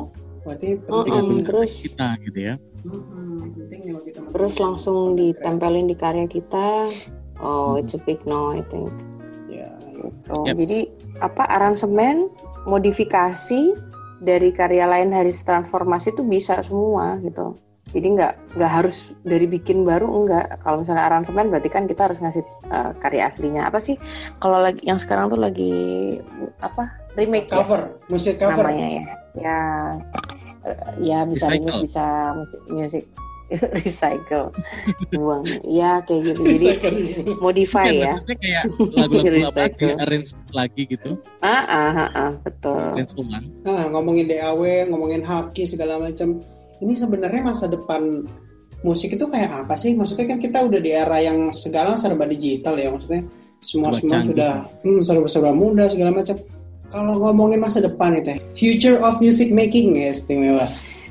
Berarti 0.44 0.68
Oh, 0.88 1.04
penting 1.04 1.28
oh, 1.40 1.46
terus 1.48 1.72
kita 1.88 2.08
gitu 2.24 2.40
ya. 2.40 2.56
Penting 2.84 3.82
kita 4.08 4.20
terus 4.36 4.54
langsung 4.60 5.16
ditempelin 5.16 5.88
di 5.88 5.96
karya 5.96 6.28
kita. 6.28 6.92
Oh, 7.40 7.80
it's 7.80 7.96
a 7.96 8.02
big 8.04 8.20
no, 8.28 8.52
I 8.52 8.60
think. 8.68 8.92
Ya, 9.48 9.72
Gitu. 10.00 10.36
Yep. 10.48 10.56
Jadi 10.56 10.80
apa 11.20 11.44
aransemen, 11.48 12.32
modifikasi 12.68 13.76
dari 14.20 14.52
karya 14.52 14.86
lain 14.86 15.16
dari 15.16 15.32
transformasi 15.32 16.16
itu 16.16 16.24
bisa 16.28 16.60
semua 16.64 17.20
gitu. 17.24 17.56
Jadi 17.90 18.22
nggak 18.22 18.60
nggak 18.60 18.72
harus 18.72 19.18
dari 19.26 19.50
bikin 19.50 19.82
baru 19.82 20.06
enggak. 20.06 20.62
Kalau 20.62 20.86
misalnya 20.86 21.10
aransemen 21.10 21.50
berarti 21.50 21.74
kan 21.74 21.90
kita 21.90 22.06
harus 22.06 22.22
ngasih 22.22 22.46
uh, 22.70 22.94
karya 23.02 23.34
aslinya. 23.34 23.66
Apa 23.66 23.82
sih? 23.82 23.98
Kalau 24.38 24.62
lagi 24.62 24.86
yang 24.86 25.02
sekarang 25.02 25.34
tuh 25.34 25.42
lagi 25.42 25.74
apa? 26.62 26.86
Remake 27.18 27.50
ya? 27.50 27.66
cover, 27.66 27.98
musik 28.14 28.38
cover. 28.38 28.70
namanya 28.70 28.88
ya 29.02 29.06
ya 29.38 29.60
eh, 30.66 30.78
ya 31.02 31.20
bisa 31.28 31.48
Recycle. 31.50 31.70
remix 31.70 31.76
bisa 31.86 32.06
musik 32.34 32.62
musik 32.70 33.04
recycle 33.78 34.54
buang 35.14 35.46
ya 35.66 36.02
kayak 36.06 36.34
gitu 36.34 36.42
jadi 36.46 36.68
modify 37.42 37.90
ya 37.90 38.16
kayak 38.26 38.64
lagu-lagu 38.96 39.18
Recycle. 39.50 39.78
di 39.80 40.02
arrange 40.02 40.30
lagi 40.54 40.84
gitu, 40.90 41.20
ah 41.42 41.64
ah 41.66 41.92
ah, 41.94 42.10
ah, 42.14 42.32
betul 42.42 42.78
arrange 42.78 43.14
ulang. 43.18 43.46
Nah, 43.66 43.86
ngomongin 43.92 44.26
DAW, 44.30 44.62
ngomongin 44.90 45.22
haki 45.24 45.64
segala 45.68 46.00
macam. 46.00 46.42
Ini 46.80 46.94
sebenarnya 46.96 47.44
masa 47.44 47.68
depan 47.68 48.24
musik 48.88 49.12
itu 49.12 49.28
kayak 49.28 49.66
apa 49.66 49.76
sih? 49.76 49.94
Maksudnya 49.94 50.32
kan 50.32 50.40
kita 50.40 50.64
udah 50.64 50.80
di 50.80 50.92
era 50.96 51.20
yang 51.20 51.52
segala 51.52 52.00
serba 52.00 52.24
digital 52.24 52.80
ya. 52.80 52.90
Maksudnya 52.92 53.28
semua 53.60 53.92
semua 53.92 54.24
canggih. 54.24 54.28
sudah 54.32 54.54
hmm, 54.88 55.00
serba 55.04 55.28
serba 55.28 55.52
mudah 55.52 55.92
segala 55.92 56.16
macam. 56.16 56.40
Kalau 56.90 57.22
ngomongin 57.22 57.62
masa 57.62 57.86
depan 57.86 58.18
itu, 58.18 58.34
ya, 58.34 58.38
future 58.58 58.98
of 59.06 59.22
music 59.22 59.54
making 59.54 59.94
ya 59.94 60.10
istimewa. 60.10 60.66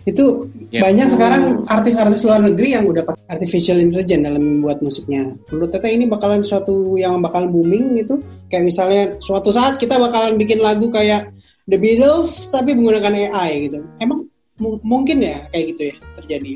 Itu 0.08 0.48
Ya. 0.68 0.80
banyak 0.80 1.04
sekarang 1.06 1.42
artis-artis 1.66 2.24
luar 2.24 2.40
negeri 2.40 2.72
yang 2.72 2.84
udah 2.84 3.04
pakai 3.04 3.24
artificial 3.30 3.76
intelligence 3.76 4.24
dalam 4.24 4.40
membuat 4.40 4.80
musiknya. 4.80 5.36
Menurut 5.48 5.68
Teteh 5.70 5.92
ini 5.92 6.04
bakalan 6.04 6.40
suatu 6.40 6.96
yang 6.96 7.20
bakal 7.20 7.44
booming 7.46 7.92
gitu. 7.94 8.20
Kayak 8.48 8.64
misalnya 8.64 9.02
suatu 9.18 9.48
saat 9.48 9.76
kita 9.76 9.96
bakalan 9.96 10.36
bikin 10.36 10.58
lagu 10.58 10.88
kayak 10.88 11.28
The 11.64 11.76
Beatles 11.76 12.48
tapi 12.48 12.72
menggunakan 12.72 13.12
AI 13.28 13.68
gitu. 13.68 13.84
Emang 13.98 14.24
mu- 14.56 14.80
mungkin 14.80 15.20
ya 15.20 15.44
kayak 15.48 15.64
gitu 15.72 15.82
ya 15.86 15.94
terjadi 16.14 16.52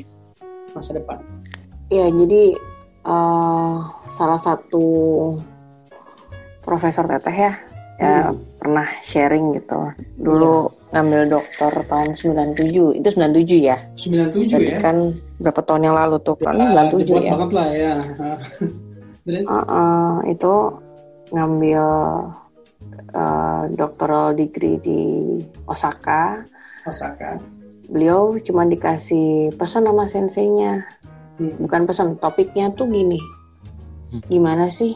masa 0.71 0.91
depan. 0.93 1.21
ya 1.87 2.09
jadi 2.09 2.57
eh, 3.05 3.75
salah 4.09 4.39
satu 4.39 4.85
profesor 6.59 7.05
teteh 7.05 7.35
ya 7.35 7.53
ya 7.95 8.13
Hmm. 8.25 8.41
pernah 8.57 8.87
sharing 9.01 9.53
gitu 9.53 9.77
dulu 10.17 10.73
ngambil 10.93 11.21
dokter 11.33 11.73
tahun 11.89 12.13
97 12.13 13.01
itu 13.01 13.09
97 13.09 13.65
ya 13.65 13.77
97 13.97 14.29
Berarti 14.53 14.69
ya. 14.69 14.79
kan 14.79 14.97
berapa 15.41 15.61
tahun 15.65 15.81
yang 15.89 15.95
lalu 15.97 16.15
tuh 16.21 16.37
kan 16.37 16.53
Ya, 16.53 16.85
97 16.85 17.01
jebot 17.03 17.21
ya 17.21 17.31
banget 17.33 17.51
lah 17.51 17.67
ya. 17.73 17.93
Terus 19.25 19.45
Uh, 19.47 19.55
uh, 19.63 20.13
itu 20.27 20.53
ngambil 21.31 21.83
uh, 23.15 23.61
doctoral 23.73 24.35
degree 24.35 24.77
di 24.83 25.01
Osaka. 25.65 26.43
Osaka. 26.83 27.39
Beliau 27.87 28.35
cuma 28.43 28.67
dikasih 28.67 29.55
pesan 29.55 29.87
sama 29.87 30.05
senseinya, 30.07 30.83
Hmm. 31.33 31.49
bukan 31.57 31.89
pesan, 31.89 32.19
topiknya 32.21 32.69
tuh 32.75 32.85
gini. 32.85 33.17
Hmm. 34.11 34.21
Gimana 34.27 34.69
sih 34.69 34.93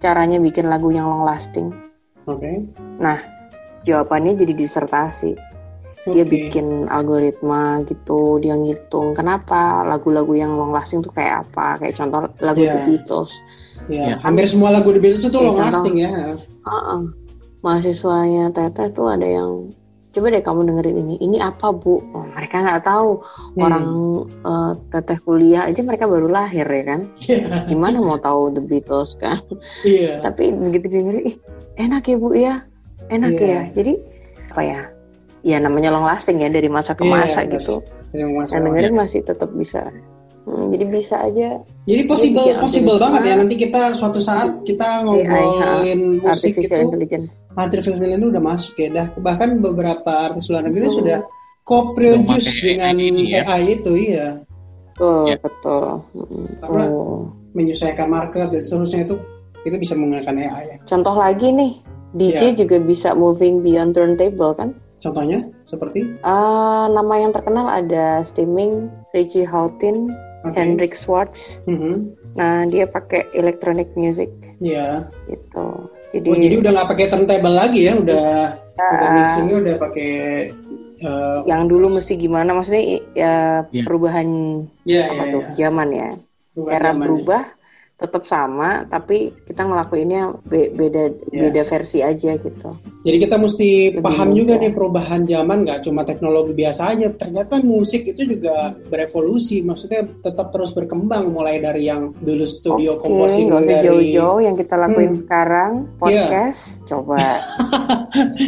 caranya 0.00 0.40
bikin 0.40 0.66
lagu 0.66 0.90
yang 0.90 1.06
long 1.06 1.22
lasting? 1.22 1.70
Oke. 2.26 2.64
Nah, 2.98 3.20
jawabannya 3.82 4.36
jadi 4.36 4.52
disertasi. 4.54 5.32
Dia 6.02 6.24
bikin 6.24 6.88
algoritma 6.88 7.84
gitu, 7.84 8.40
dia 8.40 8.56
ngitung 8.56 9.12
kenapa 9.12 9.84
lagu-lagu 9.84 10.32
yang 10.32 10.56
long 10.56 10.72
lasting 10.72 11.00
tuh 11.00 11.12
kayak 11.12 11.44
apa. 11.44 11.76
Kayak 11.76 12.00
contoh 12.00 12.20
lagu 12.40 12.60
Iya. 12.60 12.72
The 12.72 12.80
Beatles. 12.86 13.32
Ya, 13.86 14.04
Ya. 14.06 14.14
hampir 14.20 14.44
semua 14.46 14.70
lagu 14.70 14.88
The 14.88 14.98
Beatles 14.98 15.22
itu 15.22 15.34
Iya, 15.34 15.44
long 15.44 15.56
contoh. 15.56 15.68
lasting 15.76 15.96
ya. 15.98 16.10
Heeh. 16.40 17.00
mahasiswanya 17.60 18.48
Teteh 18.50 18.88
tuh 18.90 19.12
ada 19.12 19.24
yang 19.24 19.68
coba 20.10 20.26
deh 20.26 20.40
kamu 20.40 20.66
dengerin 20.66 20.96
ini 20.98 21.14
ini 21.20 21.38
apa 21.38 21.70
bu 21.70 22.00
oh, 22.10 22.24
mereka 22.32 22.64
nggak 22.64 22.82
tahu 22.82 23.20
Hmm. 23.52 23.62
orang 23.62 23.86
eh, 24.42 24.72
Teteh 24.88 25.18
kuliah 25.20 25.68
aja 25.68 25.84
mereka 25.84 26.08
baru 26.08 26.26
lahir 26.26 26.64
ya 26.64 26.82
kan 26.82 27.00
Iya. 27.20 27.68
gimana 27.68 28.00
mau 28.00 28.16
tahu 28.16 28.50
The 28.50 28.64
Beatles 28.64 29.14
kan 29.14 29.38
Iya. 29.84 30.18
tapi 30.18 30.50
begitu 30.50 30.88
dengerin 30.88 31.24
ih 31.26 31.36
enak 31.76 32.08
ya 32.08 32.16
bu 32.16 32.28
ya 32.32 32.54
enak 33.10 33.30
Iya. 33.34 33.46
ya 33.46 33.60
jadi 33.74 33.92
apa 34.48 34.62
ya 34.62 34.80
ya 35.42 35.56
namanya 35.58 35.90
long 35.90 36.04
lasting 36.04 36.38
ya 36.38 36.48
dari 36.48 36.66
masa 36.66 36.92
ke 36.92 37.02
Iya, 37.02 37.12
masa 37.12 37.40
benar. 37.42 37.54
gitu 37.58 37.76
Yang 38.10 38.30
masalah. 38.32 38.52
yang 38.52 38.62
dengerin 38.66 38.94
masih 38.96 39.20
tetap 39.22 39.50
bisa 39.52 39.82
Hmm, 40.40 40.72
jadi 40.72 40.84
bisa 40.88 41.20
aja 41.20 41.60
Jadi 41.84 42.02
possible 42.08 42.40
bikin 42.42 42.58
possible 42.58 42.96
banget 42.96 43.22
ya 43.22 43.34
nanti 43.36 43.54
kita 43.54 43.92
suatu 43.92 44.18
saat 44.18 44.64
kita 44.64 45.04
ngobrolin 45.04 46.16
musik 46.18 46.56
artificial 46.56 46.78
itu 46.80 46.84
intelligence 46.88 47.28
artificial 47.52 47.94
intelligence 48.00 48.24
udah 48.26 48.42
masuk 48.42 48.74
ya 48.74 48.88
dah 48.90 49.06
bahkan 49.18 49.60
beberapa 49.60 50.10
artis 50.26 50.48
luar 50.48 50.64
negeri 50.64 50.88
Hmm. 50.88 50.96
sudah 50.96 51.18
co-produce 51.62 52.50
dengan 52.58 52.94
AI 52.94 53.06
ini 53.06 53.22
ya. 53.30 53.42
AI 53.46 53.62
itu 53.74 53.92
iya 53.94 54.26
betul 54.90 55.22
Ya. 55.28 55.36
betul 55.38 55.84
Karena- 56.58 56.88
tuh. 56.88 57.20
menyesuaikan 57.50 58.08
market 58.08 58.46
dan 58.48 58.60
seterusnya 58.60 59.00
itu 59.04 59.14
itu 59.60 59.76
bisa 59.76 59.92
menggunakan 59.92 60.34
AI 60.40 60.64
ya. 60.66 60.76
Contoh 60.84 61.14
lagi 61.14 61.52
nih, 61.52 61.72
DJ 62.12 62.52
Ya. 62.52 62.64
juga 62.64 62.76
bisa 62.78 63.14
moving 63.14 63.62
beyond 63.62 63.94
turntable 63.94 64.52
kan? 64.52 64.74
Contohnya 65.00 65.46
seperti 65.64 66.04
Eh, 66.12 66.84
nama 66.86 67.14
yang 67.16 67.32
terkenal 67.32 67.66
ada 67.66 68.20
Steaming, 68.20 68.90
Richie 69.10 69.46
Houghton, 69.46 70.12
oke. 70.44 70.52
Hendrik 70.52 70.92
Schwartz. 70.92 71.56
Mhm. 71.64 72.12
Nah, 72.36 72.66
dia 72.66 72.84
pakai 72.84 73.26
electronic 73.32 73.90
music 73.94 74.28
Iya. 74.60 75.08
gitu. 75.26 75.88
Jadi, 76.10 76.28
Oh, 76.28 76.36
jadi 76.36 76.54
udah 76.58 76.70
nggak 76.74 76.90
pakai 76.90 77.06
turntable 77.06 77.54
lagi 77.54 77.86
ya, 77.86 77.94
udah 77.94 78.26
udah 78.74 79.06
ah, 79.06 79.14
mixingnya 79.14 79.56
udah 79.62 79.74
pakai 79.78 80.10
eh, 81.00 81.38
yang 81.46 81.64
dulu 81.64 81.96
mesti 81.96 82.12
gimana? 82.14 82.52
Maksudnya 82.52 82.82
ya 83.14 83.34
Iya. 83.72 83.82
perubahan 83.86 84.28
ya, 84.84 85.02
apa 85.08 85.22
ya, 85.24 85.32
tuh 85.32 85.42
ya. 85.42 85.50
zaman 85.56 85.88
ya. 85.94 86.08
Perubahan 86.52 86.76
Era 86.76 86.90
zaman 86.92 87.00
ya. 87.00 87.40
Tetap 88.00 88.24
sama, 88.24 88.88
tapi 88.88 89.30
kita 89.44 89.60
ngelakuinnya 89.60 90.32
be- 90.42 90.72
beda 90.72 91.12
Iya. 91.30 91.40
beda 91.46 91.62
versi 91.62 92.00
aja 92.00 92.32
gitu. 92.34 92.72
Jadi 93.00 93.16
kita 93.16 93.36
mesti 93.36 93.68
Lebih 93.96 94.04
paham 94.04 94.28
juga 94.32 94.56
nih 94.56 94.72
perubahan 94.72 95.24
zaman 95.24 95.64
nggak 95.64 95.84
cuma 95.84 96.04
teknologi 96.04 96.52
biasa 96.52 96.96
aja. 96.96 97.12
Ternyata 97.12 97.60
musik 97.60 98.04
itu 98.04 98.24
juga 98.24 98.72
berevolusi, 98.88 99.60
maksudnya 99.60 100.04
tetap 100.20 100.48
terus 100.50 100.72
berkembang 100.72 101.28
mulai 101.28 101.60
dari 101.60 101.86
yang 101.86 102.12
dulu 102.20 102.44
studio 102.44 103.00
nggak 103.00 103.08
usah 103.30 103.68
dari 103.68 103.84
jauh-jauh 103.84 104.40
yang 104.40 104.56
kita 104.56 104.74
lakuin 104.76 105.12
Hmm. 105.12 105.20
sekarang 105.20 105.72
podcast. 105.96 106.80
Coba 106.84 107.20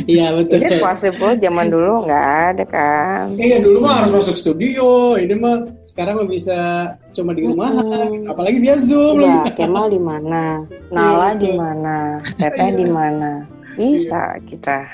Iya 0.09 0.33
betul. 0.35 0.59
Is 0.59 0.69
it 0.69 0.81
possible 0.81 1.33
zaman 1.37 1.69
dulu 1.69 2.05
nggak 2.05 2.27
ada 2.57 2.65
kan? 2.65 3.25
Iya 3.37 3.61
dulu 3.61 3.85
mah 3.85 4.05
harus 4.05 4.13
masuk 4.17 4.37
studio, 4.37 5.17
ini 5.17 5.35
mah 5.37 5.65
sekarang 5.93 6.25
bisa 6.25 6.97
cuma 7.13 7.37
di 7.37 7.45
rumah, 7.45 7.69
Mm-mm. 7.69 8.25
apalagi 8.25 8.65
via 8.65 8.81
zoom. 8.81 9.21
Iya, 9.21 9.53
Kemal 9.53 9.93
di 9.93 10.01
mana? 10.01 10.65
Nala 10.89 11.37
Iya, 11.37 11.45
di 11.45 11.51
mana? 11.53 11.97
Teteh 12.41 12.71
di 12.81 12.89
mana? 12.89 13.45
Bisa 13.77 14.41
kita 14.49 14.89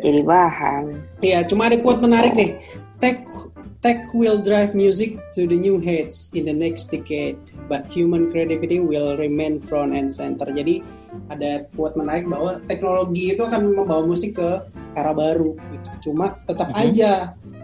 jadi 0.00 0.24
bahan. 0.24 0.96
Iya, 1.20 1.44
cuma 1.44 1.68
ada 1.68 1.76
quote 1.84 2.00
menarik 2.00 2.32
nih. 2.32 2.56
Tech 3.04 3.20
tech 3.84 4.00
will 4.16 4.40
drive 4.40 4.72
music 4.72 5.20
to 5.36 5.44
the 5.44 5.54
new 5.54 5.76
heights 5.76 6.32
in 6.32 6.48
the 6.48 6.56
next 6.56 6.88
decade, 6.88 7.36
but 7.68 7.84
human 7.92 8.32
creativity 8.32 8.80
will 8.80 9.12
remain 9.20 9.60
front 9.60 9.92
and 9.92 10.08
center. 10.08 10.48
Jadi 10.48 10.80
ada 11.28 11.64
quote 11.72 11.94
menarik 11.94 12.24
bahwa 12.24 12.60
teknologi 12.64 13.32
itu 13.32 13.42
akan 13.42 13.74
membawa 13.74 14.04
musik 14.04 14.36
ke 14.36 14.50
era 14.92 15.12
baru 15.12 15.54
gitu. 15.70 16.10
Cuma 16.10 16.36
tetap 16.44 16.68
Mhm. 16.68 16.78
aja 16.78 17.12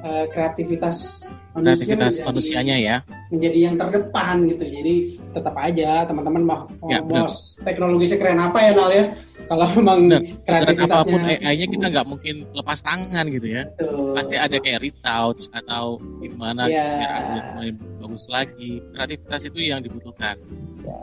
eh, 0.05 0.28
kreativitas 0.28 1.28
manusia 1.57 1.97
kreativitas 1.97 2.20
menjadi- 2.20 2.26
manusianya 2.28 2.76
ya 2.76 2.97
menjadi 3.32 3.59
yang 3.62 3.74
terdepan 3.74 4.36
gitu. 4.45 4.64
Jadi 4.64 4.95
tetap 5.32 5.57
aja 5.57 6.05
teman-teman 6.05 6.45
mau, 6.45 6.61
Ya, 6.86 7.01
mau 7.01 7.24
benar. 7.24 7.32
teknologi 7.64 8.07
sekeren 8.07 8.36
apa 8.36 8.59
ya 8.61 8.72
Nal 8.74 8.92
ya. 8.92 9.05
Kalau 9.45 9.64
memang 9.72 9.99
Benar. 10.09 10.20
Dan 10.20 10.45
kreativitasnya 10.45 10.92
apa 10.95 11.09
pun 11.09 11.20
AI-nya 11.22 11.66
kita 11.66 11.86
nggak 11.88 12.07
mungkin 12.07 12.34
lepas 12.53 12.80
tangan 12.80 13.24
gitu 13.28 13.49
ya 13.51 13.62
Betul. 13.70 14.12
pasti 14.12 14.34
ada 14.36 14.57
kayak 14.57 14.80
retouch 14.82 15.42
atau 15.53 15.84
gimana 16.18 16.64
Ya. 16.64 16.88
biar 17.01 17.45
main 17.57 17.74
bagus 17.97 18.28
lagi 18.28 18.84
kreativitas 18.92 19.40
itu 19.42 19.59
yang 19.62 19.80
dibutuhkan 19.80 20.36
Ya. 20.80 21.01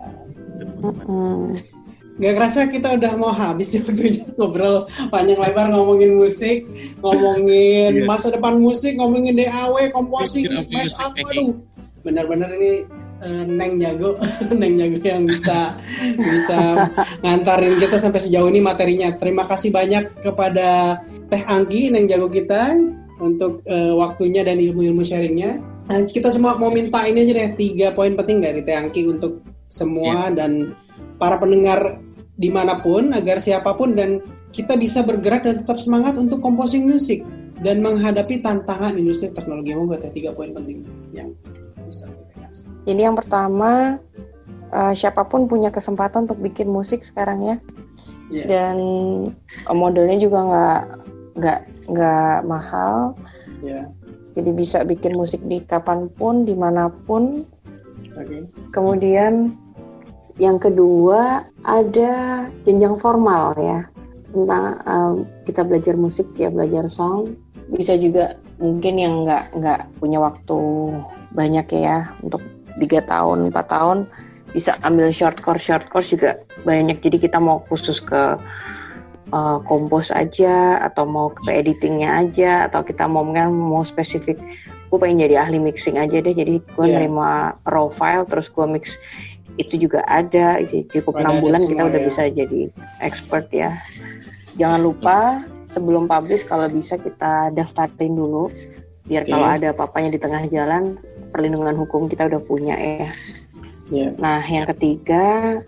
Gitu. 0.57 1.80
Gak 2.19 2.33
kerasa 2.35 2.67
kita 2.67 2.99
udah 2.99 3.13
mau 3.15 3.31
habis 3.31 3.71
di 3.71 3.79
waktunya 3.79 4.27
ngobrol 4.37 4.83
panjang 5.09 5.39
lebar 5.39 5.71
ngomongin 5.71 6.19
musik, 6.19 6.67
ngomongin 6.99 8.03
Iya. 8.03 8.05
masa 8.05 8.27
depan 8.29 8.59
musik, 8.59 8.99
ngomongin 8.99 9.39
DAW, 9.39 9.79
komposing, 9.95 10.49
Bikin 10.49 10.67
mash 10.75 10.91
music 10.91 11.01
up, 11.01 11.11
making. 11.15 11.29
aduh. 11.31 11.51
Benar-benar 12.01 12.49
ini 12.57 12.81
eh, 13.21 13.43
Neng 13.45 13.77
jago, 13.77 14.17
Neng 14.59 14.73
jago 14.75 14.97
yang 15.01 15.23
bisa 15.29 15.77
bisa 16.17 16.89
ngantarin 17.21 17.77
kita 17.77 18.01
sampai 18.01 18.19
sejauh 18.19 18.49
ini 18.49 18.59
materinya. 18.59 19.13
Terima 19.15 19.45
kasih 19.45 19.69
banyak 19.69 20.19
kepada 20.19 20.99
Teh 21.29 21.43
Anggi, 21.45 21.93
Neng 21.93 22.09
jago 22.09 22.27
kita 22.27 22.73
untuk 23.21 23.61
eh, 23.65 23.93
waktunya 23.93 24.41
dan 24.41 24.57
ilmu-ilmu 24.57 25.05
sharingnya. 25.05 25.61
Nah, 25.87 26.01
kita 26.05 26.33
semua 26.33 26.57
mau 26.57 26.73
minta 26.73 27.05
ini 27.05 27.21
aja 27.21 27.33
deh 27.33 27.49
tiga 27.53 27.93
poin 27.93 28.17
penting 28.17 28.41
dari 28.41 28.61
Teh 28.61 28.73
Anggi 28.73 29.05
untuk 29.05 29.45
semua 29.69 30.27
dan 30.33 30.73
para 31.21 31.37
pendengar 31.37 32.01
di 32.41 32.49
mana 32.49 32.81
pun 32.81 33.13
agar 33.13 33.37
siapa 33.37 33.77
pun 33.77 33.93
dan 33.93 34.17
kita 34.49 34.73
bisa 34.73 35.05
bergerak 35.05 35.45
dan 35.45 35.61
tetap 35.61 35.77
semangat 35.77 36.17
untuk 36.17 36.41
composing 36.41 36.89
musik 36.89 37.21
dan 37.61 37.79
menghadapi 37.85 38.41
tantangan 38.41 38.97
industri 38.97 39.29
teknologi 39.29 39.77
mau 39.77 39.85
buat 39.85 40.01
tiga 40.09 40.33
poin 40.33 40.49
penting 40.49 40.81
yang 41.13 41.29
bisa 41.85 42.09
kita 42.09 42.33
kasih. 42.41 42.65
Jadi 42.89 43.01
yang 43.05 43.13
pertama 43.13 44.01
eh, 44.73 44.93
siapa 44.97 45.29
pun 45.29 45.45
punya 45.45 45.69
kesempatan 45.69 46.25
untuk 46.25 46.41
bikin 46.41 46.67
musik 46.73 47.05
sekarang 47.05 47.45
ya. 47.45 47.55
Iya. 48.33 48.45
Dan 48.49 48.77
eh, 49.45 49.75
modelnya 49.77 50.17
juga 50.17 50.39
nggak 50.41 50.81
nggak 51.37 51.59
nggak 51.93 52.37
mahal. 52.49 53.13
Ya, 53.61 53.93
Jadi 54.33 54.57
bisa 54.57 54.81
bikin 54.81 55.13
musik 55.13 55.37
di 55.45 55.61
kapan 55.61 56.09
pun, 56.17 56.49
di 56.49 56.57
mana 56.57 56.89
pun. 57.05 57.45
oke. 58.17 58.49
Kemudian 58.73 59.53
yang 60.41 60.57
kedua 60.57 61.45
ada 61.61 62.11
jenjang 62.65 62.97
formal 62.97 63.53
ya. 63.61 63.85
Tentang 64.33 64.81
em, 64.89 65.13
kita 65.45 65.61
belajar 65.61 65.93
musik 65.93 66.25
ya 66.33 66.49
belajar 66.49 66.89
song. 66.89 67.37
Bisa 67.69 67.93
juga 67.93 68.41
mungkin 68.57 68.97
yang 68.97 69.13
nggak 69.29 69.53
nggak 69.61 69.81
punya 70.01 70.17
waktu 70.17 70.57
banyak 71.37 71.69
ya 71.77 72.09
untuk 72.25 72.41
tiga 72.81 73.05
tahun 73.05 73.53
empat 73.53 73.69
tahun 73.69 74.09
bisa 74.57 74.75
ambil 74.81 75.13
short 75.13 75.37
course. 75.45 75.61
Short 75.61 75.85
course 75.93 76.09
juga 76.09 76.41
banyak. 76.65 77.05
Jadi 77.05 77.21
kita 77.21 77.37
mau 77.37 77.61
khusus 77.69 78.01
ke 78.01 78.41
eh, 79.31 79.57
kompos 79.69 80.09
aja 80.09 80.81
atau 80.81 81.05
mau 81.05 81.29
ke 81.31 81.53
editingnya 81.53 82.17
aja 82.25 82.65
atau 82.65 82.81
kita 82.81 83.05
mau 83.05 83.23
kan 83.29 83.53
mau 83.53 83.85
spesifik 83.85 84.41
gue 84.91 84.99
pengen 84.99 85.23
jadi 85.23 85.47
ahli 85.47 85.55
mixing 85.55 85.95
aja 85.95 86.19
deh. 86.19 86.35
Jadi 86.35 86.59
gue 86.59 86.85
Iya. 86.85 86.99
nerima 86.99 87.55
raw 87.63 87.87
file 87.87 88.27
terus 88.27 88.51
gue 88.51 88.67
mix 88.67 88.99
itu 89.59 89.87
juga 89.87 90.03
ada 90.07 90.59
cukup 90.91 91.19
enam 91.19 91.43
bulan 91.43 91.61
kita 91.67 91.81
udah 91.87 92.01
ya. 92.01 92.07
bisa 92.07 92.21
jadi 92.31 92.61
expert 93.03 93.47
ya 93.51 93.75
jangan 94.55 94.79
lupa 94.83 95.41
sebelum 95.71 96.07
publish 96.07 96.47
kalau 96.47 96.67
bisa 96.71 96.99
kita 96.99 97.51
daftarin 97.55 98.15
dulu 98.15 98.47
biar 99.07 99.23
Oke. 99.27 99.31
kalau 99.31 99.47
ada 99.47 99.67
apa-apanya 99.75 100.15
di 100.15 100.19
tengah 100.19 100.43
jalan 100.47 100.95
perlindungan 101.35 101.75
hukum 101.75 102.07
kita 102.07 102.27
udah 102.31 102.41
punya 102.43 102.75
ya 102.75 103.11
Ya, 103.91 104.15
Nah, 104.15 104.39
yang 104.47 104.71
ketiga, 104.71 105.59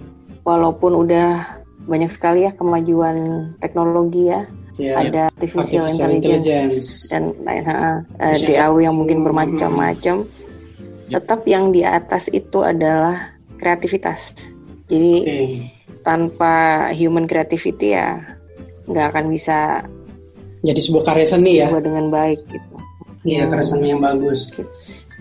walaupun 0.47 0.95
udah 0.95 1.59
banyak 1.83 2.07
sekali 2.07 2.47
ya 2.47 2.55
kemajuan 2.55 3.51
teknologi 3.59 4.31
ya, 4.31 4.47
ya. 4.79 5.03
ada 5.03 5.21
artificial, 5.35 5.83
Artificial 5.83 6.09
intelligence, 6.15 6.47
intelligence. 6.47 7.11
dan 7.11 7.23
lain 7.43 7.63
ha, 7.67 7.99
eh, 8.23 8.35
DAW 8.39 8.79
yang 8.79 8.95
mungkin 8.95 9.27
bermacam-macam. 9.27 10.23
Yep. 10.23 11.11
Tetap 11.11 11.41
yang 11.43 11.75
di 11.75 11.83
atas 11.83 12.31
itu 12.31 12.63
adalah 12.63 13.32
kreativitas. 13.63 14.35
Jadi 14.91 15.13
Oke. 15.23 15.37
tanpa 16.03 16.87
human 16.91 17.23
creativity 17.23 17.95
ya 17.95 18.19
nggak 18.91 19.15
akan 19.15 19.25
bisa 19.31 19.87
Jadi 20.63 20.79
sebuah 20.79 21.03
karya 21.11 21.27
seni 21.27 21.59
ya. 21.59 21.71
dengan 21.79 22.07
baik 22.11 22.39
gitu. 22.47 22.75
Iya, 23.23 23.47
karya 23.51 23.67
seni 23.67 23.91
yang 23.95 24.03
bagus. 24.03 24.51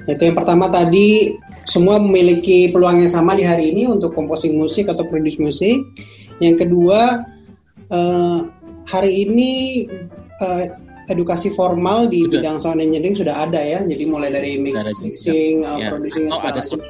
Itu 0.06 0.22
yang 0.22 0.34
pertama 0.34 0.70
tadi 0.70 1.38
semua 1.66 1.98
memiliki 1.98 2.70
peluang 2.70 3.02
yang 3.02 3.10
sama 3.10 3.38
di 3.38 3.46
hari 3.46 3.70
ini 3.74 3.90
untuk 3.90 4.14
composing 4.14 4.58
musik 4.58 4.86
atau 4.90 5.06
produce 5.06 5.38
musik. 5.38 5.82
Yang 6.38 6.66
kedua 6.66 7.26
eh, 7.90 8.38
hari 8.86 9.26
ini 9.26 9.50
eh, 10.42 10.66
edukasi 11.10 11.50
formal 11.50 12.06
di 12.06 12.22
Sudah. 12.26 12.38
bidang 12.38 12.56
sound 12.62 12.78
engineering 12.78 13.16
sudah 13.18 13.34
ada 13.34 13.58
ya. 13.58 13.80
Jadi 13.82 14.04
mulai 14.06 14.30
dari 14.30 14.54
mix, 14.58 14.86
ada 14.86 14.92
mixing, 15.02 15.66
eh, 15.66 15.76
Ya. 15.82 15.88
producing 15.90 16.30
atau 16.30 16.46
ada 16.46 16.62
short 16.62 16.82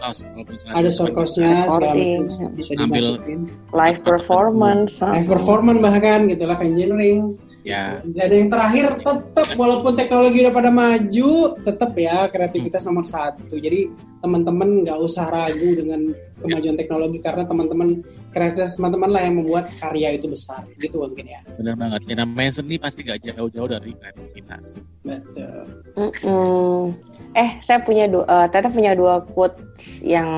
Ada 0.75 0.91
short 0.93 1.13
course-nya 1.17 1.69
segala 1.71 1.95
macam 1.97 2.51
bisa 2.53 2.73
dimasukin. 2.77 3.39
Live 3.73 4.01
performance. 4.05 5.01
Live 5.01 5.29
performance 5.31 5.81
bahkan 5.81 6.29
gitu 6.29 6.45
live 6.45 6.61
engineering. 6.61 7.39
Ya 7.63 8.03
Dan 8.03 8.31
yang 8.31 8.49
terakhir 8.51 8.99
tetap 9.03 9.49
walaupun 9.55 9.95
teknologi 9.95 10.43
udah 10.43 10.55
pada 10.55 10.71
maju, 10.71 11.57
tetap 11.63 11.95
ya 11.95 12.27
kreativitas 12.29 12.87
nomor 12.87 13.07
satu. 13.07 13.59
Jadi 13.59 13.91
teman-teman 14.23 14.87
nggak 14.87 14.99
usah 15.03 15.27
ragu 15.35 15.75
dengan 15.75 16.15
kemajuan 16.39 16.79
teknologi 16.79 17.19
karena 17.19 17.43
teman-teman 17.43 18.07
kreativitas 18.31 18.79
teman-teman 18.79 19.11
lah 19.11 19.23
yang 19.27 19.43
membuat 19.43 19.67
karya 19.71 20.15
itu 20.15 20.31
besar. 20.31 20.63
Gitu 20.79 20.95
mungkin 20.95 21.27
ya. 21.27 21.41
benar 21.59 21.75
banget 21.79 22.01
ya 22.07 22.15
namanya 22.23 22.51
seni 22.63 22.79
pasti 22.79 23.03
gak 23.07 23.23
jauh-jauh 23.23 23.71
dari 23.71 23.95
kreativitas 23.99 24.95
Betul. 25.03 26.95
Eh, 27.35 27.51
saya 27.63 27.83
punya 27.83 28.07
dua, 28.07 28.25
eh, 28.27 28.47
Tete 28.51 28.71
punya 28.71 28.95
dua 28.95 29.23
quotes 29.23 30.03
yang 30.03 30.29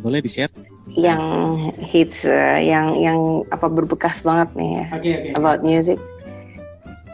boleh 0.00 0.20
di 0.24 0.30
share 0.30 0.69
yang 0.94 1.22
hits, 1.78 2.24
eh, 2.24 2.66
yang 2.66 2.96
yang 2.96 3.18
apa 3.48 3.66
berbekas 3.66 4.22
banget 4.22 4.50
nih 4.54 4.70
ya 4.74 4.86
Oke 4.92 5.10
oke. 5.12 5.28
about 5.36 5.60
music. 5.62 5.98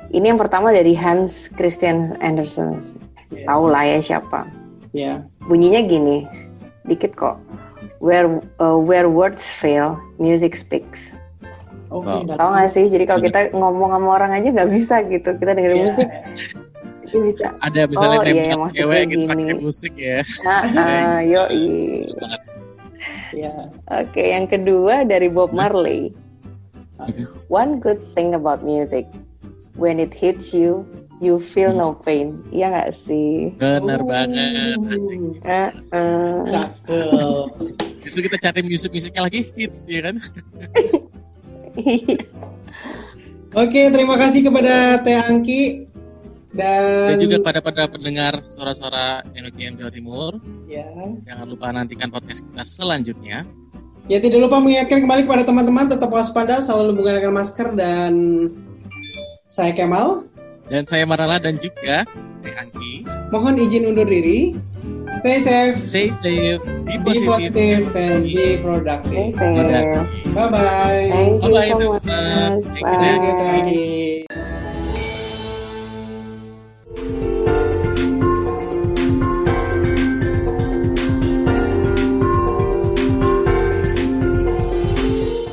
Ini 0.08 0.32
yang 0.32 0.40
pertama 0.40 0.70
dari 0.70 0.94
Hans 0.94 1.50
Christian 1.50 2.16
Andersen. 2.20 2.80
Ya. 3.28 3.44
Tahu 3.44 3.68
lah 3.68 3.84
ya 3.84 3.98
siapa. 4.00 4.46
Ya. 4.94 5.26
Bunyinya 5.44 5.82
gini, 5.82 6.24
dikit 6.84 7.12
kok. 7.12 7.36
Where 7.98 8.38
uh, 8.56 8.78
where 8.78 9.10
words 9.10 9.42
fail, 9.42 9.98
music 10.16 10.54
speaks. 10.54 11.12
Oke. 11.90 12.06
Wow. 12.06 12.22
datang. 12.24 12.38
Tahu 12.38 12.48
nggak 12.54 12.70
sih? 12.70 12.84
Jadi 12.88 13.04
kalau 13.04 13.20
kita 13.20 13.38
ngomong 13.52 13.90
sama 13.92 14.08
orang 14.14 14.30
aja 14.32 14.48
nggak 14.52 14.70
bisa 14.72 15.04
gitu. 15.04 15.30
Kita 15.36 15.52
dengerin 15.52 15.76
Iya. 15.76 15.86
musik 15.86 16.08
itu 17.06 17.22
bisa. 17.22 17.54
ada 17.62 17.86
misalnya 17.86 18.18
Oh, 18.18 18.24
iya, 18.26 18.54
maksudnya 18.58 18.82
cewek 18.82 19.02
gitu 19.06 19.14
gini. 19.14 19.26
pakai 19.30 19.56
musik 19.62 19.92
ya 19.94 20.18
Nah, 20.42 20.62
uh, 20.74 21.18
yoi. 21.22 22.02
Betul 22.02 22.55
Ya. 23.34 23.70
Oke, 23.90 24.32
yang 24.32 24.46
kedua 24.46 25.06
dari 25.06 25.28
Bob 25.30 25.50
Marley. 25.52 26.14
One 27.52 27.78
good 27.78 28.00
thing 28.16 28.32
about 28.32 28.64
music, 28.64 29.04
when 29.76 30.00
it 30.00 30.16
hits 30.16 30.56
you, 30.56 30.88
you 31.20 31.38
feel 31.40 31.72
no 31.72 31.96
pain. 31.96 32.40
Iya 32.52 32.72
nggak 32.72 32.90
sih? 32.96 33.52
benar 33.56 34.02
banget 34.04 34.78
asik. 34.88 35.20
Uh, 35.44 35.70
uh. 35.92 37.44
Justru 38.04 38.30
kita 38.30 38.38
cari 38.38 38.60
musik-musiknya 38.62 39.22
lagi 39.26 39.40
hits 39.58 39.82
ya 39.90 40.00
kan 40.06 40.16
Oke, 43.56 43.88
terima 43.88 44.20
kasih 44.20 44.44
kepada 44.44 45.00
Teh 45.00 45.16
Angki 45.16 45.85
dan, 46.54 47.16
dan 47.16 47.18
juga 47.18 47.36
pada 47.42 47.58
pada 47.58 47.90
pendengar 47.90 48.38
suara-suara 48.54 49.26
NOKM 49.34 49.82
Jawa 49.82 49.90
Timur 49.90 50.32
ya. 50.70 50.86
jangan 51.26 51.46
lupa 51.46 51.72
nantikan 51.74 52.10
podcast 52.12 52.44
kita 52.46 52.62
selanjutnya 52.62 53.42
Ya 54.06 54.22
tidak 54.22 54.38
lupa 54.38 54.62
mengingatkan 54.62 55.02
kembali 55.02 55.26
kepada 55.26 55.42
teman-teman 55.42 55.90
tetap 55.90 56.14
waspada, 56.14 56.62
selalu 56.62 56.94
menggunakan 56.94 57.34
masker 57.34 57.74
dan 57.74 58.14
saya 59.50 59.74
Kemal. 59.74 60.22
dan 60.70 60.86
saya 60.86 61.02
Marala 61.02 61.42
dan 61.42 61.58
juga 61.58 62.06
Teh 62.46 62.54
Angki 62.54 63.02
Mohon 63.34 63.58
izin 63.58 63.90
undur 63.90 64.06
diri. 64.06 64.54
Stay 65.18 65.42
safe, 65.42 65.74
stay 65.74 66.14
safe 66.22 66.62
be 66.86 66.94
be 67.02 67.26
positive 67.26 67.26
positive, 67.26 67.96
and 67.98 68.22
be 68.30 68.62
productive. 68.62 69.34
Stay 69.34 69.58
safe. 69.66 70.06
Bye 70.30 70.48
bye. 70.54 71.10
Thank 71.10 71.42
you 71.42 71.50
Bye-bye, 71.50 71.66
so 71.66 71.78
teman-teman. 71.82 72.50
much. 72.62 72.66
Bye. 72.78 73.34
thank 73.42 73.66
you. 73.74 74.35